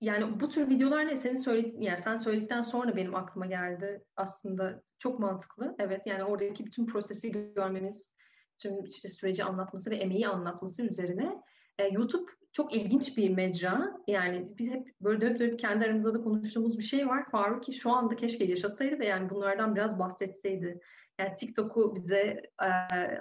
[0.00, 1.16] yani bu tür videolar ne?
[1.16, 4.04] Senin söyle, yani sen söyledikten sonra benim aklıma geldi.
[4.16, 5.74] Aslında çok mantıklı.
[5.78, 8.16] Evet yani oradaki bütün prosesi görmemiz,
[8.58, 11.42] tüm işte süreci anlatması ve emeği anlatması üzerine
[11.78, 13.92] e, YouTube çok ilginç bir mecra.
[14.06, 17.30] Yani biz hep böyle dönüp dönüp kendi aramızda da konuştuğumuz bir şey var.
[17.30, 20.80] Faruk ki şu anda keşke yaşasaydı ve yani bunlardan biraz bahsetseydi.
[21.18, 22.68] Yani TikTok'u bize e,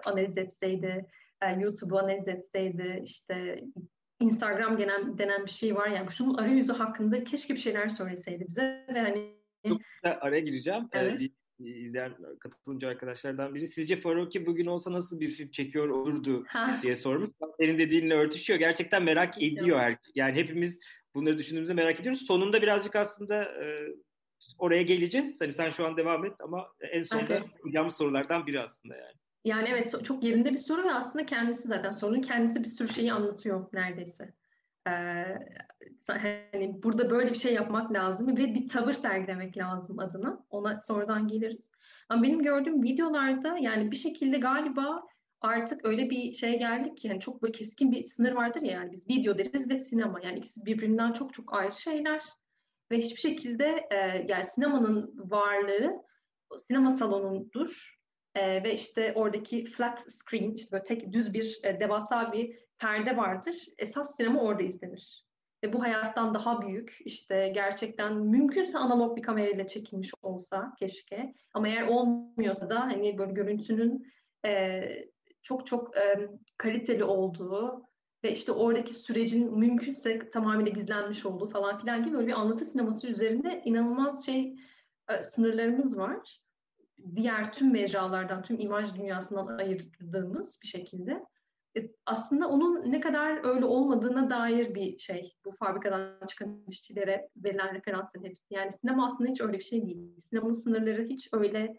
[0.06, 1.06] analiz etseydi,
[1.42, 3.60] e, YouTube'u analiz etseydi, işte
[4.20, 5.88] Instagram gelen, denen bir şey var.
[5.88, 9.36] Yani şunun arayüzü hakkında keşke bir şeyler söyleseydi bize ve hani
[9.68, 10.84] Çok araya gireceğim.
[10.94, 11.22] Ee, evet.
[11.22, 13.68] Ee, izleyen katılımcı arkadaşlardan biri.
[13.68, 16.46] Sizce Faroki bugün olsa nasıl bir film çekiyor olurdu
[16.82, 17.30] diye sormuş.
[17.60, 18.60] Senin dediğinle örtüşüyor.
[18.60, 19.80] Gerçekten merak ediyor.
[19.80, 20.80] Her, yani hepimiz
[21.16, 22.26] bunları düşündüğümüzde merak ediyoruz.
[22.28, 23.88] Sonunda birazcık aslında e,
[24.58, 25.42] oraya geleceğiz.
[25.42, 27.90] Hani sen şu an devam et ama en sonunda okay.
[27.90, 29.16] sorulardan biri aslında yani.
[29.46, 33.14] Yani evet çok yerinde bir soru ve aslında kendisi zaten sorunun kendisi bir sürü şeyi
[33.14, 34.34] anlatıyor neredeyse.
[34.88, 35.26] Ee,
[36.08, 40.46] hani burada böyle bir şey yapmak lazım ve bir tavır sergilemek lazım adına.
[40.50, 41.72] Ona sonradan geliriz.
[42.10, 45.04] Ama benim gördüğüm videolarda yani bir şekilde galiba
[45.42, 48.92] artık öyle bir şey geldik ki yani çok böyle keskin bir sınır vardır ya yani
[48.92, 52.22] biz video deriz ve sinema yani ikisi birbirinden çok çok ayrı şeyler
[52.92, 56.04] ve hiçbir şekilde e, yani sinemanın varlığı
[56.68, 57.96] sinema salonudur
[58.36, 63.18] e, ve işte oradaki flat screen işte böyle tek düz bir e, devasa bir perde
[63.18, 63.56] vardır.
[63.78, 65.26] Esas sinema orada izlenir.
[65.64, 71.34] Ve bu hayattan daha büyük işte gerçekten mümkünse analog bir kamerayla çekilmiş olsa keşke.
[71.54, 74.14] Ama eğer olmuyorsa da hani böyle görüntünün
[74.46, 74.82] e,
[75.44, 77.86] çok çok e, kaliteli olduğu
[78.26, 83.08] ve işte oradaki sürecin mümkünse tamamıyla gizlenmiş olduğu falan filan gibi böyle bir anlatı sineması
[83.08, 84.56] üzerinde inanılmaz şey
[85.10, 86.40] e, sınırlarımız var.
[87.16, 91.26] Diğer tüm mecralardan, tüm imaj dünyasından ayırdığımız bir şekilde.
[91.78, 95.34] E, aslında onun ne kadar öyle olmadığına dair bir şey.
[95.46, 98.54] Bu fabrikadan çıkan işçilere verilen referansların hepsi.
[98.54, 100.22] Yani sinema aslında hiç öyle bir şey değil.
[100.30, 101.78] Sinemanın sınırları hiç öyle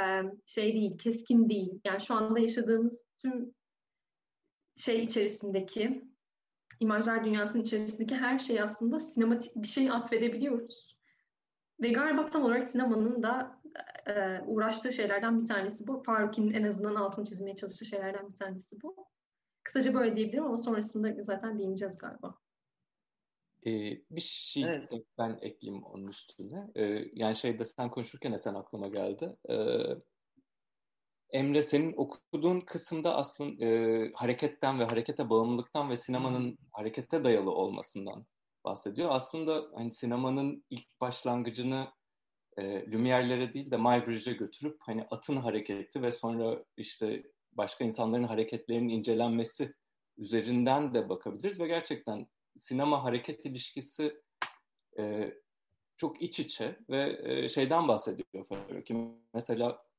[0.00, 0.02] e,
[0.46, 1.80] şey değil, keskin değil.
[1.84, 3.54] Yani şu anda yaşadığımız tüm
[4.80, 6.04] şey içerisindeki
[6.80, 11.00] imajlar dünyasının içerisindeki her şey aslında sinematik bir şey atfedebiliyoruz.
[11.82, 13.60] Ve galiba tam olarak sinemanın da
[14.06, 16.02] e, uğraştığı şeylerden bir tanesi bu.
[16.02, 19.06] Faruk'in en azından altını çizmeye çalıştığı şeylerden bir tanesi bu.
[19.62, 22.38] Kısaca böyle diyebilirim ama sonrasında zaten değineceğiz galiba.
[23.66, 25.06] Ee, bir şey evet.
[25.18, 26.70] ben ekleyeyim onun üstüne.
[26.74, 29.36] Ee, yani şeyde sen konuşurken sen aklıma geldi.
[29.50, 29.56] Ee,
[31.32, 38.26] Emre senin okuduğun kısımda aslında e, hareketten ve harekete bağımlılıktan ve sinemanın harekette dayalı olmasından
[38.64, 39.08] bahsediyor.
[39.12, 41.88] Aslında hani sinemanın ilk başlangıcını
[42.56, 48.88] e, Lumière'lere değil de Muybridge'e götürüp hani atın hareketi ve sonra işte başka insanların hareketlerinin
[48.88, 49.74] incelenmesi
[50.18, 52.26] üzerinden de bakabiliriz ve gerçekten
[52.58, 54.20] sinema hareket ilişkisi
[54.98, 55.34] e,
[55.96, 58.88] çok iç içe ve e, şeyden bahsediyor Faruk.
[59.34, 59.89] Mesela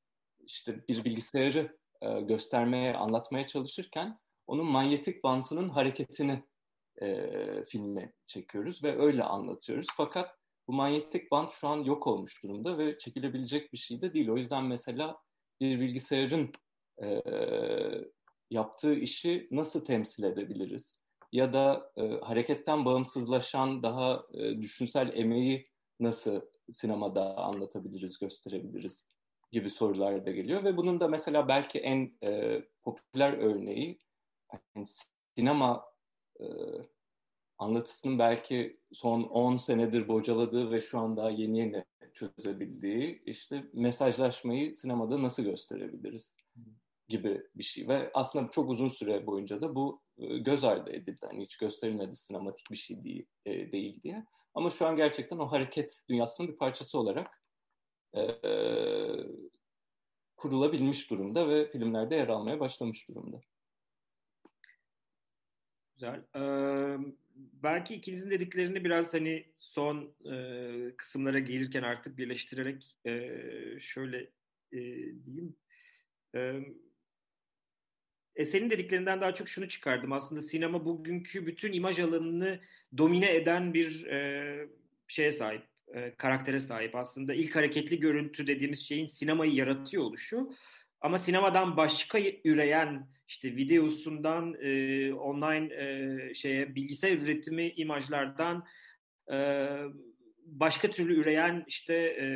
[0.46, 6.42] işte bir bilgisayarı e, göstermeye, anlatmaya çalışırken onun manyetik bantının hareketini
[7.02, 7.28] e,
[7.64, 9.86] filme çekiyoruz ve öyle anlatıyoruz.
[9.96, 10.36] Fakat
[10.68, 14.28] bu manyetik bant şu an yok olmuş durumda ve çekilebilecek bir şey de değil.
[14.28, 15.16] O yüzden mesela
[15.60, 16.52] bir bilgisayarın
[17.02, 17.22] e,
[18.50, 21.02] yaptığı işi nasıl temsil edebiliriz?
[21.32, 25.68] Ya da e, hareketten bağımsızlaşan daha e, düşünsel emeği
[26.00, 26.40] nasıl
[26.70, 29.06] sinemada anlatabiliriz, gösterebiliriz
[29.52, 33.98] gibi sorular da geliyor ve bunun da mesela belki en e, popüler örneği
[34.52, 34.86] yani
[35.36, 35.84] sinema
[36.40, 36.44] e,
[37.58, 44.76] anlatısının belki son 10 senedir bocaladığı ve şu an daha yeni yeni çözebildiği işte mesajlaşmayı
[44.76, 46.34] sinemada nasıl gösterebiliriz
[47.08, 51.20] gibi bir şey ve aslında çok uzun süre boyunca da bu e, göz ardı edildi.
[51.22, 54.24] Yani hiç gösterilmedi sinematik bir şey değil, e, değil diye.
[54.54, 57.41] Ama şu an gerçekten o hareket dünyasının bir parçası olarak
[60.36, 63.40] kurulabilmiş durumda ve filmlerde yer almaya başlamış durumda.
[65.94, 66.24] Güzel.
[66.36, 66.98] Ee,
[67.36, 73.30] belki ikinizin dediklerini biraz hani son e, kısımlara gelirken artık birleştirerek e,
[73.80, 74.18] şöyle
[74.72, 74.80] e,
[75.24, 75.56] diyeyim.
[76.34, 76.60] E,
[78.36, 80.12] Eserin dediklerinden daha çok şunu çıkardım.
[80.12, 82.60] Aslında sinema bugünkü bütün imaj alanını
[82.98, 84.68] domine eden bir e,
[85.08, 85.62] şeye sahip,
[85.94, 86.96] e, karaktere sahip.
[86.96, 90.52] Aslında ilk hareketli görüntü dediğimiz şeyin sinemayı yaratıyor oluşu.
[91.00, 98.64] Ama sinemadan başka üreyen işte videosundan e, online e, şeye bilgisayar üretimi imajlardan
[99.32, 99.68] e,
[100.46, 102.26] başka türlü üreyen işte e,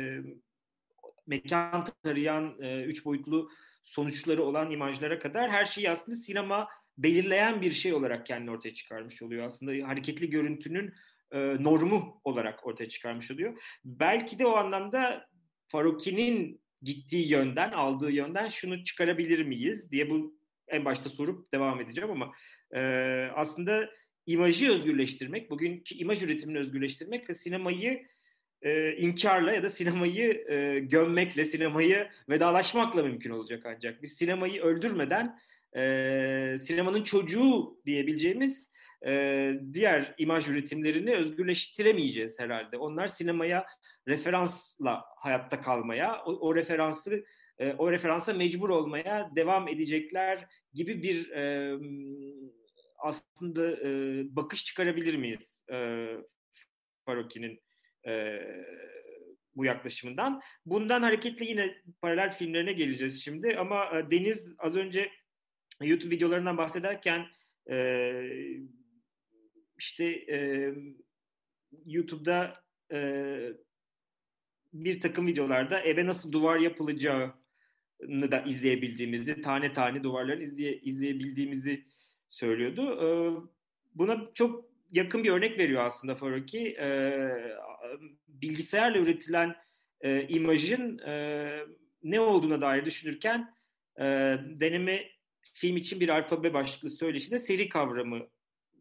[1.27, 3.49] mekan tarayan e, üç boyutlu
[3.83, 6.67] sonuçları olan imajlara kadar her şeyi aslında sinema
[6.97, 9.45] belirleyen bir şey olarak kendini ortaya çıkarmış oluyor.
[9.45, 10.93] Aslında hareketli görüntünün
[11.31, 13.61] e, normu olarak ortaya çıkarmış oluyor.
[13.85, 15.27] Belki de o anlamda
[15.67, 20.37] Faruki'nin gittiği yönden, aldığı yönden şunu çıkarabilir miyiz diye bu
[20.67, 22.31] en başta sorup devam edeceğim ama
[22.71, 22.81] e,
[23.35, 23.89] aslında
[24.25, 28.07] imajı özgürleştirmek, bugünkü imaj üretimini özgürleştirmek ve sinemayı
[28.61, 34.03] e, inkarla ya da sinemayı e, gömmekle, sinemayı vedalaşmakla mümkün olacak ancak.
[34.03, 35.39] Biz sinemayı öldürmeden
[35.77, 38.66] e, sinemanın çocuğu diyebileceğimiz
[39.05, 42.77] e, diğer imaj üretimlerini özgürleştiremeyeceğiz herhalde.
[42.77, 43.65] Onlar sinemaya
[44.07, 47.25] referansla hayatta kalmaya, o, o referansı
[47.59, 51.73] e, o referansa mecbur olmaya devam edecekler gibi bir e,
[52.97, 53.89] aslında e,
[54.35, 56.07] bakış çıkarabilir miyiz e,
[57.05, 57.59] Faroki'nin
[58.07, 58.41] e,
[59.55, 60.41] bu yaklaşımından.
[60.65, 65.11] Bundan hareketle yine paralel filmlerine geleceğiz şimdi ama e, Deniz az önce
[65.81, 67.25] YouTube videolarından bahsederken
[67.69, 67.75] e,
[69.77, 70.69] işte e,
[71.85, 72.99] YouTube'da e,
[74.73, 81.85] bir takım videolarda eve nasıl duvar yapılacağını da izleyebildiğimizi, tane tane duvarların izleye, izleyebildiğimizi
[82.29, 82.81] söylüyordu.
[82.81, 83.07] E,
[83.95, 86.75] buna çok yakın bir örnek veriyor aslında Faruki.
[86.79, 87.19] E,
[88.27, 89.55] bilgisayarla üretilen
[90.01, 91.59] e, imajın e,
[92.03, 93.55] ne olduğuna dair düşünürken
[93.99, 94.03] e,
[94.59, 95.11] deneme
[95.53, 98.27] film için bir alfabe başlıklı söyleşide seri kavramı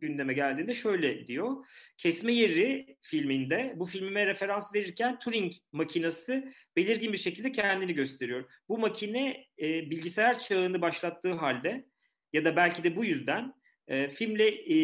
[0.01, 1.67] gündeme geldiğinde şöyle diyor.
[1.99, 8.45] Kesme yeri filminde bu filmime referans verirken Turing makinesi belirgin bir şekilde kendini gösteriyor.
[8.69, 11.87] Bu makine e, bilgisayar çağını başlattığı halde
[12.33, 13.55] ya da belki de bu yüzden
[13.89, 14.77] e, filmle e,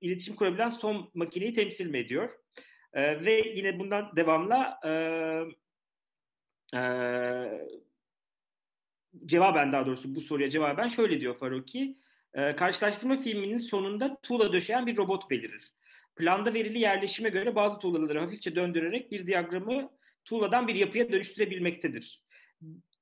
[0.00, 2.30] iletişim kurabilen son makineyi temsil mi ediyor?
[2.92, 4.90] E, ve yine bundan devamla e,
[6.78, 6.82] e,
[9.26, 11.96] cevaben daha doğrusu bu soruya cevaben şöyle diyor Faruki.
[12.34, 15.72] E, karşılaştırma filminin sonunda tuğla döşeyen bir robot belirir.
[16.16, 19.90] Planda verili yerleşime göre bazı tuğlaları hafifçe döndürerek bir diyagramı
[20.24, 22.24] tuğladan bir yapıya dönüştürebilmektedir.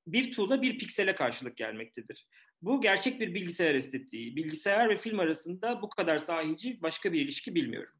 [0.07, 2.27] Bir tuğla bir piksele karşılık gelmektedir.
[2.61, 4.35] Bu gerçek bir bilgisayar estetiği.
[4.35, 7.93] Bilgisayar ve film arasında bu kadar sahici başka bir ilişki bilmiyorum.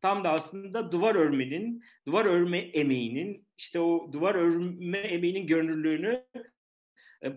[0.00, 6.24] Tam da aslında duvar örmenin, duvar örme emeğinin, işte o duvar örme emeğinin görünürlüğünü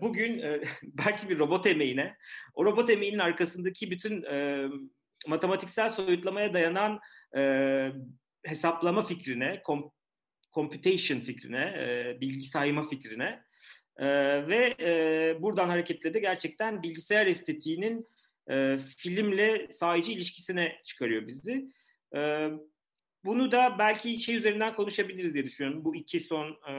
[0.00, 2.16] bugün e, belki bir robot emeğine,
[2.54, 4.66] o robot emeğinin arkasındaki bütün e,
[5.26, 7.00] matematiksel soyutlamaya dayanan
[7.36, 7.92] e,
[8.44, 9.62] hesaplama fikrine,
[10.54, 13.42] computation fikrine, e, bilgi sayma fikrine
[13.96, 14.06] e,
[14.48, 18.06] ve e, buradan hareketle de gerçekten bilgisayar estetiğinin
[18.50, 21.68] e, filmle sahici ilişkisine çıkarıyor bizi.
[22.16, 22.50] E,
[23.24, 25.84] bunu da belki şey üzerinden konuşabiliriz diye düşünüyorum.
[25.84, 26.72] Bu iki son e,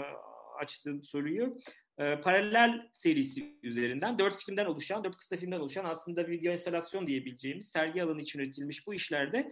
[0.60, 1.58] açtığım soruyu.
[2.00, 7.70] E, paralel serisi üzerinden dört filmden oluşan, dört kısa filmden oluşan aslında video instalasyon diyebileceğimiz
[7.70, 9.52] sergi alanı için üretilmiş bu işlerde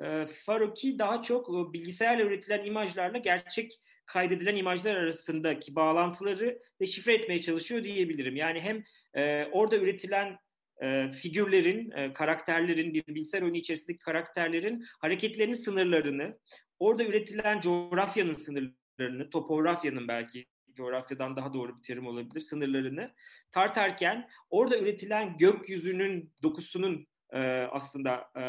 [0.00, 7.40] e, Faruki daha çok e, bilgisayarla üretilen imajlarla gerçek kaydedilen imajlar arasındaki bağlantıları deşifre etmeye
[7.40, 8.36] çalışıyor diyebilirim.
[8.36, 8.84] Yani hem
[9.14, 10.38] e, orada üretilen
[10.82, 16.38] e, figürlerin, e, karakterlerin, bir bilgisayar oyunu içerisindeki karakterlerin hareketlerinin sınırlarını,
[16.78, 20.46] orada üretilen coğrafyanın sınırlarını, topografyanın belki
[20.78, 23.14] coğrafyadan daha doğru bir terim olabilir, sınırlarını
[23.52, 27.40] tartarken orada üretilen gökyüzünün dokusunun e,
[27.70, 28.44] aslında e,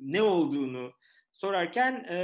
[0.00, 0.92] ne olduğunu
[1.32, 2.16] sorarken e,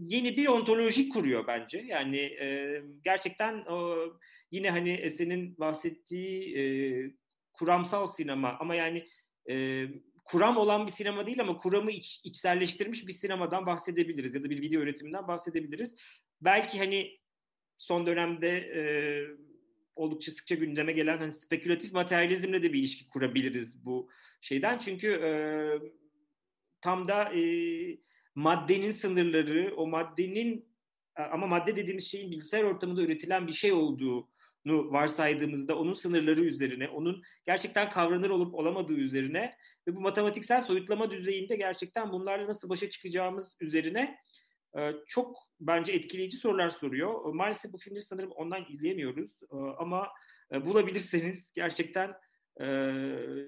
[0.00, 1.78] yeni bir ontoloji kuruyor bence.
[1.78, 3.96] Yani e, gerçekten o,
[4.50, 6.62] yine hani Esen'in bahsettiği e,
[7.52, 9.06] kuramsal sinema ama yani
[9.50, 9.86] e,
[10.24, 14.62] kuram olan bir sinema değil ama kuramı iç, içselleştirmiş bir sinemadan bahsedebiliriz ya da bir
[14.62, 15.96] video üretiminden bahsedebiliriz.
[16.40, 17.17] Belki hani
[17.78, 18.82] son dönemde e,
[19.96, 24.10] oldukça sıkça gündeme gelen hani spekülatif materyalizmle de bir ilişki kurabiliriz bu
[24.40, 24.78] şeyden.
[24.78, 25.30] Çünkü e,
[26.80, 27.42] tam da e,
[28.34, 30.68] maddenin sınırları, o maddenin
[31.32, 37.22] ama madde dediğimiz şeyin bilgisayar ortamında üretilen bir şey olduğunu varsaydığımızda onun sınırları üzerine, onun
[37.46, 39.56] gerçekten kavranır olup olamadığı üzerine
[39.86, 44.18] ve bu matematiksel soyutlama düzeyinde gerçekten bunlarla nasıl başa çıkacağımız üzerine
[45.06, 47.34] çok bence etkileyici sorular soruyor.
[47.34, 49.30] Maalesef bu filmleri sanırım ondan izleyemiyoruz
[49.78, 50.08] ama
[50.52, 52.14] bulabilirseniz gerçekten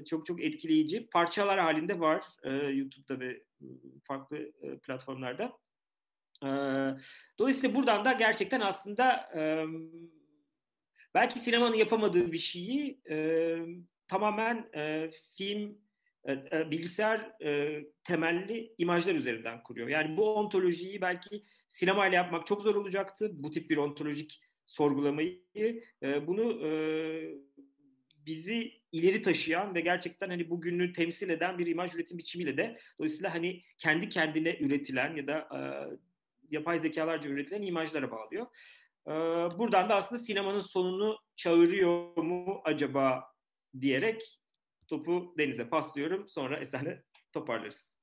[0.07, 2.25] çok çok etkileyici parçalar halinde var
[2.73, 3.43] YouTube'da ve
[4.05, 4.53] farklı
[4.87, 5.59] platformlarda.
[7.39, 9.31] Dolayısıyla buradan da gerçekten aslında
[11.15, 13.01] belki sinemanın yapamadığı bir şeyi
[14.09, 14.71] tamamen
[15.37, 15.79] film
[16.71, 17.33] bilgisayar
[18.05, 19.89] temelli imajlar üzerinden kuruyor.
[19.89, 23.31] Yani bu ontolojiyi belki sinemayla yapmak çok zor olacaktı.
[23.33, 25.43] Bu tip bir ontolojik sorgulamayı.
[26.03, 26.61] Bunu
[28.27, 33.35] bizi ileri taşıyan ve gerçekten hani bugünü temsil eden bir imaj üretim biçimiyle de dolayısıyla
[33.35, 35.61] hani kendi kendine üretilen ya da e,
[36.51, 38.47] yapay zekalarca üretilen imajlara bağlıyor.
[39.07, 39.13] E,
[39.59, 43.25] buradan da aslında sinemanın sonunu çağırıyor mu acaba
[43.81, 44.40] diyerek
[44.91, 46.29] topu Deniz'e paslıyorum.
[46.29, 47.03] Sonra Esen'le
[47.33, 47.95] toparlarız.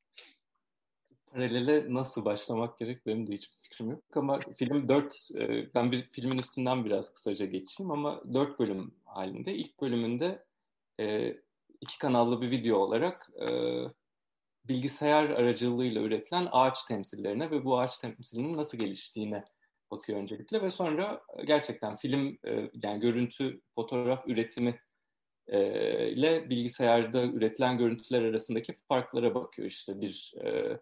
[1.31, 6.09] Paralele nasıl başlamak gerek benim de hiçbir fikrim yok ama film dört, e, ben bir
[6.11, 9.53] filmin üstünden biraz kısaca geçeyim ama dört bölüm halinde.
[9.53, 10.45] İlk bölümünde
[10.99, 11.35] e,
[11.81, 13.47] iki kanallı bir video olarak e,
[14.65, 19.45] bilgisayar aracılığıyla üretilen ağaç temsillerine ve bu ağaç temsilinin nasıl geliştiğine
[19.91, 22.37] bakıyor öncelikle ve sonra gerçekten film
[22.73, 24.79] yani görüntü fotoğraf üretimi
[25.47, 30.01] e, ile bilgisayarda üretilen görüntüler arasındaki farklara bakıyor işte.
[30.01, 30.79] Bir e,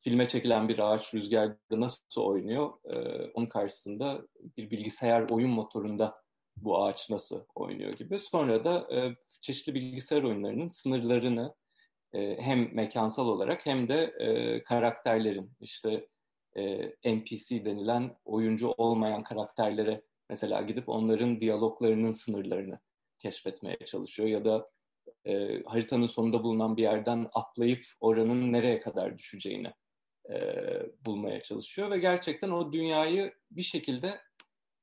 [0.00, 2.72] filme çekilen bir ağaç rüzgarda nasıl oynuyor?
[2.84, 2.96] E,
[3.34, 4.22] onun karşısında
[4.56, 6.22] bir bilgisayar oyun motorunda
[6.56, 8.18] bu ağaç nasıl oynuyor gibi.
[8.18, 11.54] Sonra da e, çeşitli bilgisayar oyunlarının sınırlarını
[12.12, 16.06] e, hem mekansal olarak hem de e, karakterlerin işte
[16.56, 22.78] e, NPC denilen oyuncu olmayan karakterlere mesela gidip onların diyaloglarının sınırlarını
[23.20, 24.70] keşfetmeye çalışıyor ya da
[25.24, 29.72] e, haritanın sonunda bulunan bir yerden atlayıp oranın nereye kadar düşeceğini
[30.30, 30.36] e,
[31.06, 34.20] bulmaya çalışıyor ve gerçekten o dünyayı bir şekilde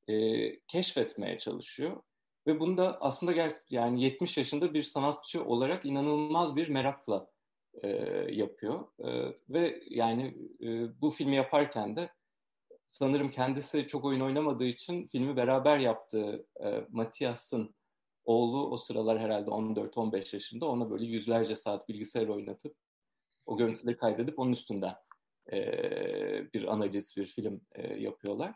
[0.07, 2.01] e, keşfetmeye çalışıyor.
[2.47, 7.27] Ve bunu da aslında ger- yani 70 yaşında bir sanatçı olarak inanılmaz bir merakla
[7.83, 7.87] e,
[8.31, 8.87] yapıyor.
[8.99, 12.09] E, ve yani e, bu filmi yaparken de
[12.89, 17.75] sanırım kendisi çok oyun oynamadığı için filmi beraber yaptığı e, Matias'ın
[18.27, 22.75] oğlu o sıralar herhalde 14-15 yaşında ona böyle yüzlerce saat bilgisayar oynatıp
[23.45, 24.95] o görüntüleri kaydedip onun üstünden
[25.51, 25.59] e,
[26.53, 28.55] bir analiz, bir film e, yapıyorlar.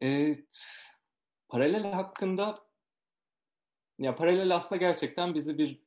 [0.00, 0.66] Evet,
[1.48, 2.58] paralel hakkında
[3.98, 5.82] ya paralel aslında gerçekten bizi bir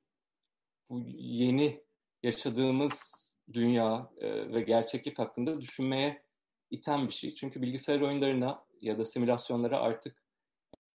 [0.90, 1.84] bu yeni
[2.24, 6.26] yaşadığımız dünya e, ve gerçeklik hakkında düşünmeye
[6.72, 7.36] iten bir şey.
[7.36, 10.25] Çünkü bilgisayar oyunlarına ya da simülasyonlara artık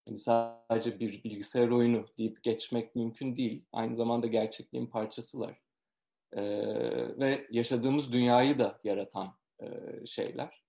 [0.07, 3.65] Yani sadece bir bilgisayar oyunu deyip geçmek mümkün değil.
[3.71, 5.61] Aynı zamanda gerçekliğin parçasılar.
[6.33, 6.41] E,
[7.19, 9.65] ve yaşadığımız dünyayı da yaratan e,
[10.05, 10.63] şeyler.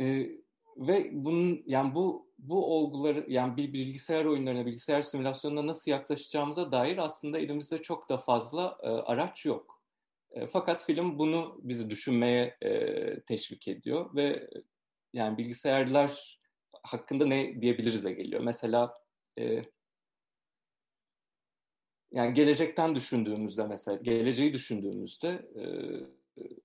[0.00, 0.28] E,
[0.76, 6.98] ve bunun yani bu bu olguları yani bir bilgisayar oyunlarına, bilgisayar simülasyonuna nasıl yaklaşacağımıza dair
[6.98, 9.82] aslında elimizde çok da fazla e, araç yok.
[10.30, 14.50] E, fakat film bunu bizi düşünmeye e, teşvik ediyor ve
[15.12, 16.41] yani bilgisayarlar
[16.82, 18.42] hakkında ne diyebilirize geliyor.
[18.42, 18.94] Mesela
[19.38, 19.62] e,
[22.12, 25.64] yani gelecekten düşündüğümüzde mesela geleceği düşündüğümüzde e,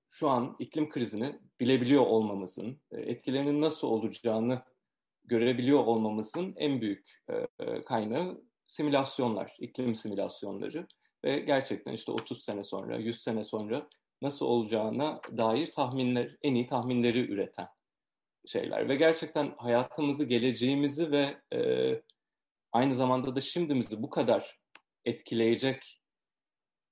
[0.10, 4.62] şu an iklim krizini bilebiliyor olmamızın, e, etkilerinin nasıl olacağını
[5.24, 7.24] görebiliyor olmamızın en büyük
[7.60, 10.88] e, kaynağı simülasyonlar, iklim simülasyonları
[11.26, 13.90] ve gerçekten işte 30 sene sonra, 100 sene sonra
[14.22, 17.68] nasıl olacağına dair tahminler, en iyi tahminleri üreten
[18.48, 21.62] şeyler ve gerçekten hayatımızı, geleceğimizi ve e,
[22.72, 24.60] aynı zamanda da şimdimizi bu kadar
[25.06, 26.02] etkileyecek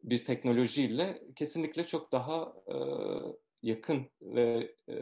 [0.03, 2.76] bir teknolojiyle kesinlikle çok daha e,
[3.64, 4.95] yakın ve e,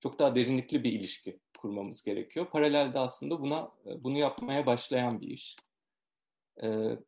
[0.00, 2.50] çok daha derinlikli bir ilişki kurmamız gerekiyor.
[2.50, 5.56] Paralelde aslında buna bunu yapmaya başlayan bir iş.
[6.62, 6.98] E,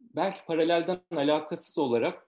[0.00, 2.27] belki paralelden alakasız olarak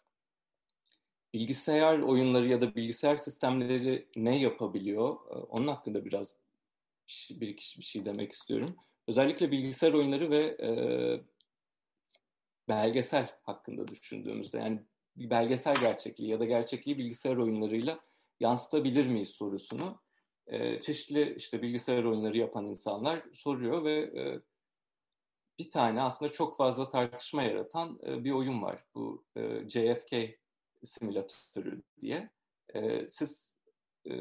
[1.35, 5.17] bilgisayar oyunları ya da bilgisayar sistemleri ne yapabiliyor?
[5.49, 6.37] Onun hakkında biraz
[7.31, 8.77] bir iki bir şey demek istiyorum.
[9.09, 10.71] Özellikle bilgisayar oyunları ve e,
[12.69, 14.81] belgesel hakkında düşündüğümüzde yani
[15.17, 18.01] bir belgesel gerçekliği ya da gerçekliği bilgisayar oyunlarıyla
[18.41, 20.01] yansıtabilir miyiz sorusunu
[20.47, 24.41] e, çeşitli işte bilgisayar oyunları yapan insanlar soruyor ve e,
[25.59, 28.85] bir tane aslında çok fazla tartışma yaratan e, bir oyun var.
[28.95, 30.13] Bu e, JFK
[30.87, 32.31] simülatörü diye.
[32.75, 33.55] E, siz
[34.05, 34.15] e,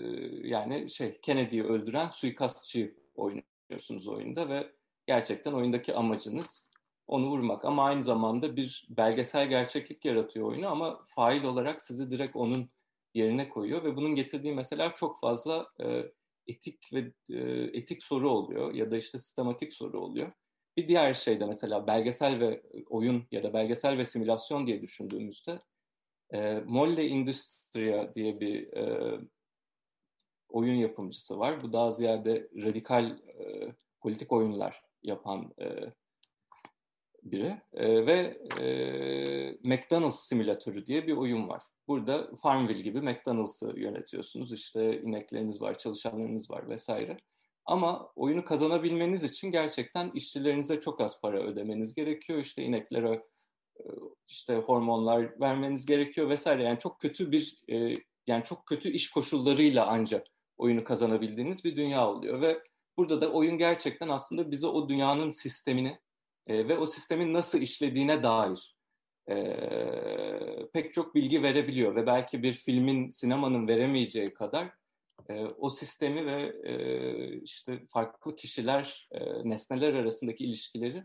[0.47, 4.71] yani şey Kennedy'yi öldüren suikastçı oynuyorsunuz oyunda ve
[5.07, 6.69] gerçekten oyundaki amacınız
[7.07, 7.65] onu vurmak.
[7.65, 12.69] Ama aynı zamanda bir belgesel gerçeklik yaratıyor oyunu ama fail olarak sizi direkt onun
[13.13, 16.03] yerine koyuyor ve bunun getirdiği mesela çok fazla e,
[16.47, 17.39] etik ve e,
[17.73, 20.31] etik soru oluyor ya da işte sistematik soru oluyor.
[20.77, 25.59] Bir diğer şey de mesela belgesel ve oyun ya da belgesel ve simülasyon diye düşündüğümüzde
[26.33, 29.17] e, Molle Industria diye bir e,
[30.49, 31.63] oyun yapımcısı var.
[31.63, 35.93] Bu daha ziyade radikal e, politik oyunlar yapan e,
[37.23, 37.61] biri.
[37.73, 38.67] E, ve e,
[39.63, 41.63] McDonald's simülatörü diye bir oyun var.
[41.87, 44.53] Burada Farmville gibi McDonald's'ı yönetiyorsunuz.
[44.53, 47.17] İşte inekleriniz var, çalışanlarınız var vesaire.
[47.65, 52.39] Ama oyunu kazanabilmeniz için gerçekten işçilerinize çok az para ödemeniz gerekiyor.
[52.39, 53.23] İşte ineklere
[54.27, 56.63] işte hormonlar vermeniz gerekiyor vesaire.
[56.63, 57.97] Yani çok kötü bir e,
[58.27, 60.27] yani çok kötü iş koşullarıyla ancak
[60.57, 62.63] oyunu kazanabildiğiniz bir dünya oluyor ve
[62.97, 65.99] burada da oyun gerçekten aslında bize o dünyanın sistemini
[66.47, 68.75] e, ve o sistemin nasıl işlediğine dair
[70.73, 74.69] pek çok bilgi verebiliyor ve belki bir filmin sinemanın veremeyeceği kadar
[75.57, 76.53] o sistemi ve
[77.43, 79.09] işte farklı kişiler,
[79.43, 81.03] nesneler arasındaki ilişkileri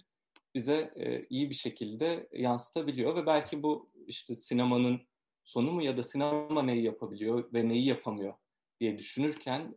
[0.54, 0.94] bize
[1.30, 5.00] iyi bir şekilde yansıtabiliyor ve belki bu işte sinemanın
[5.44, 8.34] sonu mu ya da sinema neyi yapabiliyor ve neyi yapamıyor
[8.80, 9.74] diye düşünürken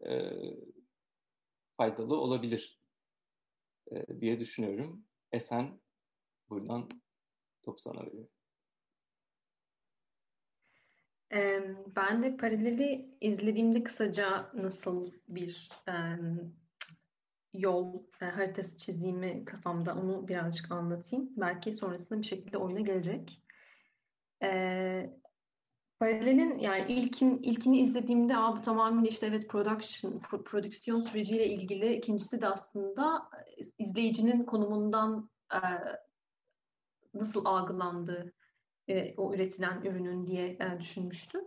[1.77, 2.79] faydalı olabilir
[4.21, 5.05] diye düşünüyorum.
[5.31, 5.79] Esen
[6.49, 6.89] buradan
[7.61, 8.31] topu sana veriyorum.
[11.95, 15.69] Ben de paraleli izlediğimde kısaca nasıl bir
[17.57, 21.29] yol haritası çizdiğimi kafamda onu birazcık anlatayım.
[21.37, 23.41] Belki sonrasında bir şekilde oyuna gelecek.
[25.99, 31.93] Paralelin yani ilkin ilkini izlediğimde Aa, bu tamamen işte evet production pro, prodüksiyon süreciyle ilgili.
[31.93, 33.29] İkincisi de aslında
[33.77, 35.59] izleyicinin konumundan e,
[37.13, 38.33] nasıl algılandığı
[38.87, 41.41] e, o üretilen ürünün diye e, düşünmüştüm.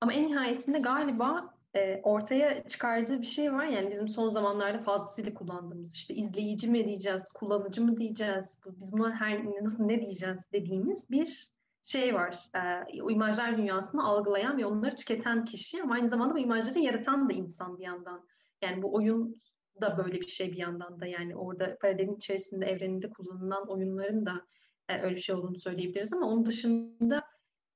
[0.00, 3.64] Ama en nihayetinde galiba e, ortaya çıkardığı bir şey var.
[3.66, 9.14] Yani bizim son zamanlarda fazlasıyla kullandığımız işte izleyici mi diyeceğiz, kullanıcı mı diyeceğiz, biz buna
[9.14, 12.38] her nasıl ne diyeceğiz dediğimiz bir şey var.
[12.54, 17.32] E, imajlar dünyasını algılayan ve onları tüketen kişi ama aynı zamanda bu imajları yaratan da
[17.32, 18.26] insan bir yandan.
[18.62, 19.34] Yani bu oyun
[19.80, 24.46] da böyle bir şey bir yandan da yani orada paralelin içerisinde evreninde kullanılan oyunların da
[24.88, 27.22] e, öyle bir şey olduğunu söyleyebiliriz ama onun dışında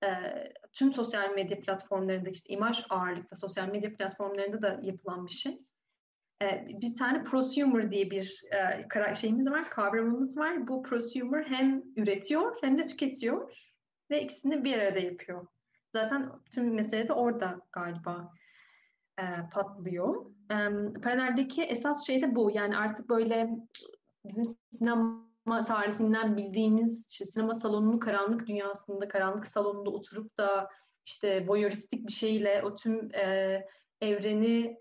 [0.05, 0.09] e,
[0.72, 5.62] tüm sosyal medya platformlarında işte imaj ağırlıkta sosyal medya platformlarında da yapılan bir şey.
[6.43, 8.43] E, bir tane prosumer diye bir
[9.10, 10.68] e, şeyimiz var, kavramımız var.
[10.68, 13.52] Bu prosumer hem üretiyor hem de tüketiyor
[14.10, 15.47] ve ikisini bir arada yapıyor.
[15.93, 18.32] Zaten tüm mesele de orada galiba.
[19.18, 20.27] e, patlıyor.
[20.51, 20.56] E,
[21.02, 22.51] paraleldeki esas şey de bu.
[22.55, 23.51] Yani artık böyle
[24.24, 25.30] bizim sinema
[25.64, 30.68] tarihinden bildiğimiz işte sinema salonunun karanlık dünyasında, karanlık salonunda oturup da
[31.06, 33.64] işte voyeuristik bir şeyle o tüm e,
[34.01, 34.77] evreni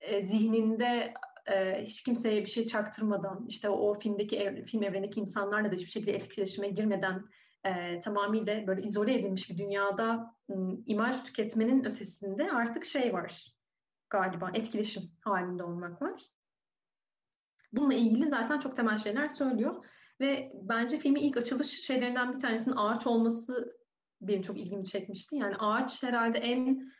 [0.00, 1.14] e, zihninde
[1.46, 5.74] e, hiç kimseye bir şey çaktırmadan, işte o, o filmdeki ev, film evrendeki insanlarla da
[5.74, 7.24] hiçbir şekilde etkileşime girmeden
[7.64, 13.54] e, tamamıyla böyle izole edilmiş bir dünyada m, imaj tüketmenin ötesinde artık şey var
[14.10, 16.22] galiba etkileşim halinde olmak var.
[17.72, 19.84] Bununla ilgili zaten çok temel şeyler söylüyor
[20.20, 23.76] ve bence filmin ilk açılış şeylerinden bir tanesinin ağaç olması
[24.20, 25.36] benim çok ilgimi çekmişti.
[25.36, 26.92] Yani ağaç herhalde en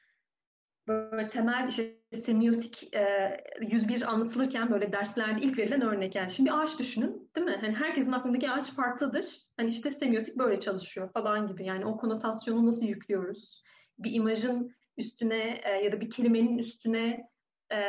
[0.89, 6.31] böyle temel işte semiotik e, 101 anlatılırken böyle derslerde ilk verilen örnek yani.
[6.31, 7.59] Şimdi ağaç düşünün değil mi?
[7.61, 9.25] Hani herkesin aklındaki ağaç farklıdır.
[9.57, 11.65] Hani işte semiotik böyle çalışıyor falan gibi.
[11.65, 13.63] Yani o konotasyonu nasıl yüklüyoruz?
[13.99, 17.29] Bir imajın üstüne e, ya da bir kelimenin üstüne
[17.71, 17.81] e,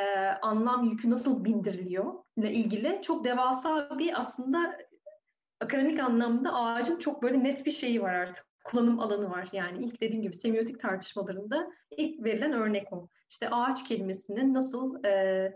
[0.41, 4.77] anlam yükü nasıl bindiriliyor ile ilgili çok devasa bir aslında
[5.59, 9.49] akademik anlamda ağacın çok böyle net bir şeyi var artık kullanım alanı var.
[9.51, 13.09] Yani ilk dediğim gibi semiotik tartışmalarında ilk verilen örnek o.
[13.29, 15.53] İşte ağaç kelimesinin nasıl e,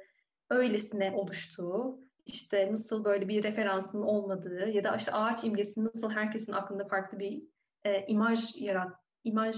[0.50, 6.54] öylesine oluştuğu, işte nasıl böyle bir referansın olmadığı ya da işte ağaç imgesinin nasıl herkesin
[6.54, 7.44] aklında farklı bir
[7.84, 8.94] e, imaj yarat,
[9.24, 9.58] imaj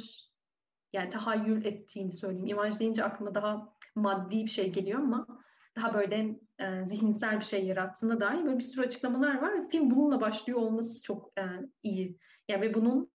[0.94, 2.48] yani tahayyül ettiğini söyleyeyim.
[2.48, 5.41] İmaj deyince aklıma daha maddi bir şey geliyor ama
[5.76, 9.69] daha böyle e, zihinsel bir şey yarattığına dair böyle bir sürü açıklamalar var.
[9.69, 11.43] Film bununla başlıyor olması çok e,
[11.84, 12.18] iyi.
[12.48, 13.11] Yani ve bunun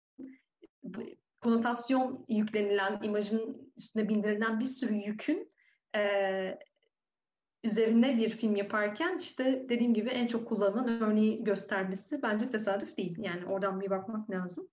[1.40, 5.52] konotasyon yüklenilen, imajın üstüne bindirilen bir sürü yükün
[5.96, 6.00] e,
[7.64, 13.16] üzerine bir film yaparken işte dediğim gibi en çok kullanılan örneği göstermesi bence tesadüf değil.
[13.18, 14.68] Yani oradan bir bakmak lazım.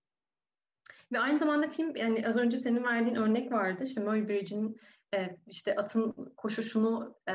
[1.12, 3.84] Ve aynı zamanda film yani az önce senin verdiğin örnek vardı.
[3.84, 4.80] İşte Muybridge'in
[5.14, 7.34] e, işte atın koşuşunu e,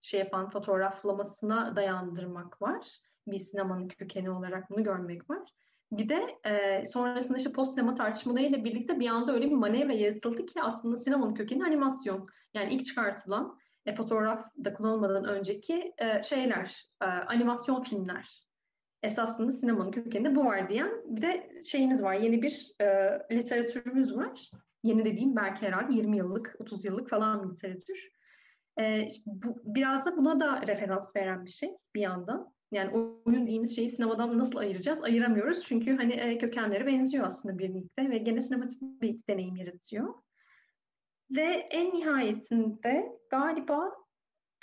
[0.00, 3.00] şey yapan fotoğraflamasına dayandırmak var.
[3.26, 5.50] Bir sinemanın kökeni olarak bunu görmek var.
[5.92, 10.46] Bir de e, sonrasında işte post sinema tartışmalarıyla birlikte bir anda öyle bir manevra yaratıldı
[10.46, 12.28] ki aslında sinemanın kökeni animasyon.
[12.54, 18.46] Yani ilk çıkartılan e, fotoğrafta kullanılmadan önceki e, şeyler, e, animasyon filmler.
[19.02, 24.50] Esasında sinemanın kökeninde bu var diyen bir de şeyimiz var, yeni bir e, literatürümüz var.
[24.82, 28.10] Yeni dediğim belki herhalde 20 yıllık, 30 yıllık falan bir literatür.
[28.80, 32.54] E, bu, biraz da buna da referans veren bir şey bir yandan.
[32.72, 35.04] Yani oyun dediğimiz şeyi sinemadan nasıl ayıracağız?
[35.04, 40.14] Ayıramıyoruz çünkü hani e, kökenleri benziyor aslında birlikte ve gene sinematik bir deneyim yaratıyor.
[41.30, 43.92] Ve en nihayetinde galiba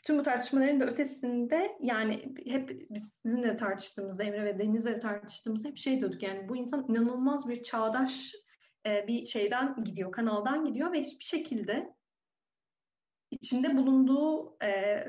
[0.03, 5.69] tüm bu tartışmaların da ötesinde yani hep biz sizinle tartıştığımızda Emre ve Deniz'le de tartıştığımızda
[5.69, 8.31] hep şey diyorduk yani bu insan inanılmaz bir çağdaş
[8.85, 11.95] e, bir şeyden gidiyor, kanaldan gidiyor ve hiçbir şekilde
[13.31, 15.03] içinde bulunduğu e,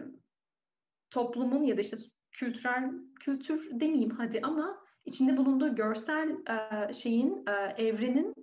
[1.10, 1.96] toplumun ya da işte
[2.32, 2.90] kültürel
[3.20, 8.34] kültür demeyeyim hadi ama içinde bulunduğu görsel e, şeyin e, evrenin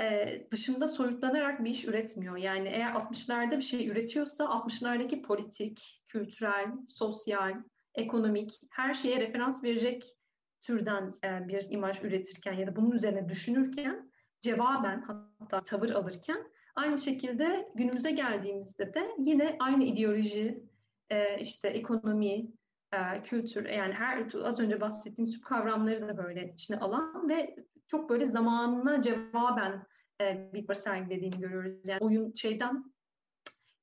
[0.00, 2.36] e, dışında soyutlanarak bir iş üretmiyor.
[2.36, 7.54] Yani eğer 60'larda bir şey üretiyorsa 60'lardaki politik, kültürel, sosyal,
[7.94, 10.16] ekonomik her şeye referans verecek
[10.60, 14.11] türden e, bir imaj üretirken ya da bunun üzerine düşünürken
[14.42, 15.04] cevaben
[15.40, 20.64] hatta tavır alırken aynı şekilde günümüze geldiğimizde de yine aynı ideoloji,
[21.10, 22.48] e, işte ekonomi,
[22.92, 27.56] e, kültür yani her az önce bahsettiğim tüm kavramları da böyle içine alan ve
[27.86, 29.86] çok böyle zamanına cevaben
[30.20, 31.80] e, bir tavır sergilediğini görüyoruz.
[31.84, 32.92] Yani oyun şeyden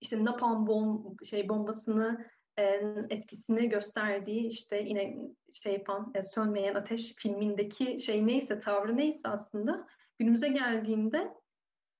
[0.01, 2.25] işte napalm bom şey bombasını
[2.57, 2.63] e,
[3.09, 5.17] etkisini gösterdiği işte yine
[5.63, 9.87] şey yapan e, sönmeyen ateş filmindeki şey neyse tavrı neyse aslında
[10.19, 11.33] günümüze geldiğinde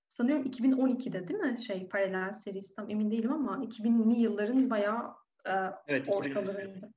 [0.10, 5.14] sanıyorum 2012'de değil mi şey paralel serisi tam emin değilim ama 2000'li yılların bayağı
[5.46, 5.52] e,
[5.88, 6.90] evet, ortalarında.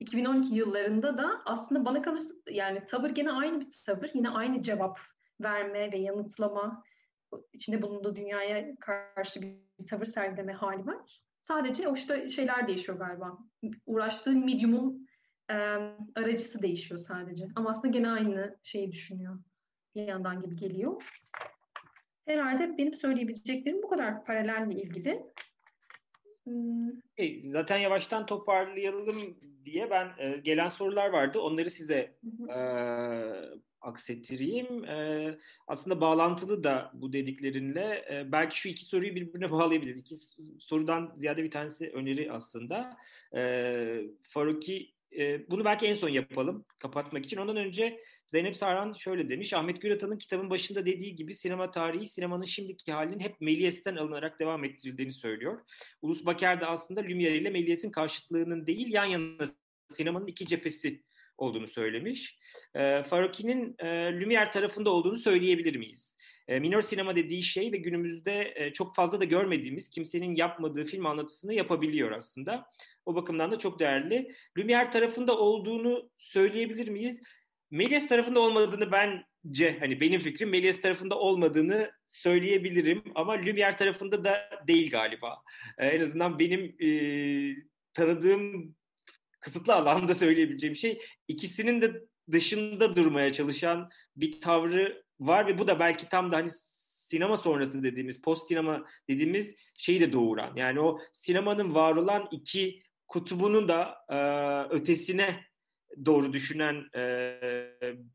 [0.00, 4.10] 2012 yıllarında da aslında bana kalırsa yani tavır gene aynı bir tavır.
[4.14, 5.00] Yine aynı cevap
[5.40, 6.82] verme ve yanıtlama
[7.52, 11.22] içinde bulunduğu dünyaya karşı bir tavır sergileme hali var.
[11.42, 13.38] Sadece o işte şeyler değişiyor galiba.
[13.86, 15.08] Uğraştığı medium'un
[15.50, 15.54] e,
[16.14, 17.48] aracısı değişiyor sadece.
[17.56, 19.38] Ama aslında gene aynı şeyi düşünüyor.
[19.96, 21.02] Bir yandan gibi geliyor.
[22.26, 25.22] Herhalde benim söyleyebileceklerim bu kadar paralelle ilgili.
[26.44, 26.88] Hmm.
[27.16, 31.40] E, zaten yavaştan toparlayalım diye ben e, gelen sorular vardı.
[31.40, 32.16] Onları size
[32.48, 32.58] e,
[33.80, 34.84] aksettireyim.
[34.84, 38.04] E, aslında bağlantılı da bu dediklerinle.
[38.10, 40.00] E, belki şu iki soruyu birbirine bağlayabiliriz.
[40.00, 40.16] İki
[40.58, 42.96] sorudan ziyade bir tanesi öneri aslında.
[43.36, 47.36] E, Faruki e, bunu belki en son yapalım kapatmak için.
[47.36, 48.00] Ondan önce
[48.32, 49.52] Zeynep Saran şöyle demiş.
[49.52, 54.64] Ahmet Güratan'ın kitabın başında dediği gibi sinema tarihi sinemanın şimdiki halinin hep Méliès'ten alınarak devam
[54.64, 55.60] ettirildiğini söylüyor.
[56.02, 59.44] Ulus Baker de aslında Lumière ile Méliès'in karşıtlığının değil yan yana
[59.90, 61.02] sinemanın iki cephesi
[61.38, 62.38] olduğunu söylemiş.
[62.74, 66.16] E, Faroki'nin e, Lumière tarafında olduğunu söyleyebilir miyiz?
[66.48, 71.06] E, minor sinema dediği şey ve günümüzde e, çok fazla da görmediğimiz kimsenin yapmadığı film
[71.06, 72.66] anlatısını yapabiliyor aslında.
[73.06, 74.32] O bakımdan da çok değerli.
[74.56, 77.22] Lumière tarafında olduğunu söyleyebilir miyiz?
[77.72, 84.50] Méliès tarafında olmadığını bence hani benim fikrim Méliès tarafında olmadığını söyleyebilirim ama Lumière tarafında da
[84.68, 85.42] değil galiba.
[85.78, 86.90] Ee, en azından benim e,
[87.94, 88.74] tanıdığım
[89.40, 90.98] kısıtlı alanda söyleyebileceğim şey
[91.28, 92.02] ikisinin de
[92.32, 96.50] dışında durmaya çalışan bir tavrı var ve bu da belki tam da hani
[96.94, 100.56] sinema sonrası dediğimiz, post sinema dediğimiz şeyi de doğuran.
[100.56, 104.18] Yani o sinemanın var olan iki kutubunun da e,
[104.74, 105.44] ötesine
[106.06, 106.84] doğru düşünen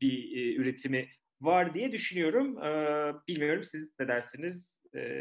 [0.00, 1.08] bir üretimi
[1.40, 2.56] var diye düşünüyorum.
[3.28, 4.72] Bilmiyorum siz ne dersiniz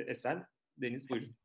[0.07, 0.45] Esen,
[0.77, 1.35] Deniz buyurun.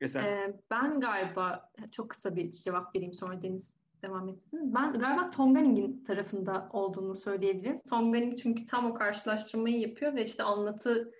[0.00, 0.52] Esen.
[0.70, 4.74] Ben galiba çok kısa bir cevap vereyim sonra Deniz devam etsin.
[4.74, 7.80] Ben galiba Tonganing'in tarafında olduğunu söyleyebilirim.
[7.90, 11.12] Tonganing çünkü tam o karşılaştırmayı yapıyor ve işte anlatı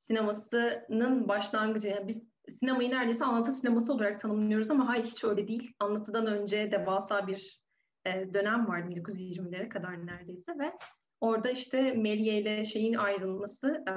[0.00, 1.88] sinemasının başlangıcı.
[1.88, 5.72] Yani biz sinemayı neredeyse anlatı sineması olarak tanımlıyoruz ama hayır hiç öyle değil.
[5.78, 7.63] Anlatıdan önce devasa bir
[8.06, 10.72] e, dönem var 1920'lere kadar neredeyse ve
[11.20, 13.94] orada işte Méliès ile şeyin ayrılması, e,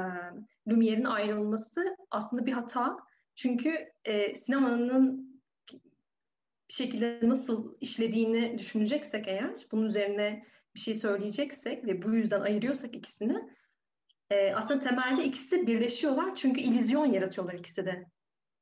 [0.72, 2.98] Lumiere'in ayrılması aslında bir hata.
[3.36, 5.28] Çünkü e, sinemanın
[6.70, 13.38] şekilde nasıl işlediğini düşüneceksek eğer, bunun üzerine bir şey söyleyeceksek ve bu yüzden ayırıyorsak ikisini,
[14.30, 18.06] e, aslında temelde ikisi birleşiyorlar çünkü illüzyon yaratıyorlar ikisi de.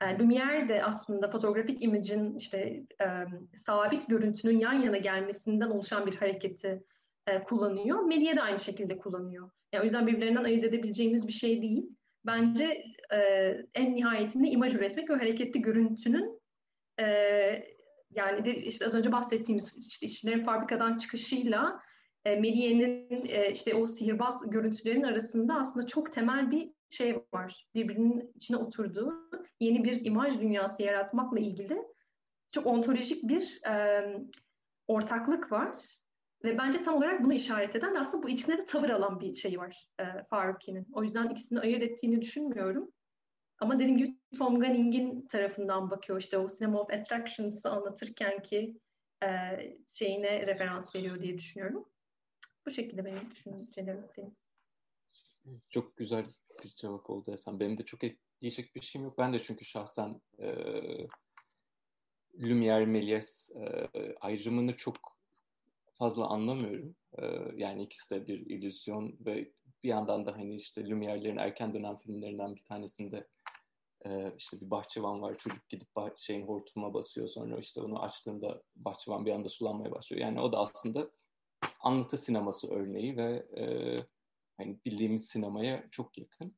[0.01, 3.07] Yani Lumière de aslında fotoğrafik imajın işte e,
[3.57, 6.83] sabit görüntünün yan yana gelmesinden oluşan bir hareketi
[7.27, 8.03] e, kullanıyor.
[8.03, 9.49] Medya de aynı şekilde kullanıyor.
[9.73, 11.89] Yani o yüzden birbirlerinden ayırt edebileceğimiz bir şey değil.
[12.25, 13.17] Bence e,
[13.73, 16.41] en nihayetinde imaj üretmek ve hareketli görüntünün
[16.99, 17.05] e,
[18.11, 21.79] yani de işte az önce bahsettiğimiz işte işçilerin fabrikadan çıkışıyla
[22.25, 27.67] e, Melie'nin e, işte o sihirbaz görüntülerin arasında aslında çok temel bir şey var.
[27.75, 29.29] Birbirinin içine oturduğu
[29.59, 31.81] yeni bir imaj dünyası yaratmakla ilgili
[32.51, 34.03] çok ontolojik bir e,
[34.87, 35.83] ortaklık var.
[36.43, 39.33] Ve bence tam olarak bunu işaret eden de aslında bu ikisine de tavır alan bir
[39.33, 40.87] şey var e, Faruki'nin.
[40.93, 42.91] O yüzden ikisini ayırt ettiğini düşünmüyorum.
[43.59, 48.79] Ama dediğim gibi Tom Gunning'in tarafından bakıyor işte o Cinema of Attractions'ı anlatırken ki
[49.23, 49.29] e,
[49.87, 51.85] şeyine referans veriyor diye düşünüyorum.
[52.65, 54.55] Bu şekilde benim düşüncelerim Deniz.
[55.69, 56.25] Çok güzel
[56.63, 57.59] bir cevap oldu Esen.
[57.59, 58.01] Benim de çok
[58.41, 59.17] diyecek bir şeyim yok.
[59.17, 60.47] Ben de çünkü şahsen e,
[62.39, 64.95] Lumière Méliès e, ayrımını çok
[65.93, 66.95] fazla anlamıyorum.
[67.17, 67.25] E,
[67.55, 69.51] yani ikisi de bir illüzyon ve
[69.83, 73.27] bir yandan da hani işte Lumière'lerin erken dönem filmlerinden bir tanesinde
[74.05, 75.37] e, işte bir bahçıvan var.
[75.37, 77.27] Çocuk gidip bah- şeyin hortumuna basıyor.
[77.27, 80.21] Sonra işte onu açtığında bahçıvan bir anda sulanmaya başlıyor.
[80.21, 81.09] Yani o da aslında
[81.79, 83.65] anlatı sineması örneği ve e,
[84.57, 86.55] hani bildiğimiz sinemaya çok yakın.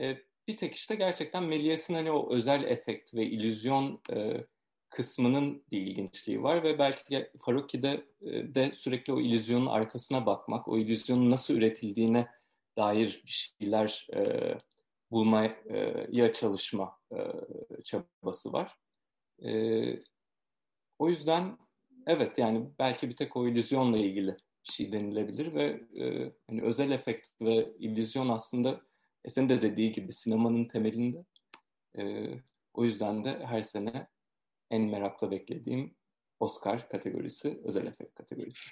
[0.00, 0.18] E,
[0.48, 4.46] bir tek işte gerçekten Méliès'in hani o özel efekt ve illüzyon e,
[4.90, 10.78] kısmının bir ilginçliği var ve belki Faruki'de e, de sürekli o illüzyonun arkasına bakmak, o
[10.78, 12.28] illüzyonun nasıl üretildiğine
[12.76, 14.54] dair bir şeyler e,
[15.10, 17.18] bulmaya çalışma e,
[17.84, 18.78] çabası var.
[19.44, 19.50] E,
[20.98, 21.58] o yüzden
[22.06, 25.64] evet yani belki bir tek o illüzyonla ilgili şey denilebilir ve
[26.00, 28.80] e, hani özel efekt ve illüzyon aslında
[29.28, 31.24] senin de dediği gibi sinemanın temelinde.
[31.98, 32.28] E,
[32.74, 34.08] o yüzden de her sene
[34.70, 35.94] en merakla beklediğim
[36.40, 38.70] Oscar kategorisi özel efekt kategorisi.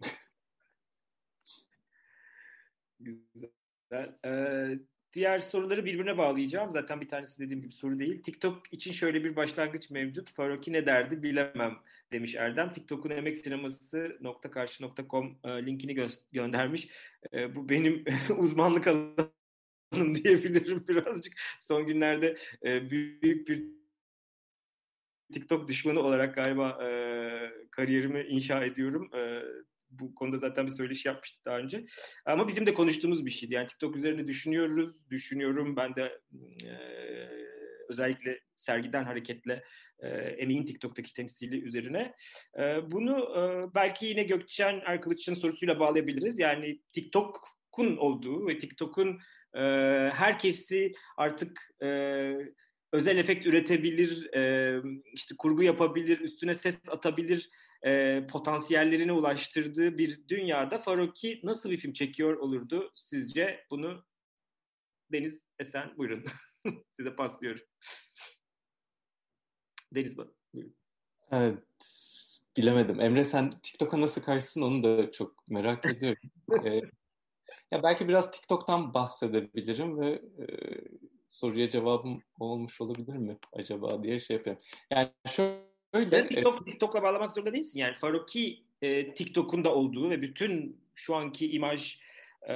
[3.00, 4.18] Güzel.
[4.24, 4.78] Ee,
[5.12, 6.70] diğer soruları birbirine bağlayacağım.
[6.70, 8.22] Zaten bir tanesi dediğim gibi soru değil.
[8.22, 10.32] TikTok için şöyle bir başlangıç mevcut.
[10.32, 11.78] Faroki ne derdi bilemem
[12.12, 12.72] demiş Erdem.
[12.72, 16.88] TikTok'un emek sineması nokta karşı nokta com e, linkini gö- göndermiş.
[17.32, 18.04] E, bu benim
[18.38, 21.32] uzmanlık alanım diyebilirim birazcık.
[21.60, 23.80] Son günlerde e, büyük bir
[25.32, 26.88] TikTok düşmanı olarak galiba e,
[27.70, 29.10] kariyerimi inşa ediyorum.
[29.14, 29.42] E,
[29.90, 31.84] bu konuda zaten bir söyleşi yapmıştık daha önce.
[32.26, 33.54] Ama bizim de konuştuğumuz bir şeydi.
[33.54, 35.76] Yani TikTok üzerine düşünüyoruz, düşünüyorum.
[35.76, 36.20] Ben de
[36.66, 36.72] e,
[37.88, 39.64] özellikle sergiden hareketle
[39.98, 42.14] e, emeğin TikTok'taki temsili üzerine.
[42.58, 46.38] E, bunu e, belki yine Gökçen Erkılıç'ın sorusuyla bağlayabiliriz.
[46.38, 49.20] Yani TikTok'un olduğu ve TikTok'un
[49.54, 49.60] e,
[50.14, 51.88] herkesi artık e,
[52.92, 54.30] özel efekt üretebilir,
[55.12, 57.50] işte kurgu yapabilir, üstüne ses atabilir
[57.86, 63.66] e, potansiyellerine ulaştırdığı bir dünyada Faroki nasıl bir film çekiyor olurdu sizce?
[63.70, 64.04] Bunu
[65.12, 66.24] Deniz Esen buyurun.
[66.90, 67.62] Size paslıyorum.
[69.94, 70.74] Deniz buyurun.
[71.32, 71.64] Evet,
[72.56, 73.00] bilemedim.
[73.00, 76.30] Emre sen TikTok'a nasıl karşısın onu da çok merak ediyorum.
[76.64, 76.74] ee,
[77.72, 80.46] ya belki biraz TikTok'tan bahsedebilirim ve e,
[81.28, 84.62] soruya cevabım olmuş olabilir mi acaba diye şey yapıyorum.
[84.90, 85.69] Yani şöyle...
[85.94, 87.80] Yani TikTok, TikTok'la bağlamak zorunda değilsin.
[87.80, 91.98] Yani Faruki e, TikTok'un da olduğu ve bütün şu anki imaj
[92.48, 92.54] e,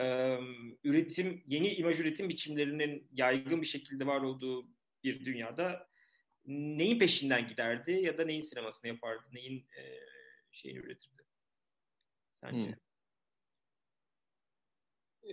[0.84, 4.66] üretim, yeni imaj üretim biçimlerinin yaygın bir şekilde var olduğu
[5.04, 5.88] bir dünyada
[6.46, 9.82] neyin peşinden giderdi ya da neyin sinemasını yapardı, neyin e,
[10.52, 11.22] şeyini üretirdi?
[12.34, 12.66] Sence?
[12.66, 12.74] Hmm.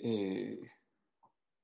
[0.04, 0.58] Ee,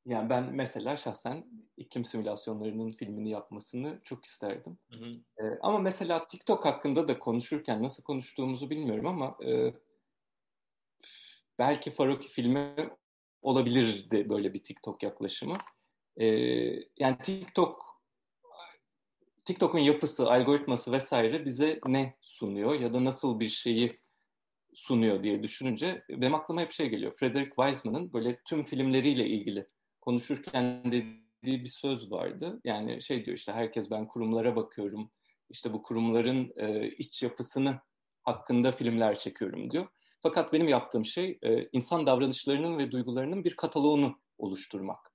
[0.08, 1.46] yani ben mesela şahsen
[1.78, 4.78] iklim simülasyonlarının filmini yapmasını çok isterdim.
[4.90, 5.06] Hı hı.
[5.40, 9.74] Ee, ama mesela TikTok hakkında da konuşurken nasıl konuştuğumuzu bilmiyorum ama e,
[11.60, 12.90] belki Faroki filmi
[13.42, 15.58] olabilirdi böyle bir TikTok yaklaşımı.
[16.18, 16.26] Ee,
[16.98, 18.02] yani TikTok
[19.46, 23.90] TikTok'un yapısı, algoritması vesaire bize ne sunuyor ya da nasıl bir şeyi
[24.74, 27.14] sunuyor diye düşününce benim aklıma hep şey geliyor.
[27.16, 29.68] Frederick Wiseman'ın böyle tüm filmleriyle ilgili
[30.08, 32.62] konuşurken dediği bir söz vardı.
[32.64, 35.12] Yani şey diyor işte herkes ben kurumlara bakıyorum.
[35.50, 37.80] İşte bu kurumların e, iç yapısını
[38.24, 39.88] hakkında filmler çekiyorum diyor.
[40.22, 45.12] Fakat benim yaptığım şey e, insan davranışlarının ve duygularının bir kataloğunu oluşturmak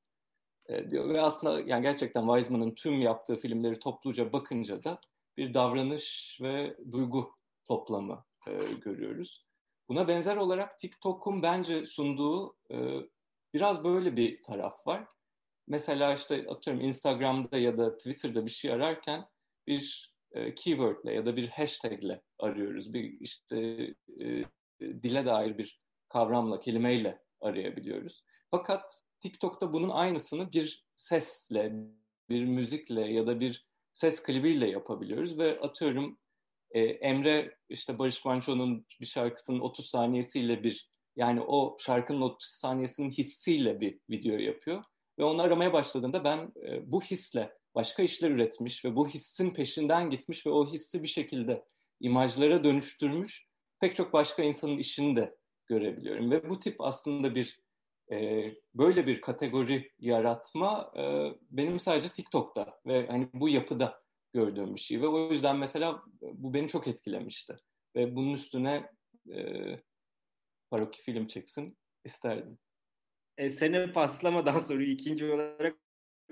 [0.68, 1.08] e, diyor.
[1.08, 5.00] Ve aslında yani gerçekten Wiseman'ın tüm yaptığı filmleri topluca bakınca da
[5.36, 7.30] bir davranış ve duygu
[7.68, 9.46] toplamı e, görüyoruz.
[9.88, 12.76] Buna benzer olarak TikTok'un bence sunduğu e,
[13.54, 15.04] biraz böyle bir taraf var.
[15.68, 19.26] Mesela işte atıyorum Instagram'da ya da Twitter'da bir şey ararken
[19.66, 22.92] bir e, keywordle ya da bir hashtagle arıyoruz.
[22.92, 23.56] Bir işte
[24.20, 24.44] e,
[24.80, 28.24] dile dair bir kavramla, kelimeyle arayabiliyoruz.
[28.50, 31.72] Fakat TikTok'ta bunun aynısını bir sesle,
[32.28, 36.18] bir müzikle ya da bir ses klibiyle yapabiliyoruz ve atıyorum
[36.70, 43.10] e, Emre işte Barış Manço'nun bir şarkısının 30 saniyesiyle bir yani o şarkının 30 saniyesinin
[43.10, 44.84] hissiyle bir video yapıyor.
[45.18, 50.10] Ve onu aramaya başladığımda ben e, bu hisle başka işler üretmiş ve bu hissin peşinden
[50.10, 51.64] gitmiş ve o hissi bir şekilde
[52.00, 53.46] imajlara dönüştürmüş
[53.80, 55.36] pek çok başka insanın işini de
[55.66, 56.30] görebiliyorum.
[56.30, 57.60] Ve bu tip aslında bir
[58.12, 58.44] e,
[58.74, 61.02] böyle bir kategori yaratma e,
[61.50, 64.02] benim sadece TikTok'ta ve hani bu yapıda
[64.32, 65.00] gördüğüm bir şey.
[65.00, 67.56] Ve o yüzden mesela bu beni çok etkilemişti.
[67.96, 68.90] Ve bunun üstüne
[69.34, 69.38] e,
[70.72, 72.58] paroki film çeksin isterdim.
[73.38, 75.76] E, seni paslamadan soruyu ikinci olarak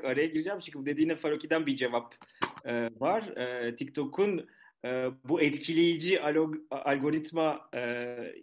[0.03, 0.61] araya gireceğim.
[0.61, 2.15] Çünkü dediğine Faroki'den bir cevap
[2.65, 3.37] e, var.
[3.37, 4.49] E, TikTok'un
[4.85, 4.89] e,
[5.25, 6.21] bu etkileyici
[6.71, 7.81] algoritma, e,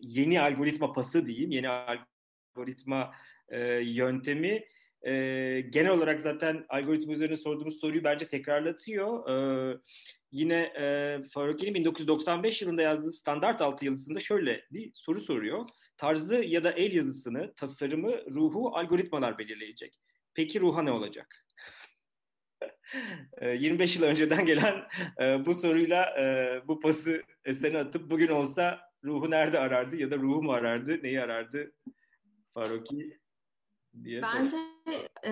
[0.01, 3.11] yeni algoritma pası diyeyim, yeni algoritma
[3.49, 4.63] e, yöntemi
[5.01, 5.11] e,
[5.69, 9.29] genel olarak zaten algoritma üzerine sorduğumuz soruyu bence tekrarlatıyor.
[9.29, 9.77] E,
[10.31, 15.65] yine e, Faruki'nin 1995 yılında yazdığı standart altı yazısında şöyle bir soru soruyor.
[15.97, 19.99] Tarzı ya da el yazısını, tasarımı, ruhu algoritmalar belirleyecek.
[20.33, 21.45] Peki ruha ne olacak?
[23.41, 24.87] 25 yıl önceden gelen
[25.21, 30.17] e, bu soruyla e, bu pası seni atıp bugün olsa ruhu nerede arardı ya da
[30.17, 31.71] ruhu mu arardı, neyi arardı
[32.53, 33.19] Faruki
[34.03, 34.57] diye Bence
[35.23, 35.31] e,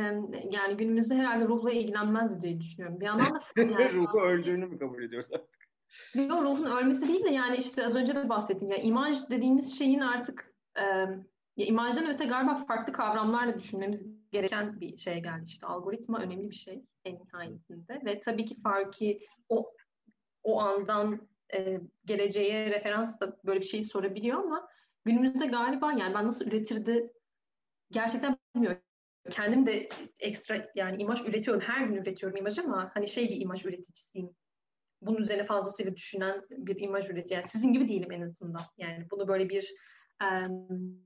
[0.51, 2.99] yani günümüzde herhalde ruhla ilgilenmez diye düşünüyorum.
[2.99, 5.29] Bir yandan da yani, ruhu öldüğünü mü kabul ediyoruz
[6.15, 8.71] Yok ruhun ölmesi değil de yani işte az önce de bahsettim.
[8.71, 10.84] Yani imaj dediğimiz şeyin artık e,
[11.57, 15.43] ya imajdan öte galiba farklı kavramlarla düşünmemiz gereken bir şey geldi.
[15.47, 19.06] İşte algoritma önemli bir şey en nihayetinde ve tabii ki farkı
[19.49, 19.72] o
[20.43, 24.68] o andan e, geleceğe referans da böyle bir şeyi sorabiliyor ama
[25.06, 27.14] günümüzde galiba yani ben nasıl üretirdi
[27.91, 28.81] gerçekten bilmiyorum.
[29.30, 29.89] Kendim de
[30.19, 31.61] ekstra yani imaj üretiyorum.
[31.61, 34.30] Her gün üretiyorum imaj ama hani şey bir imaj üreticisiyim.
[35.02, 37.35] Bunun üzerine fazlasıyla düşünen bir imaj üretici.
[37.35, 38.61] Yani sizin gibi değilim en azından.
[38.77, 39.73] Yani bunu böyle bir
[40.23, 41.05] um,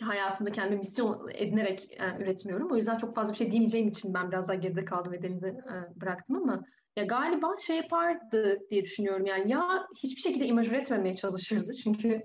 [0.00, 2.70] hayatımda kendime misyon edinerek e, üretmiyorum.
[2.70, 5.48] O yüzden çok fazla bir şey diyemeyeceğim için ben biraz daha geride kaldım ve denize
[5.48, 6.64] e, bıraktım ama
[6.96, 9.26] ya galiba şey yapardı diye düşünüyorum.
[9.26, 11.72] Yani ya hiçbir şekilde imaj üretmemeye çalışırdı.
[11.72, 12.24] Çünkü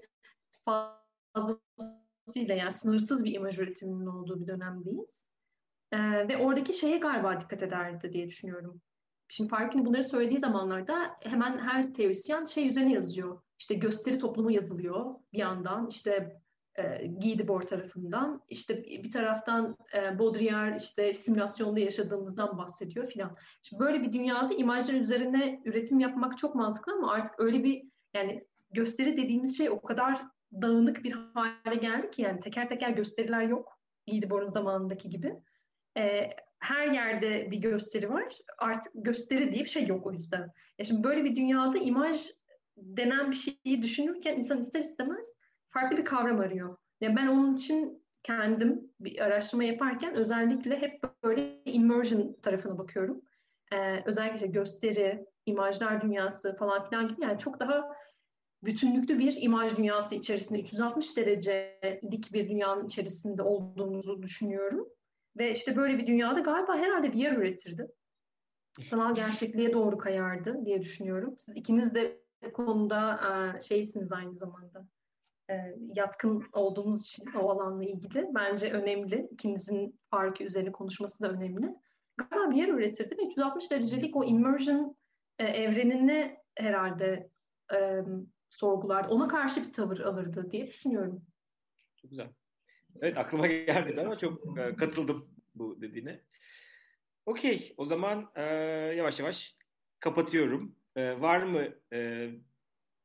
[0.66, 1.60] fazla
[2.36, 5.32] yani sınırsız bir imaj üretiminin olduğu bir dönemdeyiz.
[5.92, 8.82] Ee, ve oradaki şeye galiba dikkat ederdi diye düşünüyorum.
[9.28, 13.42] Şimdi Farkin bunları söylediği zamanlarda hemen her teorisyen şey üzerine yazıyor.
[13.60, 15.88] İşte gösteri toplumu yazılıyor bir yandan.
[15.88, 16.42] İşte
[16.76, 18.42] e, Guy tarafından.
[18.50, 23.38] İşte bir taraftan e, Baudrillard işte simülasyonda yaşadığımızdan bahsediyor filan.
[23.62, 27.84] Şimdi böyle bir dünyada imajlar üzerine üretim yapmak çok mantıklı ama artık öyle bir
[28.14, 28.38] Yani
[28.72, 30.22] gösteri dediğimiz şey o kadar
[30.62, 33.80] dağınık bir hale geldi ki yani teker teker gösteriler yok.
[34.06, 35.36] Giydibor'un zamanındaki gibi.
[35.98, 36.30] E,
[36.66, 38.38] her yerde bir gösteri var.
[38.58, 40.52] Artık gösteri diye bir şey yok o yüzden.
[40.80, 42.28] Ya şimdi böyle bir dünyada imaj
[42.78, 45.34] denen bir şeyi düşünürken insan ister istemez
[45.70, 46.78] farklı bir kavram arıyor.
[47.02, 53.22] Ya ben onun için kendim bir araştırma yaparken özellikle hep böyle immersion tarafına bakıyorum.
[53.74, 57.96] Ee, özellikle işte gösteri, imajlar dünyası falan filan gibi yani çok daha
[58.64, 64.88] bütünlüklü bir imaj dünyası içerisinde 360 derecelik bir dünyanın içerisinde olduğumuzu düşünüyorum.
[65.38, 67.88] Ve işte böyle bir dünyada galiba herhalde bir yer üretirdi.
[68.86, 71.36] Sanal gerçekliğe doğru kayardı diye düşünüyorum.
[71.38, 72.22] Siz ikiniz de
[72.54, 74.88] konuda e, şeysiniz aynı zamanda.
[75.50, 78.30] E, yatkın olduğunuz için o alanla ilgili.
[78.36, 79.28] Bence önemli.
[79.32, 81.76] İkinizin farkı üzerine konuşması da önemli.
[82.18, 84.98] Galiba bir yer üretirdi ve 360 derecelik o immersion
[85.40, 87.30] e, evrenine herhalde
[88.50, 89.10] sorgulardı.
[89.10, 91.26] Ona karşı bir tavır alırdı diye düşünüyorum.
[91.96, 92.30] Çok güzel.
[93.02, 96.22] Evet aklıma gelmedi ama çok e, katıldım bu dediğine.
[97.26, 98.42] Okey o zaman e,
[98.98, 99.56] yavaş yavaş
[100.00, 100.76] kapatıyorum.
[100.96, 102.30] E, var mı e,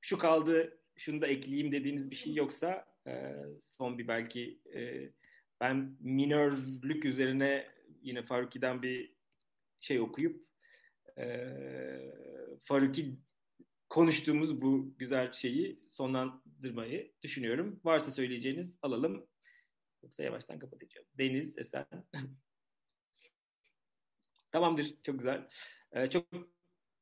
[0.01, 5.11] şu kaldı şunu da ekleyeyim dediğiniz bir şey yoksa e, son bir belki e,
[5.61, 7.67] ben minörlük üzerine
[8.03, 9.15] yine Faruki'den bir
[9.81, 10.47] şey okuyup
[11.19, 11.49] e,
[12.63, 13.19] Faruki
[13.89, 17.81] konuştuğumuz bu güzel şeyi sonlandırmayı düşünüyorum.
[17.85, 19.27] Varsa söyleyeceğiniz alalım.
[20.03, 21.07] Yoksa yavaştan kapatacağım.
[21.19, 21.87] Deniz, Esen.
[24.53, 24.95] Tamamdır.
[25.03, 25.47] Çok güzel.
[25.93, 26.27] Ee, çok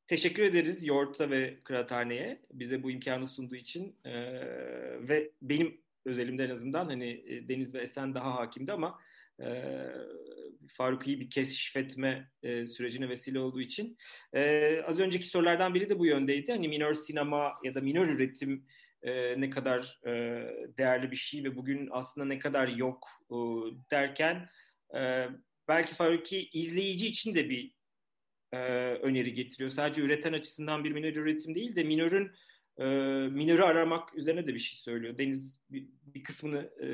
[0.06, 3.96] teşekkür ederiz Yoğurt'a ve Kıraathane'ye bize bu imkanı sunduğu için.
[4.04, 4.12] Ee,
[5.08, 9.00] ve benim özelimde en azından hani e, Deniz ve Esen daha hakimdi ama
[9.42, 9.64] e,
[10.68, 13.96] Faruk'u bir keşfetme e, sürecine vesile olduğu için.
[14.32, 16.52] E, az önceki sorulardan biri de bu yöndeydi.
[16.52, 18.66] Hani minör sinema ya da minör üretim
[19.02, 20.10] e, ne kadar e,
[20.78, 23.36] değerli bir şey ve bugün aslında ne kadar yok e,
[23.90, 24.48] derken
[24.94, 25.28] e,
[25.68, 27.74] belki Faruki izleyici için de bir
[28.52, 28.58] e,
[28.94, 29.70] öneri getiriyor.
[29.70, 32.30] Sadece üreten açısından bir minör üretim değil de minörün
[32.78, 32.84] e,
[33.28, 35.18] minörü aramak üzerine de bir şey söylüyor.
[35.18, 36.88] Deniz bir, bir kısmını e,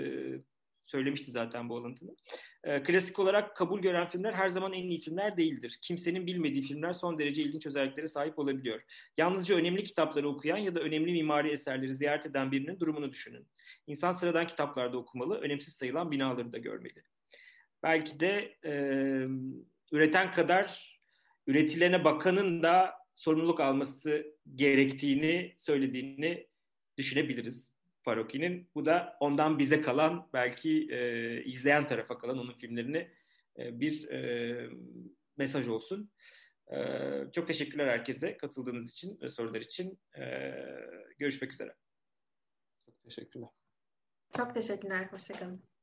[0.86, 2.16] söylemişti zaten bu alıntını.
[2.64, 5.78] E, klasik olarak kabul gören filmler her zaman en iyi filmler değildir.
[5.82, 8.82] Kimsenin bilmediği filmler son derece ilginç özelliklere sahip olabiliyor.
[9.18, 13.46] Yalnızca önemli kitapları okuyan ya da önemli mimari eserleri ziyaret eden birinin durumunu düşünün.
[13.86, 17.02] İnsan sıradan kitaplarda okumalı, önemsiz sayılan binaları da görmeli.
[17.82, 18.72] Belki de e,
[19.92, 20.98] üreten kadar
[21.46, 26.46] üretilene bakanın da sorumluluk alması gerektiğini söylediğini
[26.98, 27.73] düşünebiliriz.
[28.04, 28.70] Faroki'nin.
[28.74, 33.10] Bu da ondan bize kalan belki e, izleyen tarafa kalan onun filmlerini
[33.58, 34.70] e, bir e,
[35.36, 36.10] mesaj olsun.
[36.72, 36.76] E,
[37.32, 39.98] çok teşekkürler herkese katıldığınız için ve sorular için.
[40.18, 40.52] E,
[41.18, 41.74] görüşmek üzere.
[42.86, 43.48] Çok teşekkürler.
[44.36, 45.04] Çok teşekkürler.
[45.10, 45.73] Hoşçakalın.